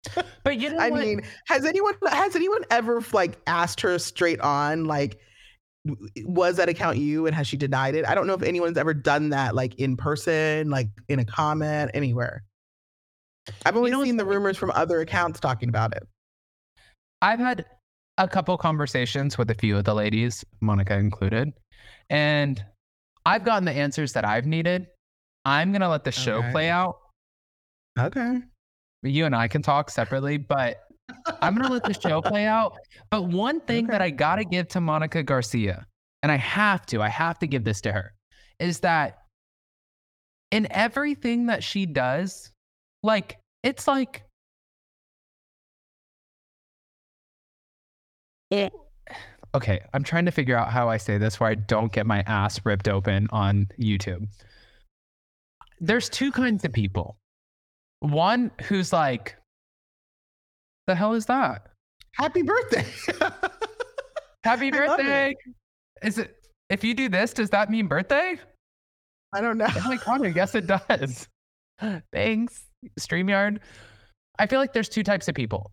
but 0.45 0.59
you 0.59 0.71
know 0.71 0.79
I 0.79 0.91
what? 0.91 1.01
mean, 1.05 1.23
has 1.47 1.65
anyone 1.65 1.95
has 2.09 2.37
anyone 2.37 2.65
ever 2.71 3.03
like 3.13 3.39
asked 3.47 3.81
her 3.81 3.99
straight 3.99 4.41
on 4.41 4.85
like 4.85 5.19
was 6.25 6.57
that 6.57 6.69
account 6.69 6.99
you 6.99 7.27
and 7.27 7.35
has 7.35 7.47
she 7.47 7.57
denied 7.57 7.95
it? 7.95 8.07
I 8.07 8.15
don't 8.15 8.27
know 8.27 8.35
if 8.35 8.43
anyone's 8.43 8.77
ever 8.79 8.95
done 8.95 9.31
that 9.31 9.55
like 9.55 9.75
in 9.77 9.97
person, 9.97 10.71
like 10.71 10.89
in 11.09 11.19
a 11.19 11.25
comment, 11.25 11.91
anywhere. 11.95 12.45
I've 13.65 13.77
only 13.77 13.91
know 13.91 14.05
seen 14.05 14.17
the 14.17 14.25
rumors 14.27 14.57
from 14.57 14.71
other 14.73 15.01
accounts 15.01 15.41
talking 15.41 15.69
about 15.69 15.97
it. 15.97 16.07
I've 17.23 17.39
had 17.39 17.65
a 18.19 18.29
couple 18.29 18.57
conversations 18.59 19.39
with 19.39 19.51
a 19.51 19.55
few 19.55 19.77
of 19.77 19.85
the 19.85 19.95
ladies, 19.95 20.45
Monica 20.61 20.97
included, 20.97 21.53
and 22.11 22.63
I've 23.25 23.45
gotten 23.45 23.65
the 23.65 23.73
answers 23.73 24.13
that 24.13 24.25
I've 24.25 24.47
needed. 24.47 24.87
I'm 25.45 25.73
gonna 25.73 25.89
let 25.89 26.05
the 26.05 26.13
show 26.13 26.39
Okay. 26.39 26.51
play 26.53 26.69
out. 26.69 26.97
Okay. 27.99 28.41
You 29.03 29.27
and 29.27 29.35
I 29.35 29.49
can 29.49 29.63
talk 29.63 29.91
separately, 29.91 30.37
but 30.37 30.81
I'm 31.41 31.55
gonna 31.55 31.73
let 31.73 31.85
the 31.85 31.95
show 31.95 32.21
play 32.21 32.47
out. 32.47 32.77
But 33.11 33.23
one 33.23 33.61
thing 33.61 33.87
that 33.89 34.03
I 34.03 34.11
gotta 34.11 34.45
give 34.45 34.69
to 34.69 34.81
Monica 34.81 35.23
Garcia, 35.23 35.87
and 36.23 36.33
I 36.33 36.37
have 36.37 36.85
to, 36.87 37.01
I 37.03 37.09
have 37.09 37.39
to 37.41 37.47
give 37.47 37.65
this 37.65 37.81
to 37.83 37.93
her, 37.93 38.13
is 38.59 38.81
that 38.81 39.19
in 40.51 40.67
everything 40.71 41.47
that 41.47 41.63
she 41.63 41.87
does, 41.87 42.51
like 43.03 43.39
it's 43.63 43.87
like 43.87 44.25
okay, 49.55 49.81
I'm 49.93 50.05
trying 50.05 50.25
to 50.25 50.31
figure 50.31 50.57
out 50.57 50.71
how 50.71 50.89
I 50.89 50.97
say 50.97 51.19
this 51.19 51.41
where 51.41 51.51
I 51.51 51.55
don't 51.55 51.93
get 51.93 52.07
my 52.07 52.23
ass 52.23 52.61
ripped 52.65 52.89
open 52.89 53.29
on 53.31 53.67
YouTube. 53.81 54.27
There's 55.81 56.09
two 56.09 56.33
kinds 56.33 56.65
of 56.65 56.73
people. 56.73 57.17
One 58.01 58.51
who's 58.63 58.93
like, 58.93 59.37
the 60.87 60.95
hell 60.95 61.15
is 61.15 61.27
that? 61.27 61.67
Happy 62.15 62.43
birthday. 62.43 62.87
Happy 64.45 64.71
love 64.71 64.81
it. 64.81 64.97
birthday. 64.97 65.35
Is 66.03 66.19
it 66.19 66.35
if 66.71 66.85
you 66.85 66.95
do 66.95 67.09
this, 67.09 67.33
does 67.33 67.51
that 67.51 67.71
mean 67.71 67.87
birthday? 67.87 68.39
I 69.35 69.41
don't 69.41 69.59
know. 69.59 69.67
Oh 69.69 69.99
God, 70.05 70.25
I 70.25 70.31
guess 70.31 70.55
it 70.55 70.67
does. 70.67 71.29
Thanks, 72.13 72.67
StreamYard. 73.01 73.59
I 74.39 74.47
feel 74.47 74.61
like 74.61 74.73
there's 74.73 74.89
two 74.89 75.03
types 75.03 75.29
of 75.29 75.35
people. 75.35 75.73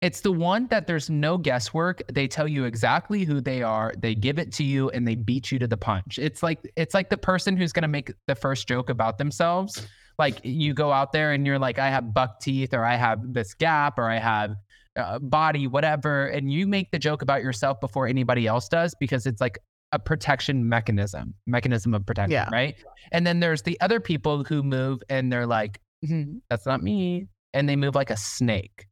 It's 0.00 0.20
the 0.20 0.32
one 0.32 0.66
that 0.68 0.86
there's 0.86 1.08
no 1.08 1.38
guesswork. 1.38 2.02
They 2.12 2.28
tell 2.28 2.46
you 2.46 2.64
exactly 2.64 3.24
who 3.24 3.40
they 3.40 3.62
are. 3.62 3.94
They 3.96 4.14
give 4.14 4.38
it 4.38 4.52
to 4.54 4.64
you 4.64 4.90
and 4.90 5.08
they 5.08 5.14
beat 5.14 5.50
you 5.50 5.58
to 5.58 5.66
the 5.66 5.76
punch. 5.76 6.18
It's 6.18 6.42
like 6.42 6.60
it's 6.76 6.94
like 6.94 7.08
the 7.08 7.16
person 7.16 7.56
who's 7.56 7.72
gonna 7.72 7.88
make 7.88 8.12
the 8.26 8.34
first 8.34 8.68
joke 8.68 8.90
about 8.90 9.18
themselves. 9.18 9.86
Like 10.18 10.40
you 10.44 10.74
go 10.74 10.92
out 10.92 11.12
there 11.12 11.32
and 11.32 11.46
you're 11.46 11.58
like, 11.58 11.78
I 11.78 11.88
have 11.90 12.14
buck 12.14 12.40
teeth, 12.40 12.72
or 12.74 12.84
I 12.84 12.96
have 12.96 13.32
this 13.32 13.54
gap, 13.54 13.98
or 13.98 14.08
I 14.10 14.18
have 14.18 14.54
uh, 14.96 15.18
body, 15.18 15.66
whatever, 15.66 16.26
and 16.28 16.52
you 16.52 16.66
make 16.66 16.90
the 16.92 16.98
joke 16.98 17.20
about 17.22 17.42
yourself 17.42 17.80
before 17.80 18.06
anybody 18.06 18.46
else 18.46 18.68
does 18.68 18.94
because 19.00 19.26
it's 19.26 19.40
like 19.40 19.58
a 19.92 19.98
protection 19.98 20.68
mechanism, 20.68 21.34
mechanism 21.46 21.94
of 21.94 22.04
protection, 22.06 22.32
Yeah. 22.32 22.48
right? 22.52 22.76
And 23.12 23.26
then 23.26 23.40
there's 23.40 23.62
the 23.62 23.80
other 23.80 23.98
people 24.00 24.44
who 24.44 24.62
move 24.62 25.02
and 25.08 25.32
they're 25.32 25.46
like, 25.46 25.80
"Mhm, 26.04 26.40
that's 26.48 26.64
not 26.66 26.82
me. 26.82 27.26
And 27.52 27.68
they 27.68 27.76
move 27.76 27.94
like 27.94 28.10
a 28.10 28.16
snake. 28.16 28.86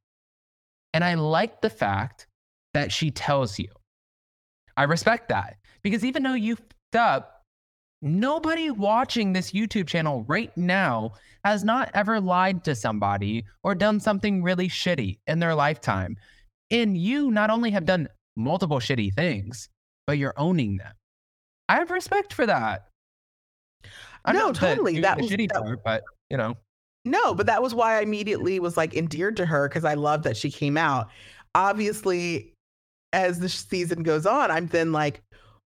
And 0.94 1.02
I 1.04 1.14
like 1.14 1.60
the 1.62 1.70
fact 1.70 2.26
that 2.74 2.92
she 2.92 3.10
tells 3.10 3.58
you. 3.58 3.68
I 4.76 4.84
respect 4.84 5.28
that 5.28 5.56
because 5.82 6.04
even 6.04 6.22
though 6.22 6.34
you 6.34 6.56
fucked 6.56 6.96
up, 6.96 7.41
nobody 8.02 8.70
watching 8.70 9.32
this 9.32 9.52
YouTube 9.52 9.86
channel 9.86 10.24
right 10.28 10.54
now 10.56 11.12
has 11.44 11.64
not 11.64 11.90
ever 11.94 12.20
lied 12.20 12.64
to 12.64 12.74
somebody 12.74 13.44
or 13.62 13.74
done 13.74 13.98
something 14.00 14.42
really 14.42 14.68
shitty 14.68 15.18
in 15.26 15.38
their 15.38 15.54
lifetime. 15.54 16.16
And 16.70 16.96
you 16.96 17.30
not 17.30 17.50
only 17.50 17.70
have 17.70 17.84
done 17.84 18.08
multiple 18.36 18.78
shitty 18.78 19.14
things, 19.14 19.68
but 20.06 20.18
you're 20.18 20.34
owning 20.36 20.76
them. 20.78 20.92
I 21.68 21.76
have 21.76 21.90
respect 21.90 22.32
for 22.32 22.46
that. 22.46 22.88
I 24.24 24.32
No, 24.32 24.38
know 24.48 24.52
totally. 24.52 25.00
That 25.00 25.20
was- 25.20 25.30
shitty 25.30 25.48
that- 25.52 25.62
part, 25.62 25.82
but 25.84 26.02
you 26.30 26.36
know, 26.36 26.56
No, 27.04 27.34
but 27.34 27.46
that 27.46 27.60
was 27.62 27.74
why 27.74 27.98
I 27.98 28.02
immediately 28.02 28.60
was 28.60 28.76
like 28.76 28.94
endeared 28.94 29.36
to 29.38 29.46
her 29.46 29.68
because 29.68 29.84
I 29.84 29.94
love 29.94 30.22
that 30.22 30.36
she 30.36 30.50
came 30.52 30.76
out. 30.76 31.08
Obviously, 31.56 32.52
as 33.12 33.40
the 33.40 33.48
season 33.48 34.02
goes 34.04 34.24
on, 34.24 34.50
I'm 34.52 34.68
then 34.68 34.92
like, 34.92 35.20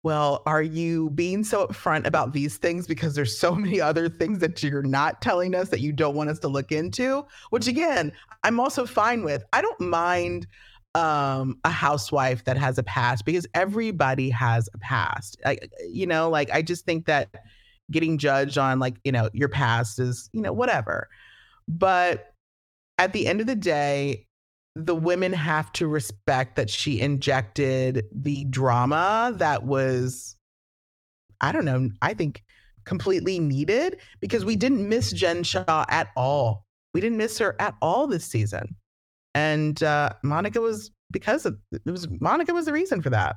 well, 0.03 0.43
are 0.45 0.61
you 0.61 1.09
being 1.11 1.43
so 1.43 1.65
upfront 1.65 2.05
about 2.05 2.33
these 2.33 2.57
things 2.57 2.85
because 2.85 3.15
there's 3.15 3.37
so 3.37 3.55
many 3.55 3.81
other 3.81 4.09
things 4.09 4.39
that 4.39 4.61
you're 4.61 4.83
not 4.83 5.21
telling 5.21 5.55
us 5.55 5.69
that 5.69 5.79
you 5.79 5.91
don't 5.91 6.15
want 6.15 6.29
us 6.29 6.39
to 6.39 6.47
look 6.47 6.71
into? 6.71 7.25
Which 7.49 7.67
again, 7.67 8.11
I'm 8.43 8.59
also 8.59 8.85
fine 8.85 9.23
with. 9.23 9.43
I 9.53 9.61
don't 9.61 9.81
mind 9.81 10.47
um 10.95 11.57
a 11.63 11.71
housewife 11.71 12.43
that 12.43 12.55
has 12.55 12.77
a 12.77 12.83
past 12.83 13.25
because 13.25 13.47
everybody 13.55 14.29
has 14.29 14.69
a 14.75 14.77
past. 14.77 15.39
I, 15.43 15.57
you 15.89 16.05
know, 16.05 16.29
like 16.29 16.51
I 16.51 16.61
just 16.61 16.85
think 16.85 17.07
that 17.07 17.29
getting 17.91 18.17
judged 18.17 18.57
on 18.57 18.79
like 18.79 18.95
you 19.03 19.11
know 19.11 19.29
your 19.33 19.49
past 19.49 19.99
is 19.99 20.29
you 20.33 20.41
know 20.41 20.53
whatever 20.53 21.09
but 21.67 22.33
at 22.97 23.13
the 23.13 23.27
end 23.27 23.41
of 23.41 23.47
the 23.47 23.55
day 23.55 24.25
the 24.75 24.95
women 24.95 25.33
have 25.33 25.71
to 25.73 25.87
respect 25.87 26.55
that 26.55 26.69
she 26.69 26.99
injected 26.99 28.05
the 28.11 28.43
drama 28.45 29.33
that 29.37 29.63
was 29.63 30.35
i 31.41 31.51
don't 31.51 31.65
know 31.65 31.89
i 32.01 32.13
think 32.13 32.43
completely 32.85 33.39
needed 33.39 33.99
because 34.19 34.43
we 34.43 34.55
didn't 34.55 34.87
miss 34.87 35.11
jen 35.11 35.43
shah 35.43 35.85
at 35.89 36.07
all 36.17 36.65
we 36.93 37.01
didn't 37.01 37.17
miss 37.17 37.37
her 37.37 37.55
at 37.59 37.75
all 37.81 38.07
this 38.07 38.25
season 38.25 38.75
and 39.35 39.83
uh 39.83 40.09
monica 40.23 40.59
was 40.59 40.91
because 41.11 41.45
of 41.45 41.55
it 41.71 41.85
was 41.85 42.07
monica 42.19 42.53
was 42.53 42.65
the 42.65 42.73
reason 42.73 43.01
for 43.01 43.11
that 43.11 43.35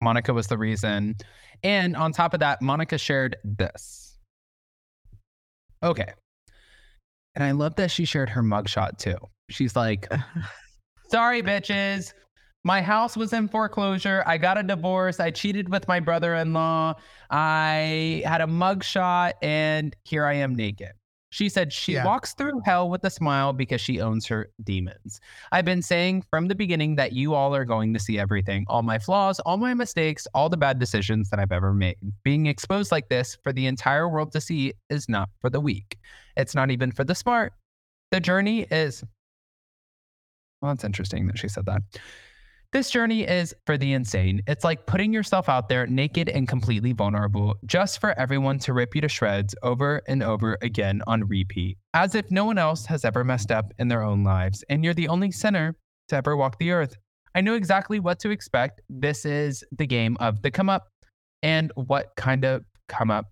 Monica 0.00 0.32
was 0.32 0.46
the 0.46 0.58
reason. 0.58 1.16
And 1.62 1.96
on 1.96 2.12
top 2.12 2.34
of 2.34 2.40
that, 2.40 2.62
Monica 2.62 2.98
shared 2.98 3.36
this. 3.44 4.18
Okay. 5.82 6.12
And 7.38 7.46
I 7.46 7.52
love 7.52 7.76
that 7.76 7.92
she 7.92 8.04
shared 8.04 8.28
her 8.30 8.42
mugshot 8.42 8.98
too. 8.98 9.16
She's 9.48 9.76
like, 9.76 10.08
sorry, 11.08 11.40
bitches. 11.40 12.12
My 12.64 12.82
house 12.82 13.16
was 13.16 13.32
in 13.32 13.46
foreclosure. 13.46 14.24
I 14.26 14.38
got 14.38 14.58
a 14.58 14.64
divorce. 14.64 15.20
I 15.20 15.30
cheated 15.30 15.68
with 15.68 15.86
my 15.86 16.00
brother 16.00 16.34
in 16.34 16.52
law. 16.52 16.94
I 17.30 18.22
had 18.26 18.40
a 18.40 18.46
mugshot, 18.46 19.34
and 19.40 19.94
here 20.02 20.26
I 20.26 20.34
am 20.34 20.56
naked. 20.56 20.90
She 21.30 21.50
said 21.50 21.72
she 21.72 21.92
Yeah. 21.92 22.06
walks 22.06 22.32
through 22.32 22.60
hell 22.64 22.88
with 22.88 23.04
a 23.04 23.10
smile 23.10 23.52
because 23.52 23.80
she 23.82 24.00
owns 24.00 24.26
her 24.26 24.50
demons. 24.64 25.20
I've 25.52 25.64
been 25.66 25.82
saying 25.82 26.22
from 26.30 26.48
the 26.48 26.54
beginning 26.54 26.96
that 26.96 27.12
you 27.12 27.34
all 27.34 27.54
are 27.54 27.66
going 27.66 27.92
to 27.92 28.00
see 28.00 28.18
everything 28.18 28.64
all 28.68 28.82
my 28.82 28.98
flaws, 28.98 29.38
all 29.40 29.58
my 29.58 29.74
mistakes, 29.74 30.26
all 30.32 30.48
the 30.48 30.56
bad 30.56 30.78
decisions 30.78 31.28
that 31.28 31.38
I've 31.38 31.52
ever 31.52 31.74
made. 31.74 31.96
Being 32.24 32.46
exposed 32.46 32.90
like 32.90 33.10
this 33.10 33.36
for 33.42 33.52
the 33.52 33.66
entire 33.66 34.08
world 34.08 34.32
to 34.32 34.40
see 34.40 34.72
is 34.88 35.06
not 35.08 35.28
for 35.40 35.50
the 35.50 35.60
weak. 35.60 35.98
It's 36.36 36.54
not 36.54 36.70
even 36.70 36.92
for 36.92 37.04
the 37.04 37.14
smart. 37.14 37.52
The 38.10 38.20
journey 38.20 38.62
is. 38.70 39.04
Well, 40.62 40.72
it's 40.72 40.84
interesting 40.84 41.26
that 41.26 41.38
she 41.38 41.48
said 41.48 41.66
that. 41.66 41.82
This 42.70 42.90
journey 42.90 43.22
is 43.22 43.54
for 43.64 43.78
the 43.78 43.94
insane. 43.94 44.42
It's 44.46 44.62
like 44.62 44.84
putting 44.84 45.10
yourself 45.10 45.48
out 45.48 45.70
there 45.70 45.86
naked 45.86 46.28
and 46.28 46.46
completely 46.46 46.92
vulnerable 46.92 47.56
just 47.64 47.98
for 47.98 48.12
everyone 48.18 48.58
to 48.58 48.74
rip 48.74 48.94
you 48.94 49.00
to 49.00 49.08
shreds 49.08 49.54
over 49.62 50.02
and 50.06 50.22
over 50.22 50.58
again 50.60 51.00
on 51.06 51.26
repeat, 51.26 51.78
as 51.94 52.14
if 52.14 52.30
no 52.30 52.44
one 52.44 52.58
else 52.58 52.84
has 52.84 53.06
ever 53.06 53.24
messed 53.24 53.50
up 53.50 53.72
in 53.78 53.88
their 53.88 54.02
own 54.02 54.22
lives 54.22 54.62
and 54.68 54.84
you're 54.84 54.92
the 54.92 55.08
only 55.08 55.32
sinner 55.32 55.76
to 56.08 56.16
ever 56.16 56.36
walk 56.36 56.58
the 56.58 56.70
earth. 56.70 56.94
I 57.34 57.40
knew 57.40 57.54
exactly 57.54 58.00
what 58.00 58.18
to 58.18 58.28
expect. 58.28 58.82
This 58.90 59.24
is 59.24 59.64
the 59.72 59.86
game 59.86 60.18
of 60.20 60.42
the 60.42 60.50
come 60.50 60.68
up. 60.68 60.88
And 61.42 61.72
what 61.74 62.16
kind 62.16 62.44
of 62.44 62.64
come 62.88 63.10
up 63.10 63.30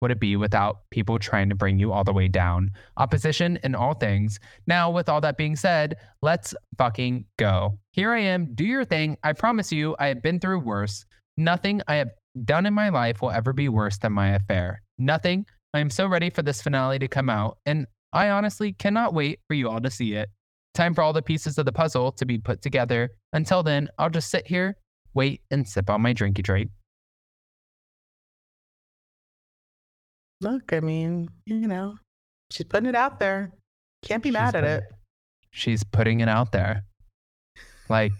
would 0.00 0.10
it 0.10 0.20
be 0.20 0.36
without 0.36 0.80
people 0.90 1.18
trying 1.18 1.48
to 1.48 1.54
bring 1.54 1.78
you 1.78 1.92
all 1.92 2.04
the 2.04 2.12
way 2.12 2.28
down? 2.28 2.70
Opposition 2.96 3.58
in 3.64 3.74
all 3.74 3.94
things. 3.94 4.38
Now, 4.66 4.90
with 4.90 5.08
all 5.08 5.20
that 5.22 5.36
being 5.36 5.56
said, 5.56 5.96
let's 6.22 6.54
fucking 6.76 7.24
go. 7.38 7.78
Here 7.92 8.12
I 8.12 8.20
am. 8.20 8.54
Do 8.54 8.64
your 8.64 8.84
thing. 8.84 9.16
I 9.22 9.32
promise 9.32 9.72
you, 9.72 9.96
I 9.98 10.08
have 10.08 10.22
been 10.22 10.38
through 10.38 10.60
worse. 10.60 11.04
Nothing 11.36 11.82
I 11.88 11.96
have 11.96 12.10
done 12.44 12.66
in 12.66 12.74
my 12.74 12.90
life 12.90 13.22
will 13.22 13.30
ever 13.30 13.52
be 13.52 13.68
worse 13.68 13.98
than 13.98 14.12
my 14.12 14.30
affair. 14.30 14.82
Nothing. 14.98 15.46
I 15.74 15.80
am 15.80 15.90
so 15.90 16.06
ready 16.06 16.30
for 16.30 16.42
this 16.42 16.62
finale 16.62 16.98
to 16.98 17.08
come 17.08 17.28
out, 17.28 17.58
and 17.66 17.86
I 18.12 18.30
honestly 18.30 18.72
cannot 18.72 19.14
wait 19.14 19.40
for 19.48 19.54
you 19.54 19.68
all 19.68 19.80
to 19.80 19.90
see 19.90 20.14
it. 20.14 20.30
Time 20.74 20.94
for 20.94 21.02
all 21.02 21.12
the 21.12 21.22
pieces 21.22 21.58
of 21.58 21.64
the 21.64 21.72
puzzle 21.72 22.12
to 22.12 22.26
be 22.26 22.38
put 22.38 22.62
together. 22.62 23.10
Until 23.32 23.62
then, 23.62 23.88
I'll 23.98 24.10
just 24.10 24.30
sit 24.30 24.46
here, 24.46 24.76
wait, 25.14 25.42
and 25.50 25.66
sip 25.66 25.90
on 25.90 26.02
my 26.02 26.14
drinky 26.14 26.42
drink. 26.42 26.70
Look 30.40 30.72
i 30.72 30.80
mean 30.80 31.28
you 31.46 31.66
know 31.66 31.94
she's 32.50 32.66
putting 32.66 32.88
it 32.88 32.94
out 32.94 33.18
there 33.18 33.52
can't 34.04 34.22
be 34.22 34.28
She's 34.28 34.34
mad 34.34 34.54
at 34.54 34.62
putting- 34.62 34.76
it 34.76 34.84
She's 35.52 35.82
putting 35.84 36.20
it 36.20 36.28
out 36.28 36.52
there. 36.52 36.84
Like, 37.88 38.12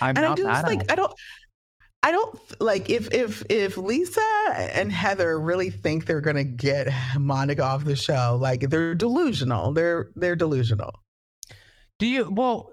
I'm 0.00 0.16
and 0.16 0.18
I 0.20 0.28
not 0.28 0.36
just 0.38 0.46
mad 0.46 0.64
at 0.64 0.68
like. 0.70 0.90
I 0.92 0.94
don't 0.94 1.12
I 2.02 2.10
don't 2.10 2.38
like 2.60 2.88
if 2.88 3.12
if 3.12 3.42
if 3.50 3.76
Lisa 3.76 4.20
and 4.56 4.90
Heather 4.90 5.38
really 5.38 5.68
think 5.68 6.06
they're 6.06 6.22
gonna 6.22 6.44
get 6.44 6.88
Monica 7.18 7.62
off 7.62 7.84
the 7.84 7.96
show, 7.96 8.38
like 8.40 8.60
they're 8.70 8.94
delusional. 8.94 9.72
They're 9.72 10.08
they're 10.16 10.36
delusional. 10.36 10.90
Do 11.98 12.06
you? 12.06 12.30
Well, 12.30 12.72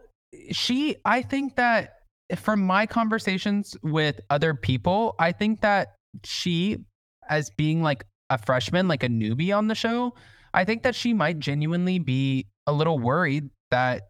she, 0.52 0.96
I 1.04 1.22
think 1.22 1.58
that 1.58 1.96
from 2.38 2.62
my 2.62 2.86
conversations 2.86 3.76
with 3.84 4.22
other 4.30 4.54
people, 4.54 5.16
I 5.20 5.34
think 5.34 5.62
that 5.62 5.96
she, 6.24 6.86
as 7.32 7.50
being 7.50 7.82
like 7.82 8.06
a 8.30 8.38
freshman, 8.38 8.88
like 8.88 9.02
a 9.02 9.10
newbie 9.10 9.58
on 9.58 9.68
the 9.68 9.76
show, 9.76 10.14
I 10.54 10.66
think 10.66 10.84
that 10.84 10.94
she 10.94 11.14
might 11.14 11.40
genuinely 11.40 11.98
be 11.98 12.46
a 12.68 12.74
little 12.74 13.00
worried 13.00 13.50
that 13.72 14.10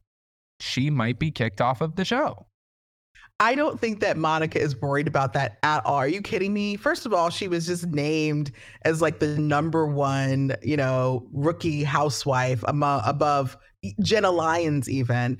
she 0.60 0.90
might 0.90 1.20
be 1.20 1.32
kicked 1.32 1.62
off 1.62 1.80
of 1.80 1.96
the 1.96 2.04
show. 2.04 2.48
I 3.40 3.56
don't 3.56 3.80
think 3.80 4.02
that 4.02 4.18
Monica 4.18 4.62
is 4.62 4.80
worried 4.80 5.08
about 5.08 5.34
that 5.34 5.58
at 5.64 5.84
all. 5.86 5.96
Are 5.96 6.08
you 6.08 6.22
kidding 6.22 6.54
me? 6.54 6.76
First 6.76 7.08
of 7.08 7.14
all, 7.14 7.32
she 7.32 7.48
was 7.48 7.66
just 7.66 7.88
named 7.88 8.52
as 8.84 9.02
like 9.02 9.20
the 9.20 9.40
number 9.40 9.88
one, 9.88 10.56
you 10.62 10.78
know, 10.78 11.28
rookie 11.32 11.84
housewife 11.84 12.64
among, 12.68 13.02
above 13.04 13.58
Jenna 14.02 14.30
Lyons, 14.30 14.88
even. 14.88 15.40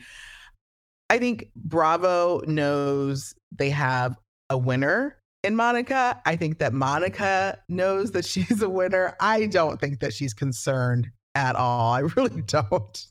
I 1.12 1.20
think 1.20 1.52
Bravo 1.56 2.42
knows 2.48 3.36
they 3.52 3.70
have 3.70 4.16
a 4.50 4.58
winner 4.58 5.21
in 5.44 5.56
Monica. 5.56 6.22
I 6.26 6.36
think 6.36 6.60
that 6.60 6.74
Monica 6.74 7.58
knows 7.70 8.12
that 8.12 8.26
she's 8.26 8.62
a 8.62 8.70
winner. 8.70 9.16
I 9.20 9.48
don't 9.48 9.80
think 9.80 10.00
that 10.02 10.14
she's 10.14 10.34
concerned 10.34 11.08
at 11.36 11.56
all. 11.56 11.94
I 11.94 12.00
really 12.00 12.42
don't. 12.46 13.06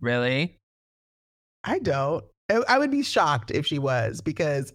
Really? 0.00 0.58
I 1.64 1.78
don't. 1.78 2.24
I- 2.50 2.78
would 2.78 2.90
be 2.90 3.02
shocked 3.02 3.50
if 3.50 3.66
she 3.66 3.78
was 3.78 4.20
because 4.22 4.72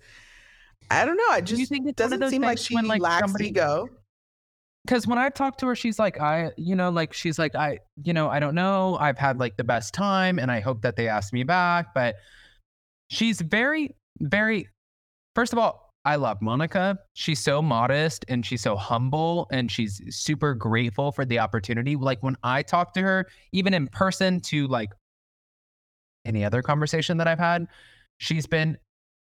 I 0.91 1.05
don't 1.05 1.17
know. 1.17 1.23
I 1.31 1.41
Do 1.41 1.53
you 1.53 1.59
just 1.59 1.71
think 1.71 1.87
of 1.89 1.95
doesn't 1.95 2.29
seem 2.29 2.41
like 2.43 2.57
she 2.59 2.75
when, 2.75 2.85
like, 2.87 3.01
lacks 3.01 3.21
somebody- 3.25 3.47
ego. 3.47 3.87
because 4.85 5.07
when 5.07 5.17
I 5.17 5.29
talk 5.29 5.57
to 5.59 5.67
her, 5.67 5.75
she's 5.75 5.97
like, 5.97 6.19
I, 6.21 6.51
you 6.57 6.75
know, 6.75 6.89
like 6.91 7.13
she's 7.13 7.39
like, 7.39 7.55
I, 7.55 7.79
you 8.03 8.13
know, 8.13 8.29
I 8.29 8.39
don't 8.39 8.53
know. 8.53 8.97
I've 8.99 9.17
had 9.17 9.39
like 9.39 9.57
the 9.57 9.63
best 9.63 9.93
time, 9.93 10.37
and 10.39 10.51
I 10.51 10.59
hope 10.59 10.81
that 10.83 10.95
they 10.95 11.07
ask 11.07 11.33
me 11.33 11.43
back. 11.43 11.93
But 11.95 12.15
she's 13.09 13.41
very, 13.41 13.95
very. 14.19 14.69
First 15.35 15.51
of 15.53 15.57
all, 15.57 15.82
I 16.05 16.17
love 16.17 16.41
Monica. 16.41 16.99
She's 17.13 17.39
so 17.39 17.61
modest 17.61 18.25
and 18.27 18.45
she's 18.45 18.61
so 18.61 18.75
humble, 18.75 19.47
and 19.51 19.71
she's 19.71 20.01
super 20.09 20.53
grateful 20.53 21.11
for 21.11 21.23
the 21.25 21.39
opportunity. 21.39 21.95
Like 21.95 22.21
when 22.21 22.35
I 22.43 22.61
talk 22.61 22.93
to 22.95 23.01
her, 23.01 23.27
even 23.53 23.73
in 23.73 23.87
person, 23.87 24.41
to 24.41 24.67
like 24.67 24.91
any 26.25 26.43
other 26.43 26.61
conversation 26.61 27.17
that 27.17 27.27
I've 27.27 27.39
had, 27.39 27.67
she's 28.17 28.45
been 28.45 28.77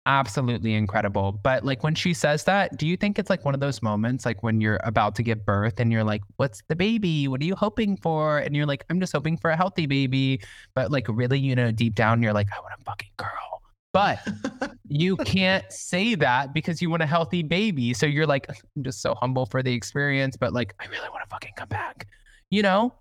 absolutely 0.07 0.73
incredible. 0.73 1.31
But 1.43 1.63
like 1.63 1.83
when 1.83 1.93
she 1.95 2.13
says 2.13 2.43
that, 2.45 2.77
do 2.77 2.87
you 2.87 2.97
think 2.97 3.19
it's 3.19 3.29
like 3.29 3.45
one 3.45 3.53
of 3.53 3.59
those 3.59 3.83
moments 3.83 4.25
like 4.25 4.41
when 4.41 4.59
you're 4.59 4.79
about 4.83 5.15
to 5.15 5.23
give 5.23 5.45
birth 5.45 5.79
and 5.79 5.91
you're 5.91 6.03
like, 6.03 6.21
what's 6.37 6.63
the 6.67 6.75
baby? 6.75 7.27
What 7.27 7.41
are 7.41 7.45
you 7.45 7.55
hoping 7.55 7.97
for? 7.97 8.39
And 8.39 8.55
you're 8.55 8.65
like, 8.65 8.83
I'm 8.89 8.99
just 8.99 9.13
hoping 9.13 9.37
for 9.37 9.51
a 9.51 9.57
healthy 9.57 9.85
baby. 9.85 10.41
But 10.73 10.91
like 10.91 11.07
really, 11.07 11.39
you 11.39 11.55
know, 11.55 11.71
deep 11.71 11.95
down, 11.95 12.23
you're 12.23 12.33
like, 12.33 12.47
I 12.55 12.59
want 12.59 12.73
a 12.79 12.83
fucking 12.83 13.11
girl. 13.17 13.60
But 13.93 14.19
you 14.87 15.17
can't 15.17 15.69
say 15.71 16.15
that 16.15 16.53
because 16.53 16.81
you 16.81 16.89
want 16.89 17.03
a 17.03 17.07
healthy 17.07 17.43
baby. 17.43 17.93
So 17.93 18.05
you're 18.05 18.27
like, 18.27 18.47
I'm 18.49 18.83
just 18.83 19.01
so 19.01 19.15
humble 19.15 19.45
for 19.45 19.61
the 19.61 19.73
experience, 19.73 20.37
but 20.37 20.53
like, 20.53 20.73
I 20.79 20.85
really 20.85 21.09
want 21.09 21.23
to 21.23 21.29
fucking 21.29 21.53
come 21.55 21.69
back. 21.69 22.07
You 22.49 22.61
know? 22.61 22.93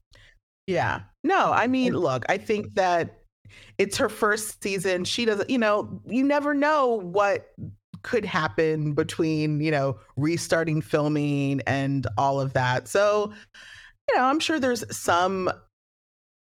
Yeah. 0.66 1.01
No, 1.24 1.53
I 1.53 1.66
mean, 1.66 1.95
look, 1.95 2.24
I 2.28 2.38
think 2.38 2.74
that 2.74 3.20
it's 3.78 3.97
her 3.97 4.09
first 4.09 4.62
season. 4.62 5.05
She 5.05 5.24
doesn't, 5.24 5.51
you 5.51 5.59
know, 5.59 6.01
you 6.07 6.24
never 6.24 6.55
know 6.55 7.01
what 7.01 7.49
could 8.03 8.24
happen 8.24 8.93
between, 8.93 9.61
you 9.61 9.70
know, 9.70 9.99
restarting 10.16 10.80
filming 10.80 11.61
and 11.66 12.07
all 12.16 12.41
of 12.41 12.53
that. 12.55 12.88
So, 12.88 13.32
you 14.09 14.16
know, 14.16 14.24
I'm 14.24 14.41
sure 14.41 14.59
there's 14.59 14.84
some 14.97 15.51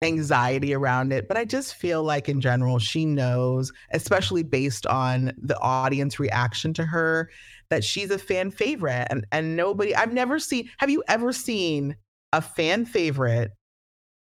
anxiety 0.03 0.75
around 0.75 1.13
it, 1.13 1.29
but 1.29 1.37
I 1.37 1.45
just 1.45 1.75
feel 1.75 2.03
like 2.03 2.29
in 2.29 2.41
general, 2.41 2.79
she 2.79 3.05
knows, 3.05 3.73
especially 3.93 4.43
based 4.43 4.87
on 4.87 5.33
the 5.37 5.59
audience 5.61 6.19
reaction 6.19 6.73
to 6.75 6.85
her, 6.85 7.31
that 7.69 7.85
she's 7.85 8.11
a 8.11 8.19
fan 8.19 8.51
favorite. 8.51 9.07
And 9.11 9.27
and 9.33 9.57
nobody 9.57 9.95
I've 9.95 10.13
never 10.13 10.39
seen 10.39 10.71
have 10.79 10.91
you 10.91 11.03
ever 11.09 11.33
seen 11.33 11.97
a 12.33 12.41
fan 12.41 12.87
favorite 12.87 13.53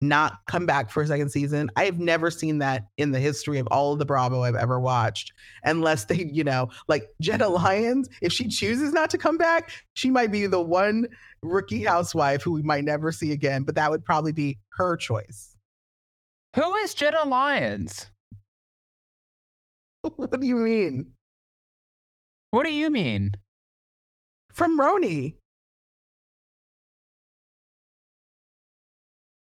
not 0.03 0.39
come 0.47 0.65
back 0.65 0.89
for 0.89 1.03
a 1.03 1.07
second 1.07 1.29
season? 1.29 1.69
I 1.75 1.85
have 1.85 1.99
never 1.99 2.31
seen 2.31 2.57
that 2.57 2.87
in 2.97 3.11
the 3.11 3.19
history 3.19 3.59
of 3.59 3.67
all 3.67 3.93
of 3.93 3.99
the 3.99 4.05
Bravo 4.05 4.41
I've 4.41 4.55
ever 4.55 4.79
watched, 4.79 5.31
unless 5.63 6.05
they, 6.05 6.29
you 6.33 6.43
know, 6.43 6.69
like 6.87 7.07
Jenna 7.21 7.47
Lyons, 7.47 8.09
if 8.21 8.33
she 8.33 8.47
chooses 8.47 8.91
not 8.91 9.09
to 9.11 9.17
come 9.17 9.37
back, 9.37 9.71
she 9.93 10.09
might 10.09 10.31
be 10.31 10.47
the 10.47 10.61
one 10.61 11.07
rookie 11.43 11.83
housewife 11.83 12.41
who 12.41 12.51
we 12.51 12.61
might 12.61 12.83
never 12.83 13.11
see 13.11 13.31
again, 13.31 13.63
but 13.63 13.75
that 13.75 13.89
would 13.89 14.03
probably 14.03 14.31
be 14.31 14.59
her 14.71 14.97
choice. 14.97 15.55
Who 16.55 16.75
is 16.75 16.93
Jenna 16.93 17.23
Lyons? 17.25 18.07
what 20.15 20.39
do 20.39 20.45
you 20.45 20.55
mean? 20.55 21.13
What 22.51 22.65
do 22.65 22.73
you 22.73 22.89
mean? 22.89 23.31
From 24.51 24.77
RHONY. 24.77 25.35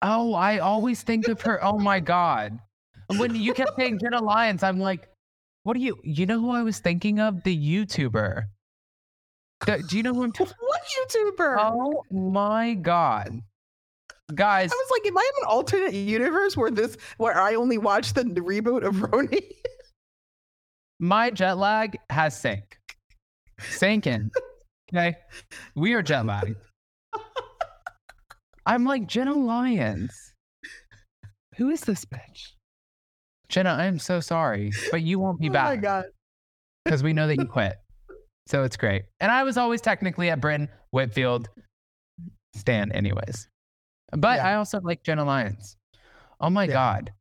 Oh, 0.02 0.34
I 0.34 0.60
always 0.60 1.02
think 1.02 1.28
of 1.28 1.42
her. 1.42 1.64
Oh 1.64 1.78
my 1.78 2.00
God. 2.00 2.60
When 3.10 3.36
you 3.36 3.54
kept 3.54 3.76
saying 3.78 4.00
Jenna 4.00 4.22
Lyons, 4.22 4.64
I'm 4.64 4.80
like, 4.80 5.10
what 5.64 5.76
do 5.76 5.80
you, 5.80 6.00
you 6.04 6.26
know 6.26 6.40
who 6.40 6.52
I 6.52 6.62
was 6.62 6.80
thinking 6.80 7.20
of? 7.20 7.44
The 7.44 7.56
YouTuber. 7.58 8.44
The- 9.66 9.84
do 9.88 9.98
you 9.98 10.04
know 10.04 10.14
who 10.14 10.24
I'm 10.24 10.32
talking 10.32 10.54
What 10.60 10.82
YouTuber? 11.10 11.56
Oh 11.58 12.04
my 12.12 12.74
God. 12.76 13.42
Guys, 14.34 14.72
I 14.72 14.76
was 14.76 14.92
like, 14.92 15.06
am 15.08 15.18
I 15.18 15.22
in 15.22 15.44
an 15.44 15.50
alternate 15.50 15.94
universe 15.94 16.56
where 16.56 16.72
this 16.72 16.98
where 17.18 17.38
I 17.40 17.56
only 17.56 17.78
watched 17.78 18.16
the, 18.16 18.24
reboot 18.24 18.86
of 18.86 18.96
RHONY? 19.12 19.42
my 21.00 21.30
jet 21.30 21.58
lag 21.58 21.98
has 22.10 22.40
sank. 22.40 22.78
Sank 23.60 24.08
in. 24.08 24.32
Okay. 24.92 25.16
We 25.76 25.94
are 25.94 26.02
jet 26.02 26.26
lagged. 26.26 26.56
I'm 28.66 28.86
like, 28.86 29.08
Jenna 29.08 29.34
Lyons. 29.34 30.34
Who 31.58 31.70
is 31.70 31.82
this 31.82 32.06
bitch? 32.06 32.54
Jenna, 33.50 33.72
I 33.72 33.86
am 33.86 34.00
so 34.00 34.20
sorry, 34.22 34.72
but 34.90 35.02
you 35.02 35.20
won't 35.20 35.40
be 35.40 35.50
back. 35.50 35.66
oh 35.68 35.76
my 35.76 35.76
god. 35.76 36.06
because 36.86 37.04
we 37.04 37.14
know 37.14 37.28
that 37.28 37.38
you 37.38 37.46
quit. 37.46 37.76
So 38.48 38.64
it's 38.64 38.78
great. 38.78 39.04
And 39.20 39.32
I 39.32 39.44
was 39.44 39.58
always 39.58 39.82
technically 39.82 40.30
at 40.30 40.40
Brynn 40.42 40.70
Whitfield 40.92 41.50
stand, 42.56 42.94
anyways. 42.94 43.48
But 44.18 44.38
Yeah. 44.38 44.50
I 44.50 44.56
also 44.56 44.80
like 44.82 45.04
Jenna 45.04 45.24
Lyons. 45.24 45.78
Oh 46.40 46.50
my 46.50 46.66
Yeah. 46.66 46.74
God. 46.74 47.14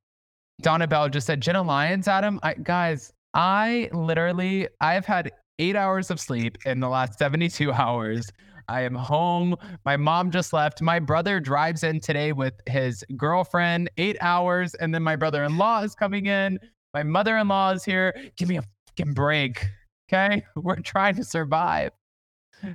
Donna 0.60 0.86
Bell 0.86 1.08
just 1.08 1.26
said 1.26 1.40
Jenna 1.40 1.62
Lyons, 1.62 2.06
Adam. 2.08 2.38
I, 2.42 2.54
guys, 2.54 3.12
I 3.34 3.88
literally, 3.92 4.68
I've 4.80 5.06
had 5.06 5.32
eight 5.58 5.76
hours 5.76 6.10
of 6.10 6.20
sleep 6.20 6.56
in 6.64 6.80
the 6.80 6.88
last 6.88 7.18
72 7.18 7.72
hours. 7.72 8.30
I 8.68 8.82
am 8.82 8.94
home. 8.94 9.56
My 9.84 9.96
mom 9.96 10.30
just 10.30 10.52
left. 10.52 10.80
My 10.80 10.98
brother 11.00 11.40
drives 11.40 11.82
in 11.82 12.00
today 12.00 12.32
with 12.32 12.54
his 12.68 13.04
girlfriend, 13.16 13.90
eight 13.96 14.16
hours. 14.20 14.74
And 14.74 14.94
then 14.94 15.02
my 15.02 15.16
brother 15.16 15.42
in 15.44 15.58
law 15.58 15.82
is 15.82 15.94
coming 15.94 16.26
in. 16.26 16.58
My 16.94 17.02
mother 17.02 17.36
in 17.38 17.48
law 17.48 17.70
is 17.72 17.84
here. 17.84 18.14
Give 18.36 18.48
me 18.48 18.58
a 18.58 18.64
fucking 18.88 19.14
break. 19.14 19.66
Okay. 20.12 20.44
We're 20.56 20.76
trying 20.76 21.16
to 21.16 21.24
survive. 21.24 21.90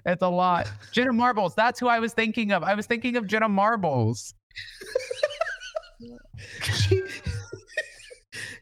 It's 0.05 0.21
a 0.21 0.27
lot. 0.27 0.69
Jenna 0.91 1.13
Marbles. 1.13 1.55
That's 1.55 1.79
who 1.79 1.87
I 1.87 1.99
was 1.99 2.13
thinking 2.13 2.51
of. 2.51 2.63
I 2.63 2.73
was 2.73 2.85
thinking 2.85 3.15
of 3.15 3.27
Jenna 3.27 3.49
Marbles. 3.49 4.33
She, 6.61 7.01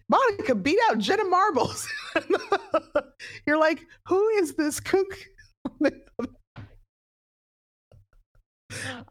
Monica 0.10 0.56
beat 0.56 0.80
out 0.90 1.00
Jenna 1.00 1.26
Marbles. 1.26 1.88
You're 3.48 3.60
like, 3.60 3.82
who 4.08 4.28
is 4.30 4.54
this 4.54 4.80
kook? 4.80 5.18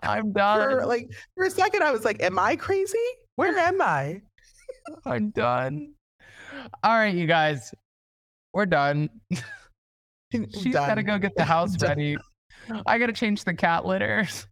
I'm 0.03 0.33
done. 0.33 0.71
for 0.71 0.87
like 0.87 1.11
for 1.35 1.47
a 1.47 1.51
second, 1.51 1.83
I 1.83 1.91
was 1.91 2.05
like, 2.05 2.23
am 2.23 2.39
I 2.39 2.57
crazy? 2.57 2.99
Where 3.37 3.57
am 3.57 3.81
I? 3.83 4.23
I'm 5.05 5.31
done. 5.31 5.95
All 6.83 6.97
right, 6.97 7.15
you 7.15 7.27
guys. 7.27 7.75
We're 8.53 8.67
done. 8.67 9.09
She's 10.63 10.73
got 10.73 10.95
to 10.95 11.03
go 11.03 11.19
get 11.19 11.37
the 11.37 11.45
house 11.45 11.81
ready. 11.83 12.17
I 12.87 12.99
got 12.99 13.07
to 13.07 13.13
change 13.13 13.45
the 13.45 13.55
cat 13.55 13.85
litters. 13.85 14.47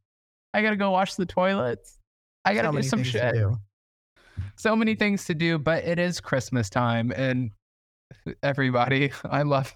I 0.54 0.62
got 0.62 0.70
to 0.70 0.76
go 0.76 0.90
wash 0.90 1.14
the 1.14 1.26
toilets. 1.26 1.98
I 2.44 2.54
got 2.54 2.70
to 2.70 2.72
do 2.72 2.82
some 2.82 3.02
shit. 3.02 3.34
do. 3.34 3.56
So 4.56 4.76
many 4.76 4.94
things 4.94 5.24
to 5.26 5.34
do, 5.34 5.58
but 5.58 5.84
it 5.84 5.98
is 5.98 6.20
Christmas 6.20 6.68
time. 6.68 7.12
And 7.14 7.50
everybody, 8.42 9.12
I 9.24 9.42
love, 9.42 9.74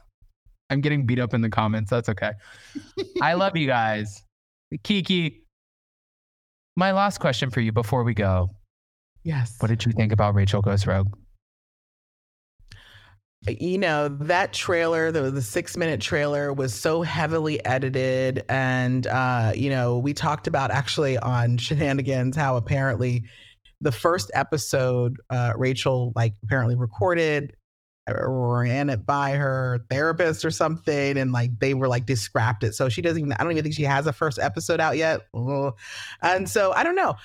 I'm 0.71 0.81
getting 0.81 1.07
beat 1.07 1.19
up 1.19 1.35
in 1.35 1.41
the 1.41 1.51
comments. 1.51 1.91
That's 1.91 2.09
okay. 2.09 2.33
I 3.23 3.35
love 3.35 3.57
you 3.57 3.67
guys. 3.67 4.23
Kiki, 4.83 5.43
my 6.77 6.93
last 6.93 7.19
question 7.19 7.51
for 7.51 7.61
you 7.61 7.73
before 7.73 8.05
we 8.05 8.15
go. 8.15 8.51
Yes. 9.23 9.57
What 9.59 9.69
did 9.69 9.85
you 9.85 9.93
think 9.93 10.13
about 10.13 10.35
Rachel 10.35 10.63
Goes 10.63 10.87
Rogue? 10.87 11.13
You 13.49 13.79
know 13.79 14.09
that 14.09 14.53
trailer 14.53 15.13
the, 15.13 15.31
the 15.31 15.43
six 15.43 15.77
minute 15.77 16.01
trailer 16.01 16.53
was 16.53 16.75
so 16.75 17.03
heavily 17.03 17.65
edited 17.65 18.45
and 18.49 19.07
uh 19.07 19.53
you 19.55 19.71
know 19.71 19.99
we 19.99 20.13
talked 20.13 20.47
about 20.47 20.71
actually 20.71 21.19
on 21.19 21.57
shenanigans 21.59 22.37
how 22.37 22.57
apparently 22.57 23.25
the 23.81 23.93
first 23.93 24.31
episode 24.35 25.17
uh 25.31 25.53
rachel 25.57 26.13
like 26.17 26.35
apparently 26.43 26.75
recorded 26.75 27.55
or 28.09 28.61
ran 28.61 28.89
it 28.89 29.05
by 29.05 29.33
her 29.33 29.81
therapist 29.91 30.45
or 30.45 30.51
something 30.51 31.17
and 31.17 31.33
like 31.33 31.59
they 31.59 31.75
were 31.75 31.89
like 31.89 32.07
descrapped 32.07 32.63
it. 32.63 32.73
So 32.73 32.89
she 32.89 33.03
doesn't 33.03 33.19
even 33.19 33.33
i 33.33 33.43
don't 33.43 33.51
even 33.51 33.65
think 33.65 33.75
she 33.75 33.83
has 33.83 34.07
a 34.07 34.13
first 34.13 34.39
episode 34.39 34.81
out 34.81 34.97
yet. 34.97 35.23
And 36.23 36.49
so 36.49 36.73
i 36.73 36.83
don't 36.83 36.95
know 36.95 37.17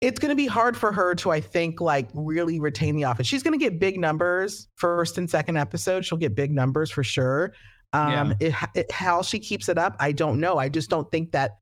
it's 0.00 0.20
going 0.20 0.30
to 0.30 0.36
be 0.36 0.46
hard 0.46 0.76
for 0.76 0.92
her 0.92 1.14
to 1.14 1.30
i 1.30 1.40
think 1.40 1.80
like 1.80 2.08
really 2.14 2.60
retain 2.60 2.94
the 2.94 3.04
office. 3.04 3.26
She's 3.26 3.42
going 3.42 3.58
to 3.58 3.62
get 3.62 3.80
big 3.80 3.98
numbers 3.98 4.68
first 4.76 5.18
and 5.18 5.28
second 5.28 5.56
episode 5.56 6.04
she'll 6.04 6.18
get 6.18 6.34
big 6.34 6.52
numbers 6.52 6.90
for 6.90 7.02
sure. 7.02 7.52
Um 7.92 8.34
it, 8.40 8.54
it, 8.74 8.92
how 8.92 9.22
she 9.22 9.38
keeps 9.38 9.68
it 9.68 9.78
up 9.78 9.96
i 9.98 10.12
don't 10.12 10.40
know. 10.40 10.58
I 10.58 10.68
just 10.68 10.90
don't 10.90 11.10
think 11.10 11.32
that 11.32 11.58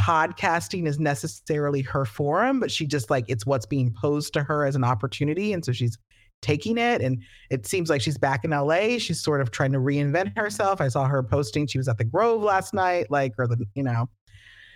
podcasting 0.00 0.88
is 0.88 0.98
necessarily 0.98 1.80
her 1.82 2.04
forum 2.04 2.58
but 2.58 2.70
she 2.70 2.86
just 2.86 3.10
like 3.10 3.24
it's 3.28 3.46
what's 3.46 3.66
being 3.66 3.94
posed 4.00 4.32
to 4.32 4.42
her 4.42 4.64
as 4.64 4.74
an 4.74 4.82
opportunity 4.82 5.52
and 5.52 5.64
so 5.64 5.70
she's 5.70 5.96
taking 6.42 6.76
it 6.76 7.00
and 7.00 7.22
it 7.50 7.66
seems 7.66 7.88
like 7.88 8.00
she's 8.00 8.18
back 8.18 8.44
in 8.44 8.50
LA 8.50 8.98
she's 8.98 9.22
sort 9.22 9.40
of 9.40 9.50
trying 9.52 9.72
to 9.72 9.78
reinvent 9.78 10.36
herself. 10.36 10.80
I 10.80 10.88
saw 10.88 11.06
her 11.06 11.22
posting 11.22 11.66
she 11.68 11.78
was 11.78 11.86
at 11.88 11.98
the 11.98 12.04
grove 12.04 12.42
last 12.42 12.74
night 12.74 13.06
like 13.10 13.32
or 13.38 13.46
the 13.46 13.64
you 13.74 13.84
know. 13.84 14.08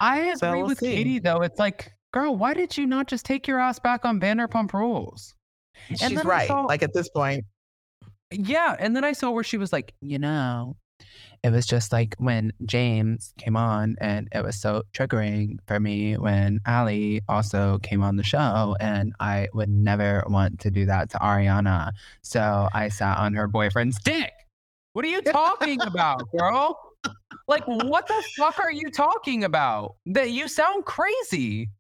I 0.01 0.35
So 0.35 0.49
agree 0.49 0.61
we'll 0.61 0.69
with 0.69 0.79
see. 0.79 0.95
Katie 0.95 1.19
though. 1.19 1.43
It's 1.43 1.59
like, 1.59 1.93
girl, 2.13 2.37
why 2.37 2.55
did 2.55 2.77
you 2.77 2.87
not 2.87 3.07
just 3.07 3.25
take 3.25 3.47
your 3.47 3.59
ass 3.59 3.79
back 3.79 4.05
on 4.05 4.21
Vanderpump 4.21 4.73
Rules? 4.73 5.35
And 5.89 5.99
she's 5.99 6.25
right 6.25 6.49
saw- 6.49 6.63
like 6.63 6.83
at 6.83 6.93
this 6.93 7.09
point 7.09 7.45
Yeah, 8.31 8.77
and 8.79 8.95
then 8.95 9.05
I 9.05 9.13
saw 9.13 9.31
where 9.31 9.45
she 9.45 9.57
was 9.57 9.73
like, 9.73 9.95
you 10.01 10.19
know, 10.19 10.77
it 11.43 11.51
was 11.51 11.67
just 11.67 11.93
like 11.93 12.17
when 12.19 12.53
James 12.67 13.33
came 13.39 13.57
on, 13.57 13.97
and 14.01 14.29
it 14.33 14.43
was 14.43 14.61
so 14.61 14.83
triggering 14.93 15.59
for 15.67 15.79
me 15.79 16.17
when 16.17 16.61
Ali 16.67 17.23
also 17.29 17.79
came 17.79 18.03
on 18.03 18.17
the 18.17 18.25
show, 18.25 18.77
and 18.81 19.13
I 19.21 19.49
would 19.55 19.69
never 19.69 20.25
want 20.27 20.59
to 20.61 20.71
do 20.71 20.87
that 20.87 21.11
to 21.11 21.19
Ariana. 21.19 21.93
So 22.23 22.69
I 22.73 22.89
sat 22.89 23.19
on 23.19 23.35
her 23.35 23.47
boyfriend's 23.47 23.99
dick. 24.01 24.33
What 24.95 25.05
are 25.05 25.09
you 25.09 25.23
talking 25.33 25.81
about, 25.83 26.29
girl? 26.37 26.77
Like, 27.47 27.63
what 27.67 28.09
the 28.09 28.23
fuck 28.37 28.59
are 28.59 28.73
you 28.73 28.91
talking 28.91 29.45
about? 29.45 29.95
That 30.07 30.31
you 30.31 30.49
sound 30.49 30.85
crazy. 30.85 31.71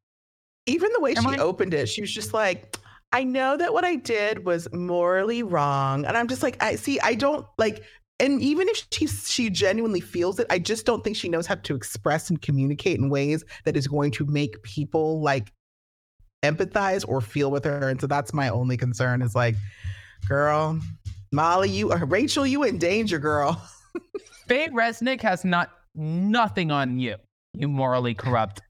Even 0.68 0.90
the 0.92 1.00
way 1.00 1.14
Am 1.14 1.22
she 1.22 1.28
I- 1.30 1.38
opened 1.38 1.74
it, 1.74 1.88
she 1.88 2.00
was 2.00 2.12
just 2.12 2.32
like, 2.34 2.76
I 3.12 3.24
know 3.24 3.56
that 3.56 3.72
what 3.72 3.84
I 3.84 3.96
did 3.96 4.44
was 4.44 4.68
morally 4.72 5.42
wrong. 5.42 6.04
And 6.04 6.16
I'm 6.16 6.28
just 6.28 6.42
like, 6.42 6.62
I 6.62 6.74
see, 6.76 7.00
I 7.00 7.14
don't 7.14 7.46
like, 7.56 7.82
and 8.20 8.42
even 8.42 8.68
if 8.68 8.86
she 8.92 9.06
she 9.06 9.48
genuinely 9.48 10.00
feels 10.00 10.38
it, 10.38 10.46
I 10.50 10.58
just 10.58 10.84
don't 10.84 11.02
think 11.02 11.16
she 11.16 11.28
knows 11.28 11.46
how 11.46 11.54
to 11.54 11.74
express 11.74 12.28
and 12.30 12.40
communicate 12.42 12.98
in 12.98 13.08
ways 13.08 13.44
that 13.64 13.76
is 13.76 13.86
going 13.86 14.10
to 14.12 14.26
make 14.26 14.62
people 14.62 15.22
like 15.22 15.52
empathize 16.44 17.04
or 17.08 17.20
feel 17.20 17.50
with 17.50 17.64
her. 17.64 17.88
And 17.88 18.00
so 18.00 18.06
that's 18.06 18.34
my 18.34 18.48
only 18.48 18.76
concern 18.76 19.22
is 19.22 19.34
like, 19.34 19.54
girl, 20.28 20.78
Molly, 21.32 21.70
you 21.70 21.92
or 21.92 22.04
Rachel, 22.04 22.46
you 22.46 22.62
in 22.64 22.78
danger, 22.78 23.18
girl. 23.18 23.60
Faye 24.48 24.68
Resnick 24.68 25.20
has 25.22 25.44
not 25.44 25.70
nothing 25.94 26.70
on 26.70 26.98
you, 26.98 27.16
you 27.54 27.68
morally 27.68 28.14
corrupt 28.14 28.60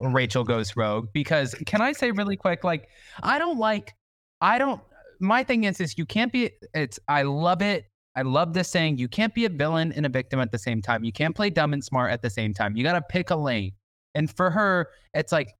Rachel 0.00 0.44
goes 0.44 0.76
rogue. 0.76 1.08
Because 1.12 1.54
can 1.66 1.80
I 1.80 1.92
say 1.92 2.10
really 2.10 2.36
quick, 2.36 2.64
like, 2.64 2.88
I 3.22 3.38
don't 3.38 3.58
like 3.58 3.94
I 4.40 4.58
don't. 4.58 4.80
My 5.20 5.44
thing 5.44 5.64
is, 5.64 5.80
is 5.80 5.98
you 5.98 6.06
can't 6.06 6.32
be. 6.32 6.50
It's. 6.74 6.98
I 7.08 7.22
love 7.22 7.62
it. 7.62 7.86
I 8.16 8.22
love 8.22 8.54
this 8.54 8.68
saying. 8.68 8.98
You 8.98 9.08
can't 9.08 9.34
be 9.34 9.44
a 9.44 9.48
villain 9.48 9.92
and 9.92 10.06
a 10.06 10.08
victim 10.08 10.40
at 10.40 10.50
the 10.50 10.58
same 10.58 10.82
time. 10.82 11.04
You 11.04 11.12
can't 11.12 11.36
play 11.36 11.50
dumb 11.50 11.72
and 11.72 11.84
smart 11.84 12.10
at 12.10 12.22
the 12.22 12.30
same 12.30 12.54
time. 12.54 12.76
You 12.76 12.82
got 12.82 12.94
to 12.94 13.02
pick 13.02 13.30
a 13.30 13.36
lane. 13.36 13.72
And 14.14 14.34
for 14.34 14.50
her, 14.50 14.88
it's 15.14 15.30
like, 15.30 15.54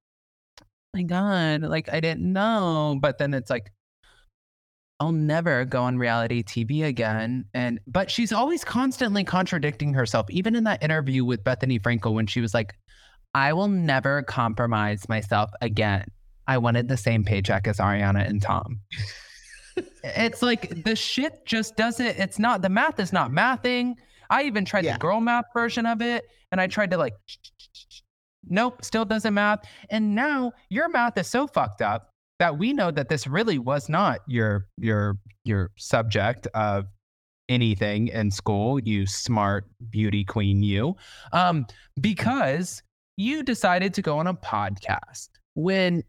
oh 0.61 0.67
my 0.95 1.03
God, 1.03 1.63
like 1.63 1.93
I 1.93 2.01
didn't 2.01 2.33
know. 2.33 2.99
But 3.01 3.19
then 3.19 3.35
it's 3.35 3.51
like, 3.51 3.71
I'll 4.99 5.13
never 5.13 5.65
go 5.65 5.83
on 5.83 5.99
reality 5.99 6.43
TV 6.43 6.85
again. 6.85 7.45
And 7.55 7.81
but 7.87 8.11
she's 8.11 8.33
always 8.33 8.65
constantly 8.65 9.25
contradicting 9.25 9.93
herself, 9.93 10.27
even 10.31 10.57
in 10.57 10.65
that 10.65 10.83
interview 10.83 11.25
with 11.25 11.45
Bethenny 11.45 11.81
Frankel 11.81 12.15
when 12.15 12.27
she 12.27 12.41
was 12.41 12.55
like, 12.55 12.75
I 13.35 13.53
will 13.53 13.69
never 13.69 14.23
compromise 14.23 15.09
myself 15.09 15.51
again. 15.61 16.07
I 16.47 16.59
wanted 16.59 16.89
the 16.89 16.97
same 16.97 17.25
paycheck 17.25 17.67
as 17.69 17.79
Ariana 17.79 18.27
and 18.29 18.43
Tom. 18.43 18.81
it's 20.05 20.43
like 20.43 20.83
the 20.85 20.97
shit 20.97 21.47
just 21.47 21.77
doesn't, 21.77 22.05
it's 22.07 22.39
not, 22.39 22.63
the 22.63 22.69
math 22.69 22.99
is 22.99 23.13
not 23.13 23.31
mathing. 23.31 23.95
I 24.31 24.45
even 24.45 24.65
tried 24.65 24.85
Yeah. 24.85 24.95
the 24.95 24.99
girl 24.99 25.21
math 25.21 25.45
version 25.55 25.87
of 25.87 26.03
it 26.03 26.25
and 26.51 26.61
I 26.61 26.67
tried 26.67 26.91
to 26.91 26.97
like, 26.97 27.15
nope, 28.49 28.85
still 28.85 29.05
doesn't 29.05 29.35
math. 29.35 29.61
And 29.91 30.15
now 30.15 30.53
your 30.69 30.89
math 30.89 31.17
is 31.19 31.29
so 31.29 31.47
fucked 31.47 31.83
up 31.83 32.11
that 32.41 32.59
we 32.59 32.73
know 32.73 32.91
that 32.91 33.09
this 33.09 33.27
really 33.27 33.59
was 33.59 33.89
not 33.89 34.21
your 34.27 34.67
your 34.79 35.19
your 35.45 35.71
subject 35.77 36.47
of 36.55 36.87
anything 37.51 38.09
in 38.09 38.31
school 38.31 38.79
you 38.81 39.05
smart 39.07 39.65
beauty 39.91 40.25
queen 40.25 40.63
you 40.63 40.95
um 41.33 41.67
because 42.01 42.83
you 43.21 43.43
decided 43.43 43.93
to 43.93 44.01
go 44.01 44.19
on 44.19 44.27
a 44.27 44.33
podcast 44.35 45.29
when 45.55 46.03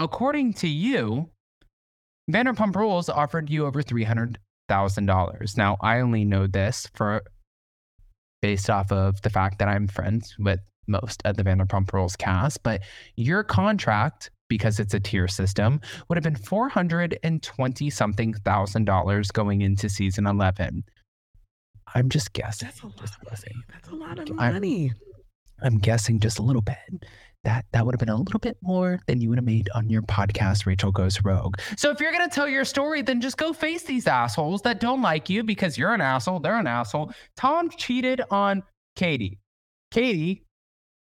according 0.00 0.52
to 0.52 0.66
you 0.66 1.30
vanderpump 2.28 2.74
rules 2.74 3.08
offered 3.08 3.48
you 3.48 3.64
over 3.64 3.80
$300000 3.82 5.56
now 5.56 5.76
i 5.80 6.00
only 6.00 6.24
know 6.24 6.46
this 6.48 6.88
for 6.94 7.22
based 8.42 8.68
off 8.68 8.90
of 8.90 9.20
the 9.22 9.30
fact 9.30 9.58
that 9.60 9.68
i'm 9.68 9.86
friends 9.86 10.34
with 10.40 10.58
most 10.88 11.22
of 11.24 11.36
the 11.36 11.44
vanderpump 11.44 11.92
rules 11.92 12.16
cast 12.16 12.60
but 12.64 12.80
your 13.16 13.44
contract 13.44 14.30
because 14.48 14.80
it's 14.80 14.92
a 14.92 15.00
tier 15.00 15.28
system 15.28 15.80
would 16.08 16.16
have 16.16 16.24
been 16.24 16.34
420 16.36 17.90
something 17.90 18.34
thousand 18.44 18.86
dollars 18.86 19.30
going 19.30 19.60
into 19.62 19.88
season 19.88 20.26
11 20.26 20.82
i'm 21.94 22.08
just 22.08 22.32
guessing 22.32 22.68
That's 22.68 22.82
a 22.82 22.86
lot. 22.86 22.96
just 22.98 23.14
Of 23.22 23.28
guessing 23.30 23.52
money. 23.54 23.64
That's 23.72 23.88
a 23.88 23.94
lot 23.94 24.18
of 24.18 24.34
money. 24.34 24.90
i'm 24.90 25.13
guessing 25.80 26.20
just 26.20 26.38
a 26.38 26.42
little 26.42 26.62
bit 26.62 26.76
that 27.44 27.66
that 27.72 27.84
would 27.84 27.94
have 27.94 28.00
been 28.00 28.08
a 28.08 28.16
little 28.16 28.40
bit 28.40 28.56
more 28.62 28.98
than 29.06 29.20
you 29.20 29.28
would 29.28 29.38
have 29.38 29.44
made 29.44 29.68
on 29.74 29.88
your 29.88 30.02
podcast 30.02 30.66
rachel 30.66 30.90
goes 30.90 31.22
rogue 31.24 31.56
so 31.76 31.90
if 31.90 32.00
you're 32.00 32.12
going 32.12 32.28
to 32.28 32.34
tell 32.34 32.48
your 32.48 32.64
story 32.64 33.02
then 33.02 33.20
just 33.20 33.36
go 33.36 33.52
face 33.52 33.82
these 33.84 34.06
assholes 34.06 34.62
that 34.62 34.80
don't 34.80 35.02
like 35.02 35.28
you 35.28 35.42
because 35.42 35.76
you're 35.76 35.92
an 35.92 36.00
asshole 36.00 36.40
they're 36.40 36.58
an 36.58 36.66
asshole 36.66 37.12
tom 37.36 37.70
cheated 37.70 38.22
on 38.30 38.62
katie 38.96 39.38
katie 39.90 40.44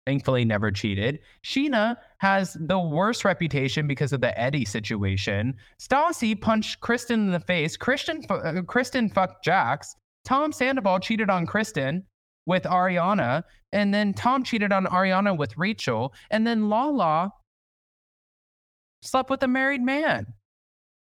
thankfully 0.06 0.44
never 0.44 0.70
cheated. 0.70 1.18
Scheana 1.44 1.96
has 2.18 2.56
the 2.60 2.78
worst 2.78 3.24
reputation 3.24 3.86
because 3.86 4.12
of 4.12 4.20
the 4.20 4.38
Eddie 4.40 4.64
situation. 4.64 5.54
Stassi 5.82 6.40
punched 6.40 6.80
Kristen 6.80 7.20
in 7.20 7.32
the 7.32 7.40
face. 7.40 7.76
Kristen, 7.76 8.22
uh, 8.30 8.62
Kristen 8.66 9.10
fucked 9.10 9.44
Jax. 9.44 9.96
Tom 10.24 10.52
Sandoval 10.52 11.00
cheated 11.00 11.28
on 11.28 11.44
Kristen 11.44 12.04
with 12.46 12.62
Ariana, 12.62 13.42
and 13.72 13.92
then 13.92 14.14
Tom 14.14 14.44
cheated 14.44 14.72
on 14.72 14.86
Ariana 14.86 15.36
with 15.36 15.56
Rachel, 15.58 16.14
and 16.30 16.46
then 16.46 16.68
Lala 16.68 17.32
slept 19.02 19.30
with 19.30 19.42
a 19.42 19.48
married 19.48 19.82
man. 19.82 20.26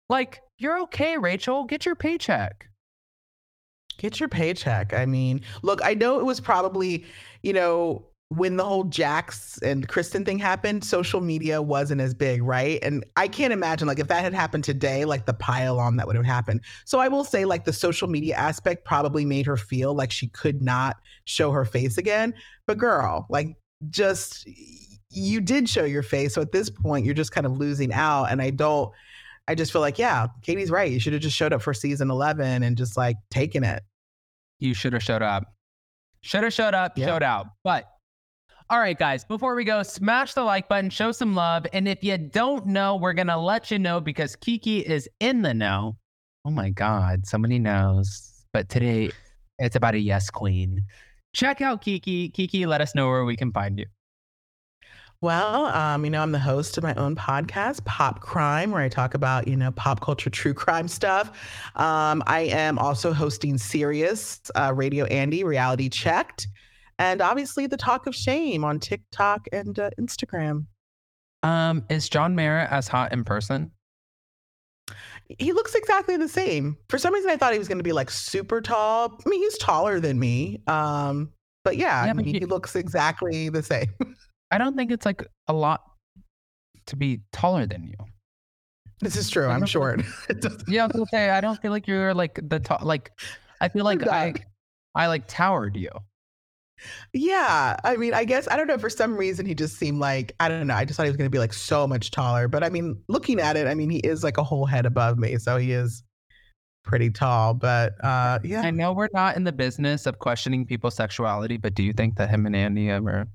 Like, 0.08 0.40
you're 0.58 0.80
okay, 0.82 1.16
Rachel. 1.16 1.64
Get 1.64 1.86
your 1.86 1.94
paycheck. 1.94 2.66
Get 3.98 4.20
your 4.20 4.28
paycheck. 4.28 4.94
I 4.94 5.06
mean, 5.06 5.42
look, 5.62 5.80
I 5.84 5.94
know 5.94 6.18
it 6.18 6.24
was 6.24 6.40
probably, 6.40 7.04
you 7.42 7.52
know, 7.52 8.06
when 8.30 8.56
the 8.56 8.64
whole 8.64 8.84
Jax 8.84 9.58
and 9.62 9.88
Kristen 9.88 10.22
thing 10.24 10.38
happened, 10.38 10.84
social 10.84 11.20
media 11.22 11.62
wasn't 11.62 12.00
as 12.00 12.12
big, 12.12 12.42
right? 12.42 12.78
And 12.82 13.04
I 13.16 13.26
can't 13.26 13.54
imagine 13.54 13.88
like 13.88 13.98
if 13.98 14.08
that 14.08 14.22
had 14.22 14.34
happened 14.34 14.64
today, 14.64 15.06
like 15.06 15.24
the 15.24 15.32
pile 15.32 15.78
on 15.78 15.96
that 15.96 16.06
would 16.06 16.14
have 16.16 16.26
happened. 16.26 16.60
So 16.84 16.98
I 16.98 17.08
will 17.08 17.24
say 17.24 17.46
like 17.46 17.64
the 17.64 17.72
social 17.72 18.06
media 18.06 18.34
aspect 18.34 18.84
probably 18.84 19.24
made 19.24 19.46
her 19.46 19.56
feel 19.56 19.94
like 19.94 20.12
she 20.12 20.28
could 20.28 20.60
not 20.60 20.98
show 21.24 21.50
her 21.52 21.64
face 21.64 21.96
again. 21.96 22.34
But 22.66 22.76
girl, 22.76 23.26
like 23.30 23.56
just 23.88 24.46
you 25.10 25.40
did 25.40 25.66
show 25.66 25.84
your 25.84 26.02
face. 26.02 26.34
So 26.34 26.42
at 26.42 26.52
this 26.52 26.68
point, 26.68 27.06
you're 27.06 27.14
just 27.14 27.32
kind 27.32 27.46
of 27.46 27.52
losing 27.56 27.94
out. 27.94 28.24
And 28.26 28.42
I 28.42 28.50
don't 28.50 28.92
I 29.48 29.54
just 29.54 29.72
feel 29.72 29.80
like, 29.80 29.98
yeah, 29.98 30.26
Katie's 30.42 30.70
right. 30.70 30.92
You 30.92 31.00
should 31.00 31.14
have 31.14 31.22
just 31.22 31.34
showed 31.34 31.54
up 31.54 31.62
for 31.62 31.72
season 31.72 32.10
11 32.10 32.62
and 32.62 32.76
just 32.76 32.98
like 32.98 33.16
taken 33.30 33.64
it. 33.64 33.82
You 34.58 34.74
should 34.74 34.92
have 34.92 35.02
showed 35.02 35.22
up. 35.22 35.44
Should 36.20 36.42
have 36.44 36.52
showed 36.52 36.74
up, 36.74 36.98
Yeah. 36.98 37.06
showed 37.06 37.22
out. 37.22 37.46
But 37.64 37.86
all 38.70 38.78
right, 38.78 38.98
guys, 38.98 39.24
before 39.24 39.54
we 39.54 39.64
go, 39.64 39.82
smash 39.82 40.34
the 40.34 40.42
like 40.42 40.68
button, 40.68 40.90
show 40.90 41.10
some 41.10 41.34
love. 41.34 41.66
And 41.72 41.88
if 41.88 42.04
you 42.04 42.18
don't 42.18 42.66
know, 42.66 42.96
we're 42.96 43.14
going 43.14 43.28
to 43.28 43.38
let 43.38 43.70
you 43.70 43.78
know 43.78 43.98
because 43.98 44.36
Kiki 44.36 44.80
is 44.80 45.08
in 45.20 45.40
the 45.40 45.54
know. 45.54 45.96
Oh 46.44 46.50
my 46.50 46.68
God, 46.68 47.26
somebody 47.26 47.58
knows. 47.58 48.44
But 48.52 48.68
today, 48.68 49.10
it's 49.58 49.76
about 49.76 49.94
a 49.94 49.98
yes 49.98 50.28
queen. 50.28 50.84
Check 51.34 51.62
out 51.62 51.80
Kiki. 51.80 52.28
Kiki, 52.28 52.66
let 52.66 52.82
us 52.82 52.94
know 52.94 53.08
where 53.08 53.24
we 53.24 53.36
can 53.36 53.52
find 53.52 53.78
you. 53.78 53.86
Well, 55.20 55.66
um, 55.66 56.04
you 56.04 56.10
know, 56.10 56.22
I'm 56.22 56.30
the 56.30 56.38
host 56.38 56.76
of 56.76 56.84
my 56.84 56.94
own 56.94 57.16
podcast, 57.16 57.84
Pop 57.86 58.20
Crime, 58.20 58.70
where 58.70 58.82
I 58.82 58.88
talk 58.88 59.14
about, 59.14 59.48
you 59.48 59.56
know, 59.56 59.72
pop 59.72 60.00
culture 60.00 60.30
true 60.30 60.54
crime 60.54 60.86
stuff. 60.88 61.28
Um, 61.74 62.22
I 62.26 62.42
am 62.42 62.78
also 62.78 63.12
hosting 63.12 63.58
Sirius 63.58 64.40
uh, 64.54 64.72
Radio 64.76 65.06
Andy, 65.06 65.42
Reality 65.42 65.88
Checked, 65.88 66.46
and 66.98 67.20
obviously 67.20 67.66
the 67.66 67.76
Talk 67.76 68.06
of 68.06 68.14
Shame 68.14 68.64
on 68.64 68.78
TikTok 68.80 69.46
and 69.52 69.78
uh, 69.78 69.90
Instagram. 70.00 70.66
Um, 71.42 71.84
is 71.88 72.08
John 72.08 72.34
Mayer 72.34 72.66
as 72.70 72.88
hot 72.88 73.12
in 73.12 73.24
person? 73.24 73.70
He 75.38 75.52
looks 75.52 75.74
exactly 75.74 76.16
the 76.16 76.28
same. 76.28 76.76
For 76.88 76.96
some 76.98 77.12
reason, 77.12 77.30
I 77.30 77.36
thought 77.36 77.52
he 77.52 77.58
was 77.58 77.68
going 77.68 77.78
to 77.78 77.84
be 77.84 77.92
like 77.92 78.10
super 78.10 78.60
tall. 78.60 79.18
I 79.24 79.28
mean, 79.28 79.40
he's 79.40 79.58
taller 79.58 80.00
than 80.00 80.18
me. 80.18 80.60
Um, 80.66 81.30
but 81.64 81.76
yeah, 81.76 82.04
Yeah, 82.06 82.10
I 82.10 82.14
mean, 82.14 82.26
he- 82.26 82.38
he 82.38 82.44
looks 82.46 82.74
exactly 82.74 83.48
the 83.50 83.62
same. 83.62 83.92
I 84.50 84.56
don't 84.58 84.74
think 84.76 84.90
it's 84.90 85.04
like 85.04 85.26
a 85.46 85.52
lot 85.52 85.82
to 86.86 86.96
be 86.96 87.20
taller 87.32 87.66
than 87.66 87.84
you. 87.84 87.94
this 89.02 89.14
is 89.16 89.28
true. 89.28 89.46
I'm 89.46 89.66
short. 89.66 90.00
Yeah, 90.66 90.84
I 90.84 90.86
was 90.86 90.92
gonna 90.94 91.06
say 91.10 91.28
I 91.30 91.42
don't 91.42 91.60
feel 91.60 91.70
like 91.70 91.86
you're 91.86 92.14
like 92.14 92.40
the 92.42 92.58
top. 92.58 92.82
Like, 92.82 93.12
I 93.60 93.68
feel 93.68 93.84
like 93.84 94.06
I. 94.08 94.32
I 94.94 95.06
like 95.08 95.28
towered 95.28 95.76
you. 95.76 95.90
Yeah, 97.12 97.76
I 97.84 97.96
mean, 97.96 98.14
I 98.14 98.24
guess 98.24 98.48
I 98.48 98.56
don't 98.56 98.66
know. 98.66 98.78
For 98.78 98.90
some 98.90 99.16
reason, 99.16 99.46
he 99.46 99.54
just 99.54 99.76
seemed 99.76 99.98
like 99.98 100.34
I 100.40 100.48
don't 100.48 100.66
know. 100.66 100.74
I 100.74 100.84
just 100.84 100.96
thought 100.96 101.04
he 101.04 101.10
was 101.10 101.16
going 101.16 101.30
to 101.30 101.34
be 101.34 101.38
like 101.38 101.52
so 101.52 101.86
much 101.86 102.10
taller. 102.10 102.48
But 102.48 102.64
I 102.64 102.68
mean, 102.68 103.00
looking 103.08 103.40
at 103.40 103.56
it, 103.56 103.66
I 103.66 103.74
mean, 103.74 103.90
he 103.90 103.98
is 103.98 104.22
like 104.22 104.38
a 104.38 104.44
whole 104.44 104.66
head 104.66 104.86
above 104.86 105.18
me, 105.18 105.38
so 105.38 105.56
he 105.56 105.72
is 105.72 106.02
pretty 106.84 107.10
tall. 107.10 107.54
But 107.54 107.94
uh, 108.04 108.38
yeah, 108.42 108.62
I 108.62 108.70
know 108.70 108.92
we're 108.92 109.08
not 109.12 109.36
in 109.36 109.44
the 109.44 109.52
business 109.52 110.06
of 110.06 110.18
questioning 110.18 110.66
people's 110.66 110.94
sexuality, 110.94 111.56
but 111.56 111.74
do 111.74 111.82
you 111.82 111.92
think 111.92 112.16
that 112.16 112.30
him 112.30 112.46
and 112.46 112.56
Andy 112.56 112.90
ever? 112.90 113.28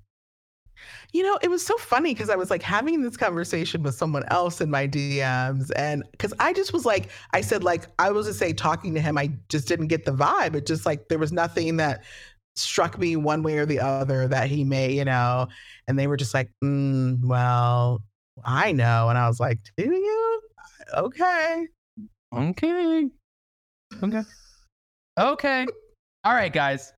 you 1.11 1.23
know, 1.23 1.37
it 1.41 1.49
was 1.49 1.65
so 1.65 1.77
funny 1.77 2.13
because 2.13 2.29
I 2.29 2.35
was 2.35 2.49
like 2.49 2.63
having 2.63 3.01
this 3.01 3.17
conversation 3.17 3.83
with 3.83 3.95
someone 3.95 4.23
else 4.29 4.61
in 4.61 4.69
my 4.69 4.87
DMs, 4.87 5.71
and 5.75 6.03
because 6.11 6.33
I 6.39 6.53
just 6.53 6.73
was 6.73 6.85
like, 6.85 7.09
I 7.31 7.41
said 7.41 7.63
like 7.63 7.87
I 7.99 8.11
was 8.11 8.27
to 8.27 8.33
say 8.33 8.53
talking 8.53 8.93
to 8.95 9.01
him, 9.01 9.17
I 9.17 9.31
just 9.49 9.67
didn't 9.67 9.87
get 9.87 10.05
the 10.05 10.11
vibe. 10.11 10.55
It 10.55 10.65
just 10.65 10.85
like 10.85 11.09
there 11.09 11.19
was 11.19 11.31
nothing 11.31 11.77
that 11.77 12.03
struck 12.55 12.97
me 12.97 13.15
one 13.15 13.43
way 13.43 13.57
or 13.57 13.65
the 13.65 13.79
other 13.79 14.27
that 14.27 14.49
he 14.49 14.63
may, 14.63 14.91
you 14.91 15.05
know. 15.05 15.47
And 15.87 15.97
they 15.97 16.07
were 16.07 16.17
just 16.17 16.33
like, 16.33 16.51
mm, 16.63 17.19
well, 17.23 18.03
I 18.43 18.71
know, 18.71 19.09
and 19.09 19.17
I 19.17 19.27
was 19.27 19.39
like, 19.39 19.59
do 19.77 19.85
you? 19.85 20.41
Okay. 20.95 21.67
Okay. 22.35 23.09
Okay. 24.01 24.21
Okay. 25.19 25.65
All 26.23 26.33
right, 26.33 26.51
guys. 26.51 26.93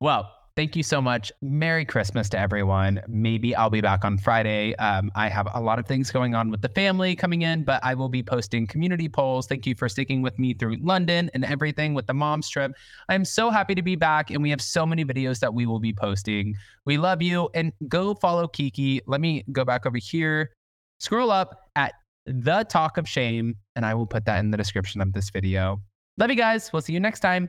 Well, 0.00 0.32
thank 0.58 0.74
you 0.74 0.82
so 0.82 1.00
much. 1.00 1.30
Merry 1.40 1.84
Christmas 1.84 2.28
to 2.30 2.36
everyone. 2.36 3.00
Maybe 3.06 3.54
I'll 3.54 3.70
be 3.70 3.80
back 3.80 4.04
on 4.04 4.18
Friday. 4.18 4.74
Um, 4.78 5.08
I 5.14 5.28
have 5.28 5.46
a 5.54 5.60
lot 5.60 5.78
of 5.78 5.86
things 5.86 6.10
going 6.10 6.34
on 6.34 6.50
with 6.50 6.62
the 6.62 6.68
family 6.70 7.14
coming 7.14 7.42
in, 7.42 7.62
but 7.62 7.78
I 7.84 7.94
will 7.94 8.08
be 8.08 8.24
posting 8.24 8.66
community 8.66 9.08
polls. 9.08 9.46
Thank 9.46 9.68
you 9.68 9.76
for 9.76 9.88
sticking 9.88 10.20
with 10.20 10.36
me 10.36 10.54
through 10.54 10.78
London 10.80 11.30
and 11.32 11.44
everything 11.44 11.94
with 11.94 12.08
the 12.08 12.12
mom's 12.14 12.48
trip. 12.48 12.72
I'm 13.08 13.24
so 13.24 13.50
happy 13.50 13.76
to 13.76 13.82
be 13.82 13.94
back, 13.94 14.32
and 14.32 14.42
we 14.42 14.50
have 14.50 14.60
so 14.60 14.84
many 14.84 15.04
videos 15.04 15.38
that 15.38 15.54
we 15.54 15.64
will 15.64 15.78
be 15.78 15.92
posting. 15.92 16.56
We 16.86 16.98
love 16.98 17.22
you, 17.22 17.48
and 17.54 17.72
go 17.86 18.14
follow 18.14 18.48
Kiki. 18.48 19.00
Let 19.06 19.20
me 19.20 19.44
go 19.52 19.64
back 19.64 19.86
over 19.86 19.98
here. 19.98 20.50
Scroll 20.98 21.30
up 21.30 21.68
at 21.76 21.92
the 22.26 22.64
talk 22.64 22.98
of 22.98 23.08
shame, 23.08 23.54
and 23.76 23.86
I 23.86 23.94
will 23.94 24.06
put 24.06 24.24
that 24.24 24.40
in 24.40 24.50
the 24.50 24.56
description 24.56 25.00
of 25.02 25.12
this 25.12 25.30
video. 25.30 25.80
Love 26.16 26.30
you 26.30 26.36
guys. 26.36 26.72
We'll 26.72 26.82
see 26.82 26.94
you 26.94 27.00
next 27.00 27.20
time. 27.20 27.48